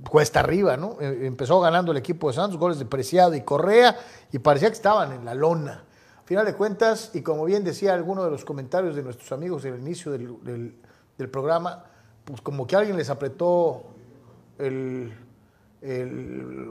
[0.09, 0.97] cuesta arriba, ¿no?
[0.99, 3.97] Eh, Empezó ganando el equipo de Santos, goles de Preciado y Correa,
[4.31, 5.83] y parecía que estaban en la lona.
[6.19, 9.65] A final de cuentas, y como bien decía alguno de los comentarios de nuestros amigos
[9.65, 10.75] en el inicio del, del-
[11.17, 11.83] del programa,
[12.25, 13.83] pues como que alguien les apretó
[14.57, 15.13] el,
[15.81, 16.69] el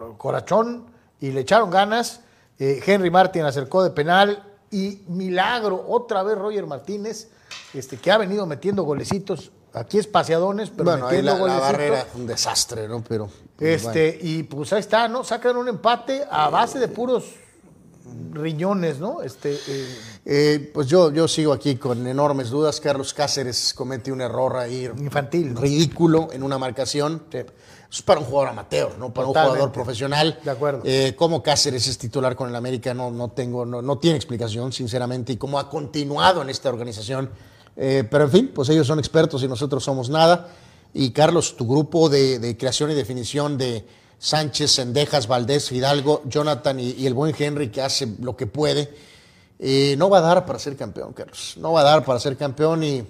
[1.20, 2.23] y le echaron ganas.
[2.64, 4.40] Eh, Henry Martin acercó de penal
[4.70, 7.28] y milagro, otra vez Roger Martínez,
[7.74, 11.72] este, que ha venido metiendo golecitos, aquí espaciadones, pero Bueno, metiendo la, la golecitos.
[11.72, 13.02] barrera un desastre, ¿no?
[13.02, 13.26] Pero.
[13.56, 13.98] pues, bueno.
[13.98, 15.24] Este, y pues ahí está, ¿no?
[15.24, 17.24] Sacan un empate a base de puros
[18.32, 19.22] riñones, ¿no?
[19.22, 22.80] Este, eh, Eh, pues yo, yo sigo aquí con enormes dudas.
[22.80, 27.24] Carlos Cáceres comete un error ahí Infantil, ridículo en una marcación.
[27.93, 30.39] Es para un jugador amateur, no para un jugador profesional.
[30.43, 30.81] De acuerdo.
[30.85, 34.73] Eh, cómo Cáceres es titular con el América no, no tengo, no, no tiene explicación,
[34.73, 37.28] sinceramente, y cómo ha continuado en esta organización.
[37.77, 40.48] Eh, pero en fin, pues ellos son expertos y nosotros somos nada.
[40.94, 43.86] Y Carlos, tu grupo de, de creación y definición de
[44.19, 48.94] Sánchez, Sendejas, Valdés, Hidalgo, Jonathan y, y el buen Henry que hace lo que puede,
[49.59, 51.55] eh, no va a dar para ser campeón, Carlos.
[51.59, 53.05] No va a dar para ser campeón y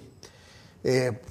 [0.83, 1.21] eh,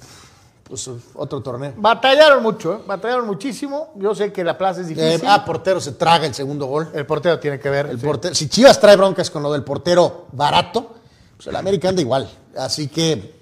[0.63, 1.73] pues otro torneo.
[1.75, 2.77] batallaron mucho, ¿eh?
[2.87, 3.91] Batallaron muchísimo.
[3.95, 5.27] Yo sé que la plaza es Eh, difícil.
[5.27, 6.89] ah, portero se traga el segundo gol.
[6.93, 7.87] el portero tiene que ver.
[7.87, 8.05] El sí.
[8.05, 10.93] portero, si Chivas trae broncas con lo del portero barato,
[11.35, 12.29] pues el América anda igual.
[12.57, 13.41] Así que,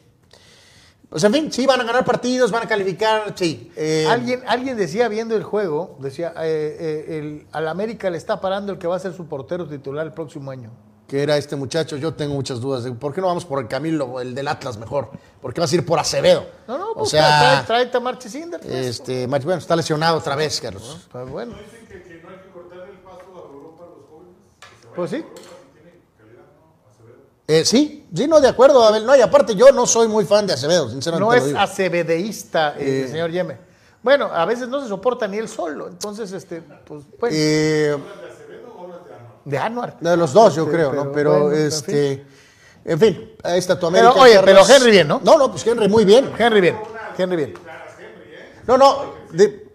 [1.10, 3.72] pues en fin, sí, van a ganar partidos, van a calificar, sí.
[3.76, 8.42] Eh, Alguien, alguien decía viendo el juego, decía, eh, eh, el, al América le está
[8.42, 10.72] parando el que va a ser su portero titular el próximo año.
[11.12, 12.86] Que era este muchacho, yo tengo muchas dudas.
[12.86, 15.10] De, ¿Por qué no vamos por el Camilo, el del Atlas mejor?
[15.42, 16.46] ¿Por qué vas a ir por Acevedo?
[16.70, 18.74] No, no, o pues sea, trae, trae a Marches Inder, pues.
[18.74, 21.10] este, Mach- bueno, está lesionado otra vez, Carlos.
[21.12, 21.54] Pues bueno.
[21.54, 24.36] Dicen que, que no hay que cortarle el paso a Europa a los jóvenes.
[24.62, 25.16] que se vayan Pues sí.
[25.18, 26.90] a Europa si tienen calidad, ¿no?
[26.90, 27.20] Acevedo.
[27.50, 29.06] Eh, sí, sí, no, de acuerdo, Abel.
[29.06, 31.26] No, y aparte yo no soy muy fan de Acevedo, sinceramente.
[31.26, 31.60] No lo es digo.
[31.60, 33.58] acevedeísta eh, el señor Yeme.
[34.02, 37.98] Bueno, a veces no se soporta ni él solo, entonces, este, pues, bueno, Eh,
[39.46, 39.98] de Anuar.
[40.00, 41.12] de los dos, yo Sí, creo, ¿no?
[41.12, 42.26] Pero, bueno, este.
[42.84, 44.12] En fin, ahí está tu América.
[44.14, 44.66] Pero, oye, Carlos.
[44.68, 45.22] pero Henry bien, ¿no?
[45.24, 46.32] No, no, pues Henry muy bien.
[46.38, 46.78] Henry bien,
[47.18, 47.54] Henry bien.
[48.68, 49.68] No, no, de,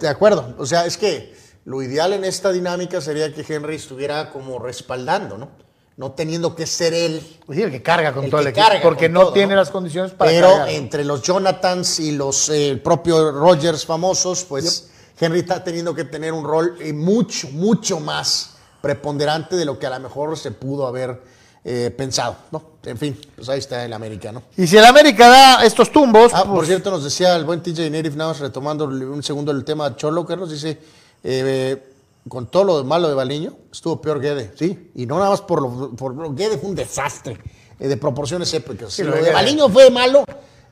[0.00, 0.54] de acuerdo.
[0.58, 5.36] O sea, es que lo ideal en esta dinámica sería que Henry estuviera como respaldando,
[5.36, 5.50] ¿no?
[5.96, 7.20] No teniendo que ser él.
[7.52, 9.60] Sí, el que carga con El todo el equipo, porque no todo, tiene ¿no?
[9.60, 10.68] las condiciones para Pero cargar.
[10.70, 14.90] entre los Jonathans y los eh, el propio Rogers famosos, pues
[15.20, 19.86] Henry está teniendo que tener un rol eh, mucho, mucho más preponderante de lo que
[19.86, 21.20] a lo mejor se pudo haber
[21.64, 22.62] eh, pensado, ¿no?
[22.84, 24.42] En fin, pues ahí está el América, ¿no?
[24.56, 27.62] Y si el América da estos tumbos, Ah, pues, por cierto, nos decía el buen
[27.62, 30.78] TJ Native, nada más retomando un segundo el tema de Cholo, Carlos, dice,
[31.24, 31.82] eh,
[32.28, 35.60] con todo lo malo de Baliño, estuvo peor Guede, sí, y no nada más por
[35.62, 37.38] lo, por lo- Guede fue un desastre,
[37.78, 38.92] eh, de proporciones épicas.
[38.92, 39.32] Sí, lo lo de de.
[39.32, 40.24] Baliño fue malo,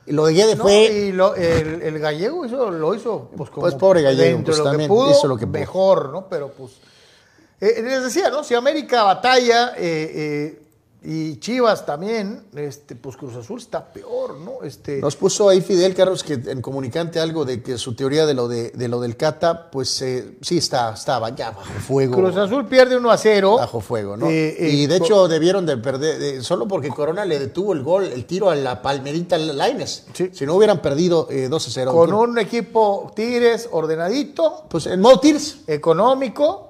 [0.05, 0.83] y lo de Guede no, fue...
[0.85, 4.57] y lo- el, el gallego hizo, lo hizo, pues, como Pues, pobre gallego, dentro pues,
[4.59, 5.59] lo que también pudo, hizo lo que pudo.
[5.59, 6.27] mejor, ¿no?
[6.29, 6.71] Pero pues,
[7.59, 8.43] eh, les decía, ¿no?
[8.43, 10.11] Si América batalla eh,
[10.59, 10.61] eh,
[11.03, 14.63] y Chivas también, este, pues Cruz Azul está peor, ¿no?
[14.63, 18.33] Este, Nos puso ahí Fidel Carlos que en comunicante algo de que su teoría de
[18.33, 22.15] lo de, de lo del Cata, pues eh, sí está, estaba ya bajo fuego.
[22.15, 23.55] Cruz Azul pierde 1 a 0.
[23.57, 24.29] bajo fuego, ¿no?
[24.29, 28.25] Y de hecho debieron de perder, de- solo porque Corona le detuvo el gol, el
[28.25, 30.07] tiro a la palmerita Laines.
[30.13, 30.31] Sí.
[30.33, 31.91] Si no hubieran perdido eh, 2 a 0.
[31.93, 35.21] con un equipo Tigres ordenadito, Pues en modo
[35.67, 36.66] económico.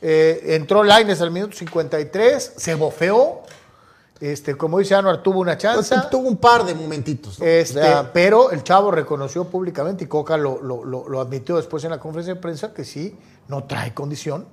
[0.00, 3.42] Eh, entró Laines al minuto 53, se bofeó.
[4.20, 5.94] Este, como dice Anuar, tuvo una chance.
[5.94, 7.38] Pues, tuvo un par de momentitos.
[7.38, 7.44] ¿no?
[7.46, 11.56] Este, O sea, pero el chavo reconoció públicamente y Coca lo, lo- lo- lo admitió
[11.56, 13.16] después en la conferencia de prensa que sí,
[13.46, 14.46] no trae condición.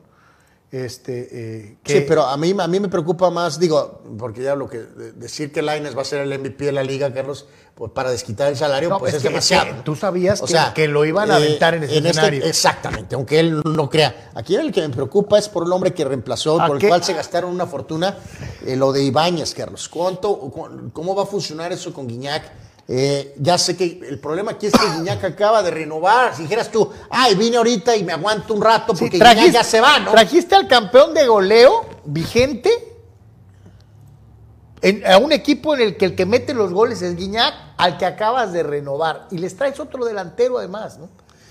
[0.83, 4.55] Este, eh, que- Sí, pero a mí, a mí me preocupa más, digo, porque ya
[4.55, 7.47] lo que de- decir que Laines va a ser el MVP de la liga, Carlos,
[7.75, 9.63] pues para desquitar el salario, No, pues es es, que- demasiado.
[9.67, 9.83] es que ¿no?
[9.85, 12.43] tú sabías que- que lo iban a aventar en ese este- escenario.
[12.45, 14.31] exactamente, aunque él no crea.
[14.35, 17.01] Aquí el que me preocupa es por el hombre que reemplazó, ¿A por el cual
[17.05, 18.17] se gastaron una fortuna,
[18.65, 19.87] eh, lo de Ibáñez, Carlos.
[19.87, 22.51] ¿Cuánto, cu- ¿Cómo va a funcionar eso con Guiñac?
[22.87, 26.35] Eh, ya sé que el problema aquí es que Guiñac acaba de renovar.
[26.35, 29.63] Si dijeras tú, ay, vine ahorita y me aguanto un rato Sí, porque Guiñac ya
[29.63, 30.11] se va, ¿no?
[30.11, 32.69] Trajiste al campeón de goleo vigente
[34.81, 37.97] en- a un equipo en el que el que mete los goles es Guiñac, al
[37.97, 39.27] que acabas de renovar.
[39.31, 41.09] Y les traes otro delantero además, ¿no?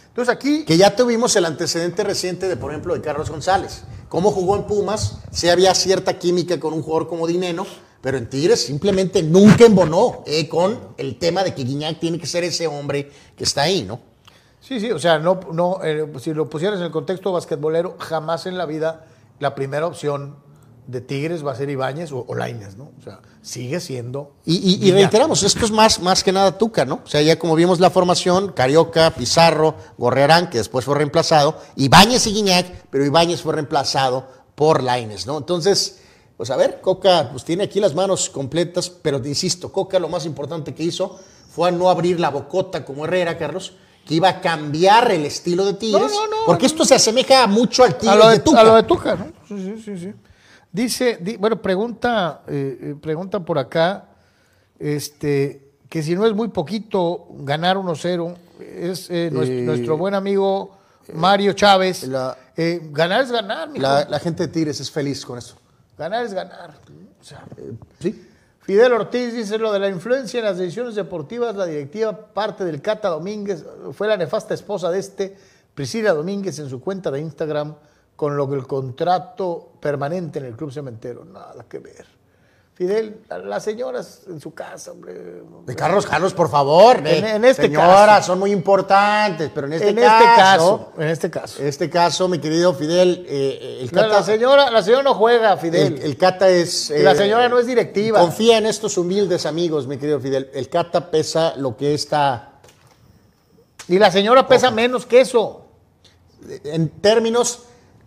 [0.09, 3.83] Entonces aquí, Que ya tuvimos el antecedente reciente de, por ejemplo, de Carlos González.
[4.09, 7.67] Cómo jugó en Pumas, si había cierta química con un jugador como Dineno,
[8.05, 12.27] Pero en Tigres simplemente nunca embonó eh, con el tema de que Guiñac tiene que
[12.27, 13.99] ser ese hombre que está ahí, ¿no?
[14.61, 18.45] Sí, sí, o sea, no, no, eh, si lo pusieras en el contexto basquetbolero, jamás
[18.45, 19.07] en la vida
[19.39, 20.37] la primera opción
[20.87, 22.91] de Tigres va a ser Ibáñez o, o Lainez, ¿no?
[22.99, 24.35] O sea, sigue siendo.
[24.45, 24.97] Y, y- y Guiñac.
[24.97, 27.01] reiteramos, esto es más, más que nada Tuca, ¿no?
[27.05, 32.27] O sea, ya como vimos la formación, Carioca, Pizarro, Gorrearán, que después fue reemplazado, Ibáñez
[32.27, 35.39] y Guiñac, pero Ibáñez fue reemplazado por Laines, ¿no?
[35.39, 36.01] Entonces,
[36.45, 40.11] pues a ver, Coca pues tiene aquí las manos completas, pero te insisto, Coca lo
[40.11, 41.19] más importante que hizo
[41.49, 43.73] fue a no abrir la bocota como Herrera, Carlos,
[44.05, 47.47] que iba a cambiar el estilo de Tigres, No, no, no, porque esto se asemeja
[47.47, 48.61] mucho al a Tigres lo de, de, Tuca.
[48.61, 49.25] a lo de Tuca, ¿no?
[49.49, 50.13] Sí, sí, sí, sí.
[50.71, 54.05] Dice, di- bueno, pregunta, eh, eh, pregunta por acá,
[54.79, 60.13] este, que si no es muy poquito ganar 1-0, es eh, nues- Eh, nuestro buen
[60.13, 60.77] amigo
[61.15, 62.03] Mario Chávez.
[62.07, 62.37] la-
[62.91, 63.81] ganar es ganar, mijo.
[63.83, 65.55] La, la gente de Tigres es feliz con eso.
[65.97, 66.75] Ganar es ganar.
[67.21, 67.45] O sea,
[68.01, 68.29] Sí.
[68.61, 72.81] Fidel Ortiz dice lo de la influencia en las decisiones deportivas, la directiva parte del
[72.81, 73.63] Cata Domínguez,
[73.93, 75.37] fue la nefasta esposa de este,
[75.75, 77.75] Priscila Domínguez, en su cuenta de Instagram,
[78.17, 81.27] con lo que el contrato permanente en el Club Cementero.
[81.27, 82.07] Nada que ver.
[82.75, 85.15] Fidel, las señoras en su casa, hombre.
[85.65, 86.97] De Carlos, Carlos, por favor.
[86.97, 87.19] En- ve.
[87.37, 88.27] en este Señoras, caso.
[88.33, 90.17] son muy importantes, pero en este en caso.
[90.25, 91.63] este caso, en este caso.
[91.63, 94.09] Este caso, mi querido Fidel, eh, el La, Cata.
[94.17, 95.99] la señora, la señora no juega, Fidel.
[95.99, 96.91] el, el Cata es.
[96.91, 98.19] Y la señora no es directiva.
[98.19, 100.51] Confía en estos humildes amigos, mi querido Fidel.
[100.53, 102.55] El Cata pesa lo que está.
[103.87, 105.67] y la señora pesa menos que eso.
[106.65, 107.61] En términos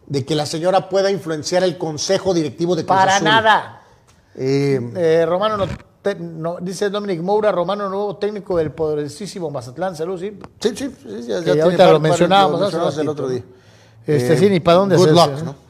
[0.07, 3.26] de que la señora pueda influenciar el consejo directivo de Cruz Para Azul.
[3.26, 3.73] nada.
[4.38, 5.65] Eh, Eh, Romano, no,
[6.01, 9.95] te- no- dice Dominic Moura, Romano, nuevo técnico del poderosísimo Mazatlán.
[9.95, 10.38] Salud, sí.
[10.59, 13.43] sí, sí, sí, ya, tiene ahorita par- lo par- mencionábamos lo el otro día.
[14.05, 15.51] Este, Eh, sí, ni para dónde good hacerse, luck, ¿no?
[15.51, 15.68] ¿no?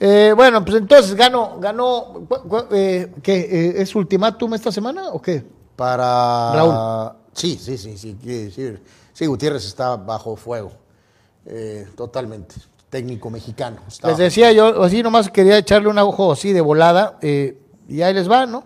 [0.00, 2.26] Eh, bueno, pues entonces ganó, ganó,
[2.72, 3.36] eh, ¿qué?
[3.38, 5.44] eh, ¿Es ultimátum esta semana o qué?
[5.76, 6.52] Para.
[6.54, 7.12] Raúl.
[7.32, 8.16] Sí, sí, sí, sí.
[9.12, 10.72] Sí, Gutiérrez está bajo fuego.
[11.46, 12.54] Eh, totalmente.
[12.90, 13.78] Técnico mexicano.
[14.04, 17.58] Les decía yo, así nomás quería echarle un ojo así de volada, eh,
[17.88, 18.64] y ahí les va, ¿no?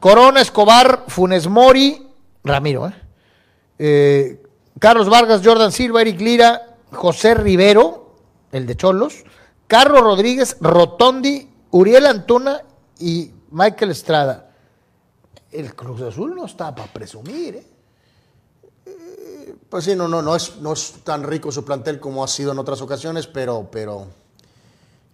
[0.00, 2.06] Corona, Escobar, Funes Mori,
[2.44, 2.94] Ramiro, ¿eh?
[3.78, 4.42] Eh,
[4.78, 8.14] Carlos Vargas, Jordan Silva, Eric Lira, José Rivero,
[8.52, 9.24] el de Cholos,
[9.66, 12.62] Carlos Rodríguez, Rotondi, Uriel Antuna
[12.98, 14.50] y Michael Estrada.
[15.50, 17.66] El Cruz Azul no está para presumir, ¿eh?
[19.68, 22.52] Pues sí, no, no, no es, no es tan rico su plantel como ha sido
[22.52, 24.06] en otras ocasiones, pero, pero,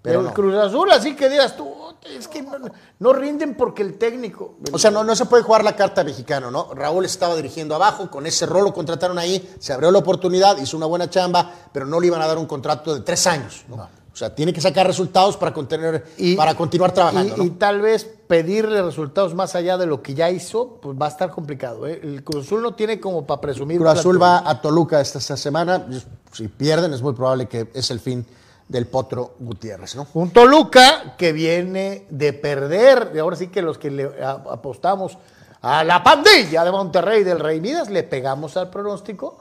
[0.02, 0.34] pero el no.
[0.34, 1.72] Cruz Azul, así que digas tú,
[2.04, 2.58] es que no,
[2.98, 4.56] no rinden porque el técnico.
[4.72, 6.74] O sea, no, no se puede jugar la carta mexicano, ¿no?
[6.74, 10.76] Raúl estaba dirigiendo abajo, con ese rol lo contrataron ahí, se abrió la oportunidad, hizo
[10.76, 13.76] una buena chamba, pero no le iban a dar un contrato de tres años, ¿no?
[14.12, 16.04] O sea, tiene que sacar resultados para, contener,
[16.36, 17.44] para continuar trabajando, y, ¿no?
[17.44, 21.08] y tal vez pedirle resultados más allá de lo que ya hizo, pues va a
[21.08, 21.86] estar complicado.
[21.86, 21.98] ¿eh?
[22.02, 23.78] El Cruz Azul no tiene como para presumir.
[23.78, 25.86] Cruz Azul va a Toluca esta, esta semana.
[26.30, 28.26] Si pierden, es muy probable que es el fin
[28.68, 30.06] del Potro Gutiérrez, ¿no?
[30.14, 35.18] Un Toluca que viene de perder, y ahora sí que los que le apostamos
[35.60, 39.38] a la pandilla de Monterrey del Rey Midas, le pegamos al pronóstico.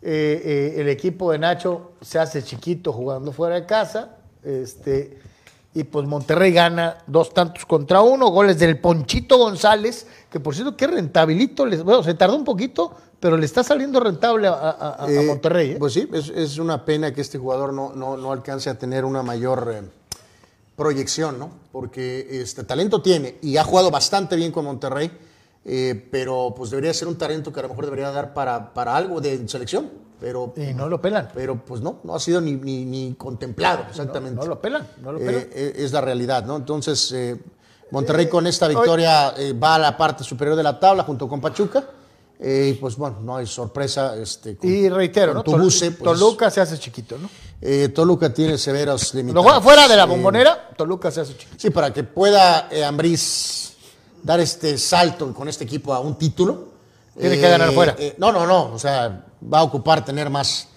[0.00, 4.16] Eh, eh, el equipo de Nacho se hace chiquito jugando fuera de casa.
[4.42, 5.20] Este,
[5.74, 10.76] y pues Monterrey gana dos tantos contra uno, goles del Ponchito González, que por cierto,
[10.76, 11.64] qué rentabilito.
[11.64, 15.10] les- bueno, se tardó un poquito, pero le está saliendo rentable a, a- a- a
[15.10, 15.70] Eh, Monterrey.
[15.72, 15.76] ¿eh?
[15.78, 19.04] Pues sí, es, es una pena que este jugador no, no, no alcance a tener
[19.06, 19.82] una mayor eh,
[20.76, 21.50] proyección, ¿no?
[21.70, 25.10] Porque este talento tiene y ha jugado bastante bien con Monterrey,
[26.10, 29.20] pero pues debería ser un talento que a lo mejor debería dar para, para algo
[29.20, 29.90] de selección,
[30.22, 31.28] pero, y no lo pelan.
[31.34, 34.40] pero pues no, no ha sido ni, ni, ni contemplado exactamente.
[34.40, 35.46] No lo pelan, no lo Eh, pelan.
[35.52, 36.56] eh, es la realidad, ¿no?
[36.56, 37.36] Entonces, eh,
[37.90, 41.40] Monterrey con esta victoria eh, va a la parte superior de la tabla junto con
[41.40, 41.84] Pachuca.
[42.44, 44.16] eh, y pues bueno, no hay sorpresa.
[44.16, 45.42] Este, con- Y reitero, ¿no?
[45.44, 47.28] tu Tol- buce, pues, Toluca se hace chiquito, ¿no?
[47.60, 49.62] eh, Toluca tiene severos limitaciones.
[49.62, 51.56] fuera de la bombonera, Toluca se hace chiquito.
[51.58, 53.74] Sí, para que pueda eh, Ambriz
[54.24, 56.71] dar este salto con este equipo a un título.
[57.18, 57.94] Tiene que ganar fuera.
[57.98, 58.72] eh, no, no, no.
[58.72, 60.68] O sea, va a ocupar tener más,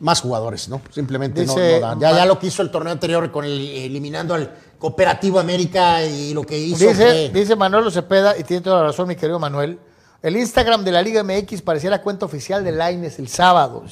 [0.00, 0.80] más jugadores, ¿no?
[0.92, 2.00] Simplemente no- Dice- no, dan.
[2.00, 6.34] Ya, ya lo que hizo el torneo anterior con el, eliminando al Cooperativo América y
[6.34, 6.78] lo que hizo.
[6.78, 9.78] Dice, fue- dice Manolo Cepeda, y tiene toda la razón, mi querido Manuel.
[10.22, 13.84] El Instagram de la Liga MX parecía la cuenta oficial de Laines el sábado.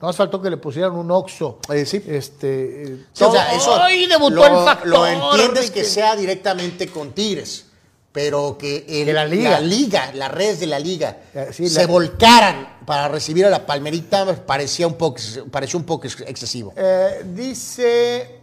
[0.00, 1.58] No más faltó que le pusieran un Oxxo.
[1.70, 2.02] Eh, sí.
[2.06, 4.88] Este, eh, Sí, o sea, eso ¡Ay, debutó lo, el factor!
[4.88, 7.66] lo entiendes que sea directamente con Tigres,
[8.12, 9.50] pero que el- la liga.
[9.50, 13.50] la liga, las redes de la liga Eh, sí, se la- volcaran para recibir a
[13.50, 15.20] la Palmerita parecía un poco,
[15.50, 16.72] pareció un poco ex- excesivo.
[16.76, 18.40] Eh, dice,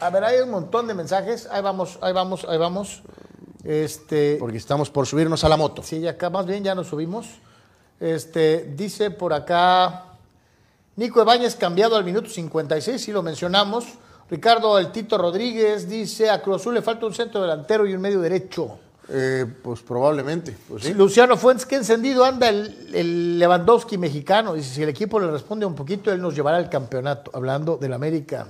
[0.00, 1.46] a ver, hay un montón de mensajes.
[1.50, 3.02] Ahí vamos, ahí vamos, ahí vamos.
[3.62, 5.82] Este, Porque estamos por subirnos a la moto.
[5.82, 7.26] Sí, ya acá más bien ya nos subimos.
[8.00, 10.04] Este, dice por acá
[10.96, 13.84] Nico Ebáñez cambiado al minuto 56, sí lo mencionamos.
[14.30, 18.00] Ricardo El Tito Rodríguez dice a Cruz Azul le falta un centro delantero y un
[18.00, 18.78] medio derecho.
[19.08, 20.56] Eh, pues probablemente.
[20.68, 20.94] Pues sí.
[20.94, 24.54] Luciano Fuentes, qué encendido anda el, el Lewandowski mexicano.
[24.54, 27.92] Dice, si el equipo le responde un poquito, él nos llevará al campeonato, hablando del
[27.92, 28.46] América.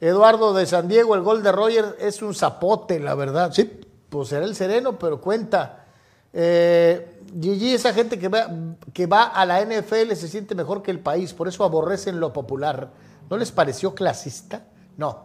[0.00, 3.52] Eduardo de San Diego, el gol de Roger es un zapote, la verdad.
[3.52, 3.70] Sí,
[4.10, 5.86] pues será el sereno, pero cuenta.
[6.32, 8.48] Eh, Gigi, esa gente que va,
[8.92, 12.32] que va a la NFL se siente mejor que el país, por eso aborrecen lo
[12.32, 12.90] popular.
[13.30, 14.66] ¿No les pareció clasista?
[14.96, 15.24] No.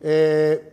[0.00, 0.71] Eh,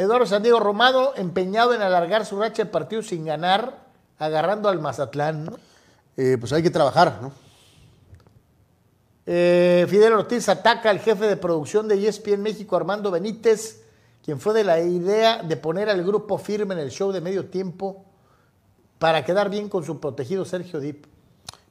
[0.00, 3.80] Eduardo San Diego Romado, empeñado en alargar su racha de partidos sin ganar,
[4.18, 5.44] agarrando al Mazatlán.
[5.44, 5.58] ¿no?
[6.16, 7.32] Eh, pues hay que trabajar, ¿no?
[9.26, 13.82] Eh, Fidel Ortiz ataca al jefe de producción de ESPN México, Armando Benítez,
[14.24, 17.50] quien fue de la idea de poner al grupo firme en el show de medio
[17.50, 18.06] tiempo
[18.98, 21.04] para quedar bien con su protegido Sergio Dip.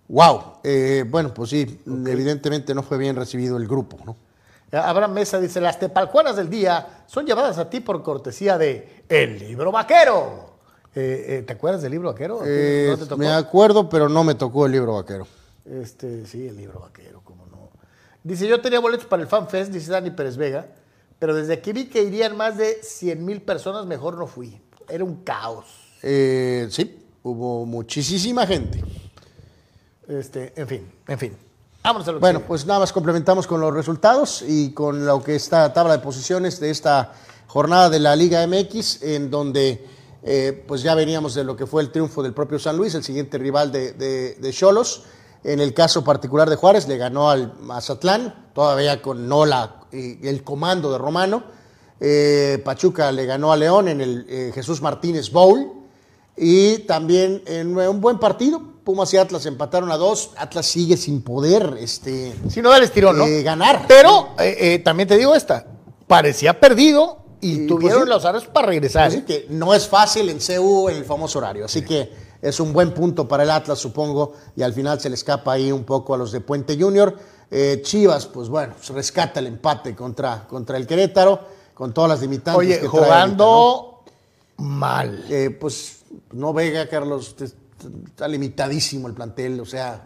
[0.08, 0.60] Wow.
[0.64, 4.29] Eh, bueno, pues sí, evidentemente no fue bien recibido el grupo, ¿no?
[4.72, 9.40] Abraham Mesa dice, las tepalcuanas del día son llevadas a ti por cortesía de El
[9.40, 10.50] Libro Vaquero.
[10.96, 12.42] Eh, eh, ¿Te acuerdas del Libro Vaquero?
[12.46, 13.18] Eh, ¿No te tocó?
[13.18, 15.28] me acuerdo, pero no me tocó el libro vaquero.
[15.66, 17.70] Este, sí, el libro vaquero, cómo no.
[18.24, 20.66] Dice, yo tenía boletos para el Fan Fest, dice Dani Pérez Vega,
[21.20, 24.60] pero desde que vi que irían más de 100 mil personas, mejor no fui.
[24.88, 25.66] Era un caos.
[26.02, 28.84] Eh, sí, hubo muchísima gente.
[30.08, 31.49] Este, en fin, en fin.
[31.84, 35.24] Vámonos a lo que Bueno, pues nada más complementamos con los resultados y con lo
[35.24, 37.14] que está tabla de posiciones de esta
[37.48, 39.86] jornada de la Liga MX, en donde
[40.24, 43.04] eh, pues ya veníamos de lo que fue el triunfo del propio San Luis, el
[43.04, 45.04] siguiente rival de Cholos.
[45.44, 50.44] En el caso particular de Juárez, le ganó al Mazatlán, todavía con Nola y el
[50.44, 51.44] comando de Romano.
[52.02, 55.74] Eh, Pachuca le ganó a León en el eh, Jesús Martínez Bowl.
[56.36, 60.32] Y también en un buen partido, Pumas y Atlas empataron a dos.
[60.36, 63.28] Atlas sigue sin poder este, Si no, estirón, ¿no?
[63.28, 63.86] eh, ganar.
[63.88, 65.64] Pero eh, eh, también te digo esta,
[66.08, 69.10] parecía perdido y, Y, tuvieron pues, los aros para regresar.
[69.10, 69.26] Así ¿eh?
[69.26, 71.66] que no es fácil en CU el famoso horario.
[71.66, 72.12] Así que
[72.42, 74.34] es un buen punto para el Atlas, supongo.
[74.56, 77.16] Y al final se le escapa ahí un poco a los de Puente Junior.
[77.84, 81.40] Chivas, pues bueno, pues rescata el empate contra, contra el Querétaro,
[81.76, 82.58] con todas las limitantes.
[82.58, 84.02] Oye, que jugando
[84.58, 85.10] mal.
[85.10, 85.60] ahorita, ¿no?
[85.60, 86.00] Pues
[86.32, 87.69] no Vega, Carlos, te-
[88.06, 89.60] está limitadísimo el plantel.
[89.60, 90.02] O sea,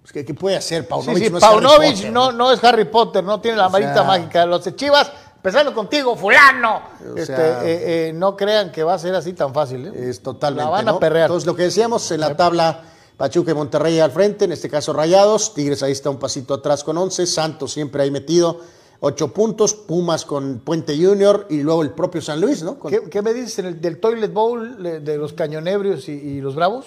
[0.00, 1.24] pues, ¿qué, qué puede hacer Sí, Paunovic?
[1.24, 3.94] sí, No es Harry Paunovic Potter, no, no es Harry Potter, no tiene la varita
[3.94, 4.46] sea- mágica.
[4.46, 6.82] Los de Chivas, empezando contigo, fulano.
[7.12, 9.86] O Este, sea- eh, eh, no crean que va a ser así tan fácil.
[9.86, 10.08] ¿eh?
[10.10, 10.64] Es totalmente.
[10.64, 10.98] La van a ¿no?
[10.98, 11.26] perrear.
[11.26, 12.82] Entonces, lo que decíamos en la tabla,
[13.16, 16.82] Pachuca y Monterrey al frente, en este caso Rayados, Tigres ahí está un pasito atrás
[16.82, 18.58] con 11, Santos siempre ahí metido,
[19.04, 22.78] 8 puntos, Pumas con Puente Junior y luego el propio San Luis, ¿no?
[22.78, 26.54] Con- ¿Qué, qué me dices del Toilet Bowl de, de los cañonebrios y, y los
[26.54, 26.86] bravos?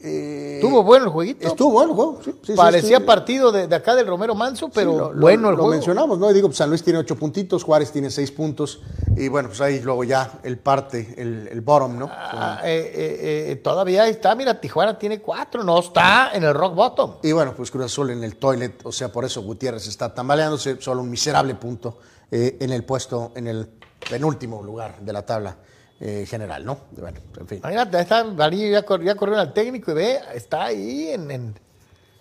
[0.00, 1.46] Eh, Estuvo bueno el jueguito.
[1.46, 4.68] Estuvo bueno el juego, sí, sí, sí, Parecía partido de, de acá del Romero Manso,
[4.68, 5.70] pero Sí, lo- lo- bueno el lo juego.
[5.72, 6.30] mencionamos, ¿no?
[6.30, 8.80] Y digo, pues, San Luis tiene 8 puntitos, Juárez tiene 6 puntos
[9.16, 12.08] y bueno, pues ahí luego ya el parte, el, el bottom, ¿no?
[12.10, 16.74] Ah, eh, eh, eh, todavía está, mira, Tijuana tiene cuatro, no está en el rock
[16.74, 17.14] bottom.
[17.22, 20.76] Y bueno, pues Cruz Azul en el toilet, o sea, por eso Gutiérrez está tambaleándose,
[20.80, 21.98] solo un miserable punto
[22.30, 23.68] eh, en el puesto, en el
[24.08, 25.56] penúltimo lugar de la tabla
[26.00, 26.78] eh, general, ¿no?
[26.92, 27.58] Bueno, en fin.
[27.58, 31.54] Imagínate, está, ya, cor- ya corrieron al técnico y ve, está ahí en, en-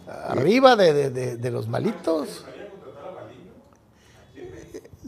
[0.08, 2.44] arriba de, de- de- de los malitos.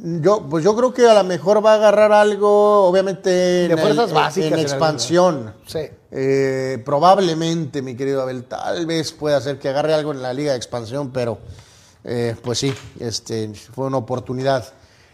[0.01, 3.77] Yo, pues yo creo que a lo mejor va a agarrar algo, obviamente, en, De
[3.77, 5.53] fuerzas el- básicas, en expansión.
[5.67, 5.79] Sí.
[6.11, 10.51] Eh, probablemente, mi querido Abel, tal vez pueda ser que agarre algo en la liga
[10.51, 11.39] de expansión, pero
[12.05, 14.63] eh, pues sí, este, fue una oportunidad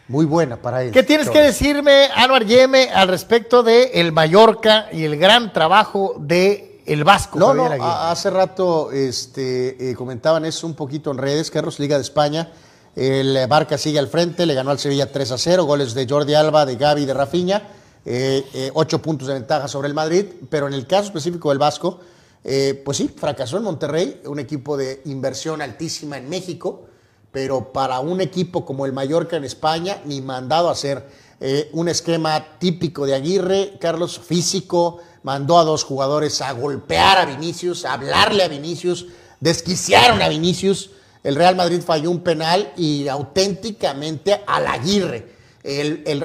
[0.08, 0.92] muy buena para él.
[0.92, 6.16] ¿Qué tienes que decirme, Anuar Yeme, al respecto de el Mallorca y el gran trabajo
[6.20, 7.40] de el Vasco?
[7.40, 12.04] No, no, hace rato este, eh, comentaban eso un poquito en redes, Carlos, Liga de
[12.04, 12.52] España.
[12.96, 16.34] El Barca sigue al frente, le ganó al Sevilla 3 a 0, goles de Jordi
[16.34, 17.62] Alba, de Gaby, de Rafinha,
[18.06, 21.58] eh, eh, ocho puntos de ventaja sobre el Madrid, pero en el caso específico del
[21.58, 22.00] Vasco,
[22.44, 26.86] eh, pues sí, fracasó en Monterrey, un equipo de inversión altísima en México,
[27.36, 31.06] pero para un equipo como el Mallorca en España, ni mandado a hacer
[31.42, 37.26] eh, un esquema típico de Aguirre, Carlos, físico, mandó a dos jugadores a golpear a
[37.26, 39.08] Vinicius, a hablarle a Vinicius,
[39.42, 40.92] desquiciaron a Vinicius.
[41.26, 45.28] El Real Madrid falló un penal y auténticamente al Aguirre.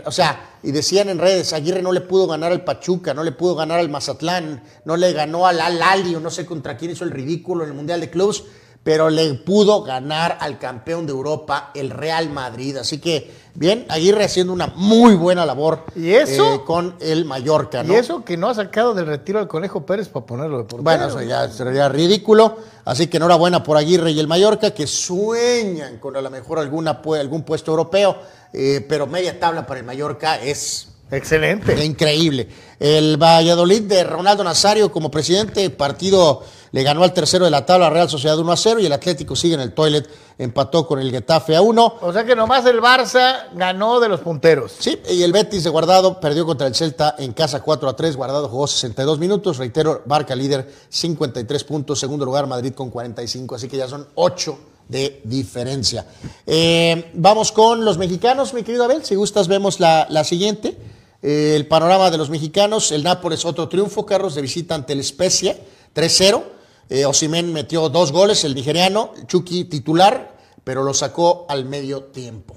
[0.04, 3.32] O sea, y decían en redes, Aguirre no le pudo ganar al Pachuca, no le
[3.32, 7.02] pudo ganar al Mazatlán, no le ganó al Al o no sé contra quién hizo
[7.02, 8.44] el ridículo en el Mundial de Clubs,
[8.82, 12.78] pero le pudo ganar al campeón de Europa, el Real Madrid.
[12.78, 16.54] Así que, bien, Aguirre haciendo una muy buena labor ¿Y eso?
[16.54, 17.92] eh, con el Mallorca, ¿no?
[17.92, 20.82] Y eso que no ha sacado del retiro al Conejo Pérez para ponerlo de portero.
[20.82, 22.56] Bueno, eso ya sería ridículo.
[22.86, 27.02] Así que enhorabuena por Aguirre y el Mallorca, que sueñan con a lo mejor alguna,
[27.18, 28.16] algún puesto europeo,
[28.54, 31.84] eh, pero media tabla para el Mallorca es Excelente.
[31.84, 32.48] increíble.
[32.78, 36.42] El Valladolid de Ronaldo Nazario como presidente, el partido
[36.72, 39.34] le ganó al tercero de la tabla Real Sociedad 1 a 0 y el Atlético
[39.34, 40.08] sigue en el toilet,
[40.38, 41.94] empató con el Getafe a 1.
[42.00, 44.76] O sea que nomás el Barça ganó de los punteros.
[44.78, 48.16] Sí, y el Betis de Guardado perdió contra el Celta en casa 4 a 3.
[48.16, 49.58] Guardado jugó 62 minutos.
[49.58, 51.98] Reitero, Barca líder 53 puntos.
[51.98, 53.56] Segundo lugar, Madrid con 45.
[53.56, 54.58] Así que ya son 8
[54.88, 56.06] de diferencia.
[56.46, 59.04] Eh, vamos con los mexicanos, mi querido Abel.
[59.04, 60.76] Si gustas, vemos la, la siguiente.
[61.22, 62.92] Eh, el panorama de los mexicanos.
[62.92, 65.56] El Nápoles, otro triunfo, Carlos, de visita ante el Spezia
[65.94, 66.42] 3-0.
[66.88, 69.12] Eh, Osimhen metió dos goles, el nigeriano.
[69.26, 72.56] Chucky titular, pero lo sacó al medio tiempo.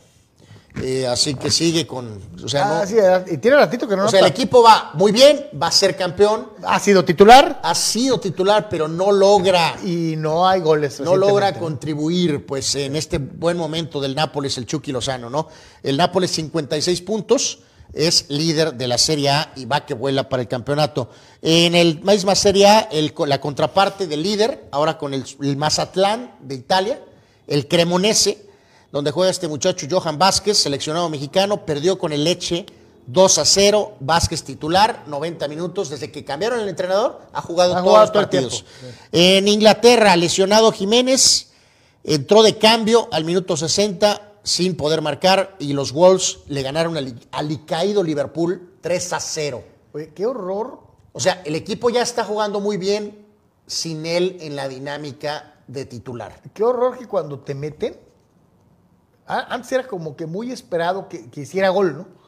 [0.82, 2.20] Eh, así que sigue con.
[2.44, 2.96] O sea, Ah, no- sí,
[3.32, 5.96] y tiene ratito que no o sea, el equipo va muy bien, va a ser
[5.96, 11.00] campeón, Ha sido titular ha sido titular, pero no logra, y no hay goles.
[11.00, 15.48] no logra contribuir, pues, en este buen momento del Nápoles, el Chucky Lozano, ¿no?
[15.84, 17.60] El Nápoles 56 puntos,
[17.94, 21.10] es líder de la Serie A y va que vuela para el campeonato.
[21.42, 26.36] En el misma Serie A, el- la contraparte del líder, ahora con el, el Mazatlán
[26.42, 27.02] de Italia,
[27.48, 28.46] el Cremonese,
[28.92, 32.66] donde juega este muchacho Johan Vázquez, seleccionado mexicano, perdió con el Leche
[33.06, 37.78] 2 a 0, Vázquez titular, 90 minutos, desde que cambiaron el entrenador, ha jugado Ha
[37.78, 38.66] todos jugado los partidos.
[39.12, 41.50] En Inglaterra, lesionado Jiménez,
[42.04, 47.20] entró de cambio al minuto 60 sin poder marcar y los Wolves le ganaron al
[47.32, 49.64] alicaído Liverpool 3 a 0.
[49.94, 50.82] Oye, qué horror.
[51.14, 53.26] O sea, el equipo ya está jugando muy bien
[53.66, 56.42] sin él en la dinámica de titular.
[56.54, 57.98] Qué horror que cuando te meten.
[59.26, 62.23] Antes era como que muy esperado que, que hiciera gol, ¿no?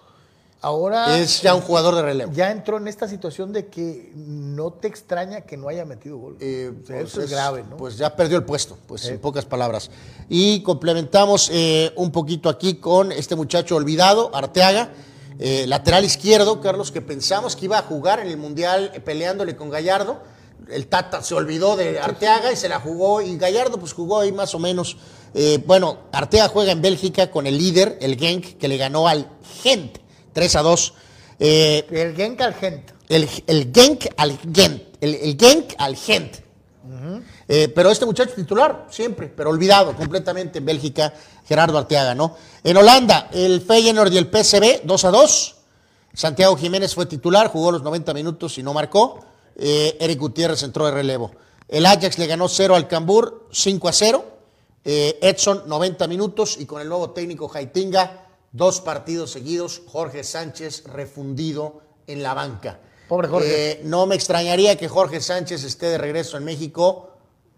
[0.66, 2.32] Ahora Es ya un jugador de relevo.
[2.34, 6.38] ya entró en esta situación de que no te extraña que no haya metido gol.
[6.40, 7.78] Eh, O sea, pues eso es, grave, ¿no?
[7.78, 9.92] Pues ya perdió el puesto, pues en pocas palabras.
[10.28, 14.90] Y complementamos eh, un poquito aquí con este muchacho olvidado, Arteaga,
[15.38, 19.56] eh, lateral izquierdo, Carlos, que pensamos que iba a jugar en el Mundial eh, peleándole
[19.56, 20.18] con Gallardo.
[20.68, 24.32] El Tata se olvidó de Arteaga y se la jugó, y Gallardo pues jugó ahí
[24.32, 24.98] más o menos.
[25.36, 29.30] Eh, bueno, Arteaga juega en Bélgica con el líder, el Genk, que le ganó al
[29.62, 30.04] Gent
[30.36, 30.94] 3 a 2.
[31.40, 32.92] Eh, el Genk al Gent.
[33.08, 34.84] el, el Genk al Gent.
[35.00, 36.46] El, el Genk al Gent.
[37.48, 41.14] Eh, pero este muchacho titular, siempre, pero olvidado completamente en Bélgica,
[41.46, 42.36] Gerardo Arteaga, ¿no?
[42.64, 45.56] En Holanda, el Feyenoord y el PSV, 2 a 2.
[46.14, 49.26] Santiago Jiménez fue titular, jugó los 90 minutos y no marcó.
[49.56, 51.32] Eh, Eric Gutiérrez entró de relevo.
[51.68, 54.26] El Ajax le ganó 0 al Cambur, 5 a 0.
[54.84, 58.25] Eh, Edson, 90 minutos y con el nuevo técnico Jaitinga,
[58.56, 59.82] dos partidos seguidos.
[59.88, 62.80] Jorge Sánchez refundido en la banca.
[63.08, 63.72] Pobre Jorge.
[63.72, 67.10] Eh, no me extrañaría que Jorge Sánchez esté de regreso en México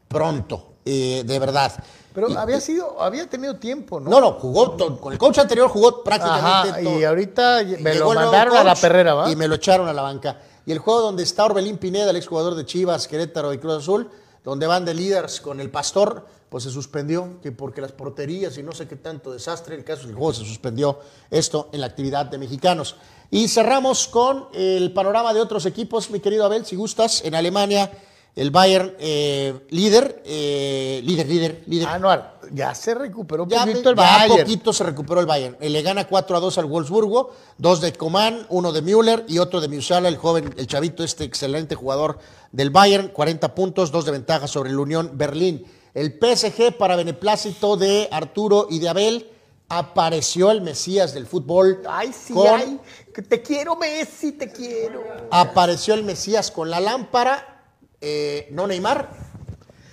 [0.07, 1.71] pronto, eh, de verdad.
[2.13, 4.09] Pero Y- había sido, había tenido tiempo, ¿no?
[4.09, 6.99] no, no, jugó con el coach anterior jugó prácticamente Ajá, todo.
[6.99, 9.31] y ahorita me Llegó lo mandaron a la perrera, ¿va?
[9.31, 10.41] Y me lo echaron a la banca.
[10.65, 14.09] Y el juego donde está Orbelín Pineda, el exjugador de Chivas, Querétaro y Cruz Azul,
[14.43, 18.63] donde van de líderes con el Pastor, pues se suspendió, que porque las porterías y
[18.63, 22.25] no sé qué tanto desastre, el caso del juego se suspendió esto en la actividad
[22.25, 22.95] de mexicanos.
[23.29, 27.91] Y cerramos con el panorama de otros equipos, mi querido Abel, si gustas, en Alemania,
[28.37, 31.87] el Bayern eh, líder, eh, líder, líder, líder.
[31.87, 34.37] Anual, ya se recuperó Ya, poquito el ya Bayern.
[34.41, 35.57] poquito se recuperó el Bayern.
[35.59, 39.39] Eh, Le gana 4 a 2 al Wolfsburgo, dos de Coman, uno de Müller y
[39.39, 42.19] otro de Musiala, el joven, el chavito, este excelente jugador
[42.51, 45.65] del Bayern, 40 puntos, dos de ventaja sobre el Unión Berlín.
[45.97, 49.31] El PSG para beneplácito de Arturo y de Abel,
[49.67, 51.81] apareció el Mesías del fútbol.
[51.89, 52.79] Ay, sí, con- ay,
[53.11, 55.03] que te quiero, Messi, te quiero.
[55.31, 57.63] Apareció el Mesías con la lámpara,
[57.99, 59.09] eh, no Neymar,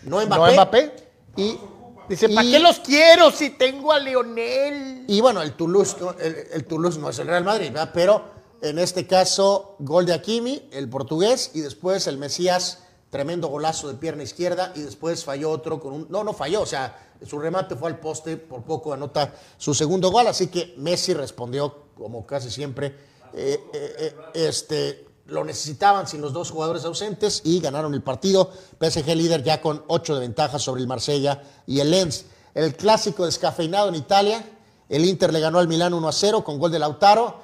[0.02, 0.46] no Mbappé.
[0.46, 0.92] ¿No Mbappé?
[1.38, 1.58] Y,
[2.06, 5.06] Dice, ¿para qué los quiero si tengo a Leonel?
[5.08, 7.92] Y bueno, el Toulouse, el, el Toulouse no es el Real Madrid, ¿verdad?
[7.94, 8.24] pero
[8.60, 12.80] en este caso, gol de Hakimi, el portugués, y después el Mesías,
[13.14, 16.06] tremendo golazo de pierna izquierda, y después falló otro con un.
[16.10, 20.10] No, no falló, o sea, su remate fue al poste, por poco anota su segundo
[20.10, 22.88] gol, así que Messi respondió, como casi siempre,
[23.32, 25.06] eh, eh, eh, este.
[25.26, 28.50] Lo necesitaban sin los dos jugadores ausentes y ganaron el partido.
[28.80, 32.26] PSG líder ya con 8 de ventaja sobre el Marsella y el Lens.
[32.52, 34.44] El clásico descafeinado en Italia.
[34.88, 37.40] El Inter le ganó al Milán 1 a 0 con gol de Lautaro.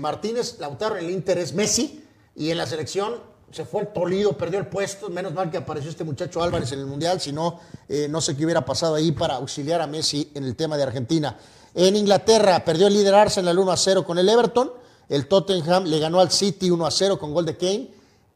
[0.00, 4.58] Martínez, Lautaro el Inter es Messi y en la selección se fue el Toledo, perdió
[4.58, 5.08] el puesto.
[5.08, 8.36] Menos mal que apareció este muchacho Álvarez en el Mundial, si no, eh, no sé
[8.36, 11.38] qué hubiera pasado ahí para auxiliar a Messi en el tema de Argentina.
[11.74, 14.72] En Inglaterra, perdió el líder Arsenal 1 a 0 con el Everton.
[15.08, 17.90] El Tottenham le ganó al City 1 a 0 con gol de Kane.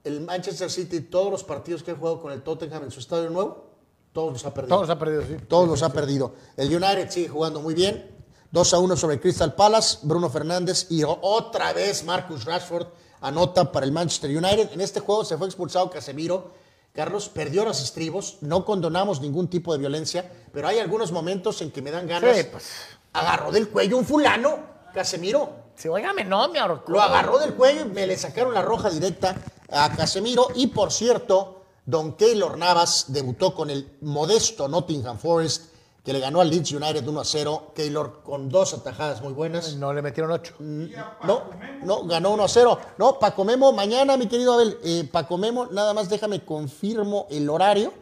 [0.04, 3.28] El Manchester City, todos los partidos que ha jugado con el Tottenham en su estadio
[3.30, 3.66] nuevo,
[4.12, 4.76] todos los ha perdido.
[4.76, 5.36] Todos ha perdido, sí.
[5.48, 6.32] Todos los ha perdido.
[6.56, 8.16] El United sigue jugando muy bien.
[8.50, 12.86] 2 a 1 sobre Crystal Palace, Bruno Fernández y otra vez Marcus Rashford
[13.20, 14.72] anota para el Manchester United.
[14.72, 16.52] En este juego se fue expulsado Casemiro.
[16.92, 18.38] Carlos perdió los estribos.
[18.40, 22.36] No condonamos ningún tipo de violencia, pero hay algunos momentos en que me dan ganas.
[22.36, 22.64] Sí, pues.
[23.12, 24.58] Agarró del cuello un fulano,
[24.92, 25.68] Casemiro.
[25.76, 26.90] Sí, óigame, no, me ahorcó.
[26.90, 29.36] Lo agarró del cuello y me le sacaron la roja directa
[29.70, 30.48] a Casemiro.
[30.56, 35.67] Y por cierto, Don Keylor Navas debutó con el modesto Nottingham Forest,
[36.08, 37.72] que le ganó al Leeds United 1 a 0.
[37.74, 39.74] Keylor con dos atajadas muy buenas.
[39.76, 40.54] No le metieron ocho.
[40.58, 41.42] No,
[41.84, 42.78] no, ganó 1 a 0.
[42.96, 47.50] No, Paco Memo, mañana, mi querido Abel, eh, Paco Memo, nada más déjame confirmo el
[47.50, 47.92] horario,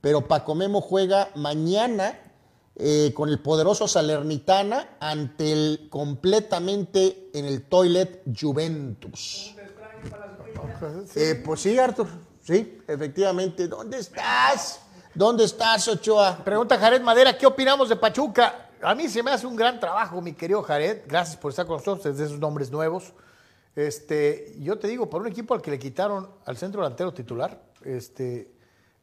[0.00, 2.16] pero Paco Memo juega mañana
[2.76, 9.56] eh, con el poderoso Salernitana ante el completamente en el toilet Juventus.
[11.16, 12.06] Eh, pues sí, Arthur,
[12.44, 13.66] sí, efectivamente.
[13.66, 14.85] ¿Dónde estás?
[15.16, 16.36] ¿Dónde estás, Ochoa?
[16.44, 18.68] Pregunta Jared Madera, ¿qué opinamos de Pachuca?
[18.82, 21.04] A mí se me hace un gran trabajo, mi querido Jared.
[21.08, 23.14] Gracias por estar con nosotros desde esos nombres nuevos.
[23.74, 27.58] Este, yo te digo, por un equipo al que le quitaron al centro delantero titular,
[27.82, 28.50] este,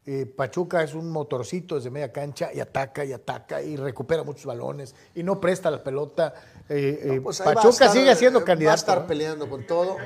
[0.05, 4.45] eh, Pachuca es un motorcito desde media cancha y ataca y ataca y recupera muchos
[4.45, 6.35] balones y no presta la pelota.
[6.69, 8.69] Eh, eh, Pues Pachuca estar, sigue siendo candidato.
[8.69, 9.97] Va a estar peleando con todo.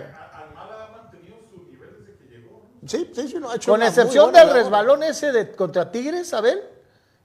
[2.85, 4.55] Sí, sí, sí, no, ha hecho Con excepción del labor.
[4.63, 6.61] resbalón ese de contra Tigres, Abel.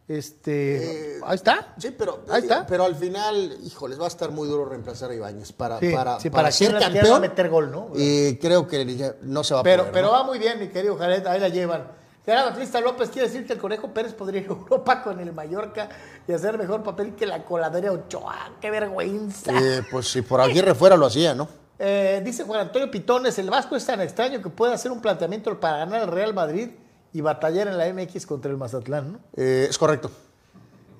[0.08, 1.74] Este, ahí está.
[1.78, 2.66] Sí, pero, Ahí está.
[2.66, 6.20] pero al final, híjoles, va a estar muy duro reemplazar a Ibáñez para, Sí, para,
[6.20, 7.20] sí, para para ser campeón.
[7.20, 7.89] meter gol, ¿no?
[7.94, 9.92] Y creo que no se va a Pero, poder.
[9.92, 10.12] pero ¿no?
[10.12, 11.86] va muy bien, mi querido Jared, ahí la llevan.
[12.26, 15.32] Gerardo Batista López quiere decir que el Conejo Pérez podría ir a Europa con el
[15.32, 15.89] Mallorca
[16.28, 18.52] y hacer mejor papel que la coladera Ochoa.
[18.60, 19.50] ¡Qué vergüenza!
[19.52, 21.48] Eh, pues si por Aguirre fuera lo hacía, ¿no?
[21.78, 25.59] Eh, dice Juan Antonio Pitones, el Vasco es tan extraño que puede hacer un planteamiento
[25.59, 26.70] para ganar el Real Madrid
[27.12, 29.18] y batallar en la MX contra el Mazatlán, ¿no?
[29.36, 30.10] Eh, es correcto.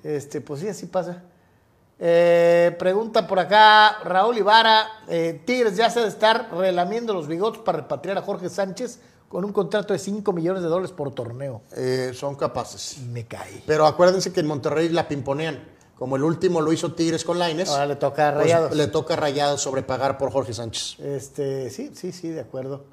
[0.03, 1.23] Este, pues sí, así pasa.
[1.99, 4.87] Eh, pregunta por acá Raúl Ibarra,
[5.45, 8.99] Tigres ya se ha de estar relamiendo los bigotes para repatriar a Jorge Sánchez
[9.33, 11.63] con un contrato de 5 millones de dólares por torneo.
[11.75, 12.99] Eh, son capaces.
[12.99, 13.63] Me cae.
[13.65, 15.59] Pero acuérdense que en Monterrey la pimponean.
[15.95, 17.69] Como el último lo hizo Tigres con Laines.
[17.69, 18.75] Ahora le toca a pues, Rayados.
[18.75, 20.99] le toca a Rayados sobrepagar por Jorge Sánchez.
[20.99, 22.83] Este, sí, sí, sí, de acuerdo.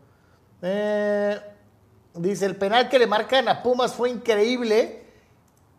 [0.63, 1.41] Eh,
[2.15, 4.99] dice, el penal que le marcan a Pumas fue increíble.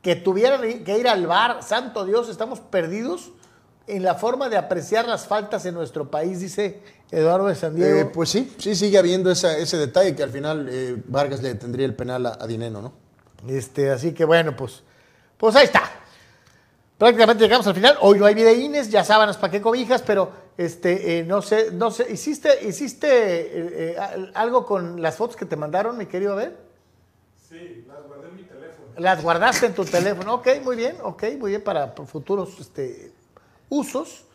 [0.01, 1.61] Que tuvieran que ir al bar.
[1.61, 3.31] Santo Dios, estamos perdidos
[3.85, 7.99] en la forma de apreciar las faltas en nuestro país, dice Eduardo de San Diego.
[7.99, 11.53] Eh, pues sí, sí sigue habiendo esa- ese detalle que al final eh, Vargas le
[11.55, 12.93] tendría el penal a, a Dineno, ¿no?
[13.47, 14.81] Este, así que bueno, pues,
[15.37, 15.83] pues ahí está.
[17.01, 17.97] Prácticamente llegamos al final.
[18.01, 21.89] Hoy no hay videínes, ya sábanas para qué cobijas, pero este, eh, no sé, no
[21.89, 23.49] sé, ¿hiciste, hiciste eh,
[23.93, 26.53] eh, al- algo con las fotos que te mandaron, mi querido Abel?
[27.49, 28.85] Sí, las guardé en mi teléfono.
[28.97, 30.35] Las guardaste en tu teléfono.
[30.35, 33.11] Ok, muy bien, ok, muy bien para futuros este,
[33.69, 34.25] usos.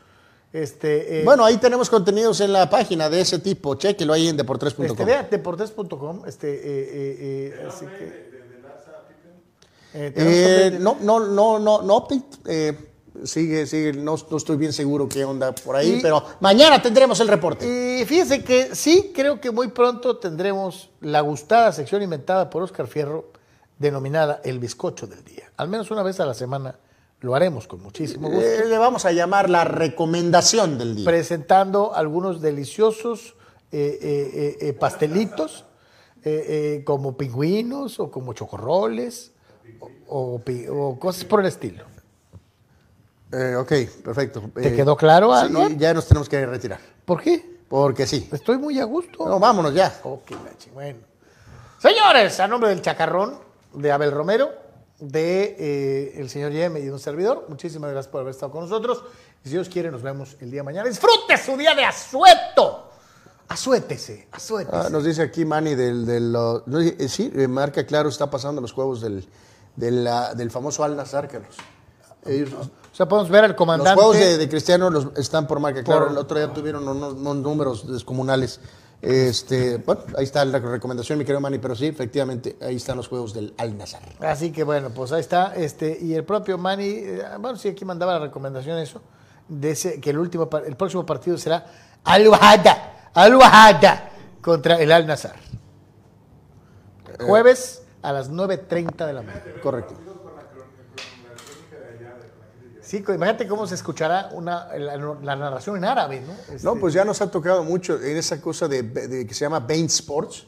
[0.52, 3.76] Este, eh, Bueno, ahí tenemos contenidos en la página de ese tipo.
[3.76, 4.86] Chéquelo ahí en deportres.com.
[4.86, 6.22] Este, vea, deportes.com.
[6.26, 8.35] Este, eh, eh, eh, así que.
[9.98, 12.06] Eh, Eh, no, no, no, no, no.
[12.46, 12.76] Eh,
[13.24, 17.18] sigue, sigue, no, no estoy bien seguro qué onda por ahí, Y- pero mañana tendremos
[17.20, 17.66] el reporte.
[18.00, 22.86] Y fíjense que sí, creo que muy pronto tendremos la gustada sección inventada por Oscar
[22.86, 23.32] Fierro,
[23.78, 25.50] denominada El Bizcocho del Día.
[25.56, 26.78] Al menos una vez a la semana
[27.20, 28.44] lo haremos con muchísimo gusto.
[28.44, 31.04] Eh, le vamos a llamar la recomendación del día.
[31.06, 33.34] presentando algunos deliciosos
[33.72, 35.64] eh, eh, eh, eh, pastelitos,
[36.22, 36.44] eh,
[36.80, 39.32] eh, como pingüinos o como chocorroles
[40.08, 41.84] o, o pi- o cosas por el estilo.
[43.32, 43.72] Eh, ok,
[44.04, 44.42] perfecto.
[44.54, 45.76] ¿Te Eh, quedó claro, sí, Anuar?
[45.76, 46.80] ya nos tenemos que retirar.
[47.04, 47.56] ¿Por qué?
[47.68, 48.28] Porque sí.
[48.32, 49.26] Estoy muy a gusto.
[49.28, 49.92] No, vámonos ya.
[50.04, 50.30] Ok,
[50.72, 50.98] bueno.
[51.80, 53.38] Señores, a nombre del Chacarrón,
[53.74, 54.50] de Abel Romero,
[55.00, 58.62] de eh, el señor Yeme y de un servidor, muchísimas gracias por haber estado con
[58.62, 59.02] nosotros.
[59.44, 60.88] Y si Dios quiere, nos vemos el día de mañana.
[60.88, 62.84] Disfrute su día de asueto.
[63.48, 64.76] Asuétese, asuétese.
[64.76, 66.06] Ah, nos dice aquí Manny del...
[66.06, 69.24] del no, eh, sí, marca claro, está pasando los juegos del,
[69.76, 71.54] del, ah, del famoso Al Nazar, Carlos.
[72.24, 73.94] Ellos- o sea, podemos ver al los comandante.
[73.94, 76.04] juegos de, de Cristiano los, están por marca claro.
[76.06, 78.58] Por- El otro día tuvieron unos, unos números descomunales.
[79.02, 83.06] Este, bueno, ahí está la recomendación, mi querido Manny, pero sí, efectivamente, ahí están los
[83.08, 84.00] juegos del Al Nazar.
[84.20, 85.54] Así que bueno, pues ahí está.
[85.54, 89.02] Este, y el propio Manny, eh, bueno, sí, aquí mandaba la recomendación eso,
[89.48, 91.66] de ese, que el último el próximo partido será
[92.02, 95.36] Al-Wahada, Al-Wahada contra el Al-Nazar.
[97.20, 99.42] Jueves a las 9.30 de la mañana.
[99.62, 99.94] Correcto.
[102.80, 106.32] Sí, imagínate cómo se escuchará una, la, la narración en árabe, ¿no?
[106.54, 109.40] Este, No, pues ya nos ha tocado mucho en esa cosa de, de- que se
[109.44, 110.46] llama Bain Sports.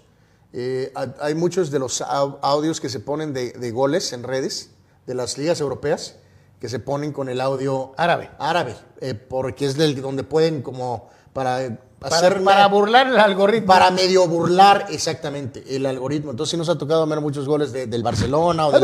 [0.53, 4.23] Eh, ha- hay muchos de los au- audios que se ponen de, de goles en
[4.23, 4.71] redes
[5.07, 6.15] de las ligas europeas
[6.61, 8.31] que se ponen con el audio Árabe.
[8.39, 13.67] árabe, eh, porque es del, donde pueden como para para, burlar el algoritmo.
[13.67, 16.31] para medio burlar exactamente el algoritmo.
[16.31, 18.81] Entonces sí nos ha tocado ver muchos goles de- del Barcelona o del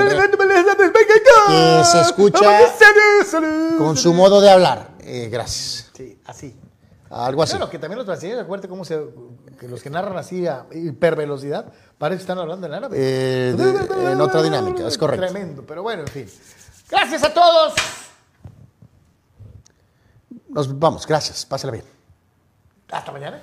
[1.49, 2.61] que se escucha
[3.79, 4.95] con su modo de hablar.
[5.01, 5.91] Eh, gracias.
[5.97, 6.57] Sí, así.
[7.11, 7.53] Algo así.
[7.57, 9.01] Claro, que también los brasileños, acuérdate cómo se.
[9.61, 12.97] que los que narran así a hipervelocidad, parece que están hablando en árabe.
[12.99, 15.25] Eh, de- en otra dinámica, es correcto.
[15.27, 16.29] Tremendo, pero bueno, en fin.
[16.91, 17.75] Gracias a todos.
[20.49, 21.47] Nos vamos, gracias.
[21.47, 21.94] Pásala bien.
[22.95, 23.41] Hasta mañana.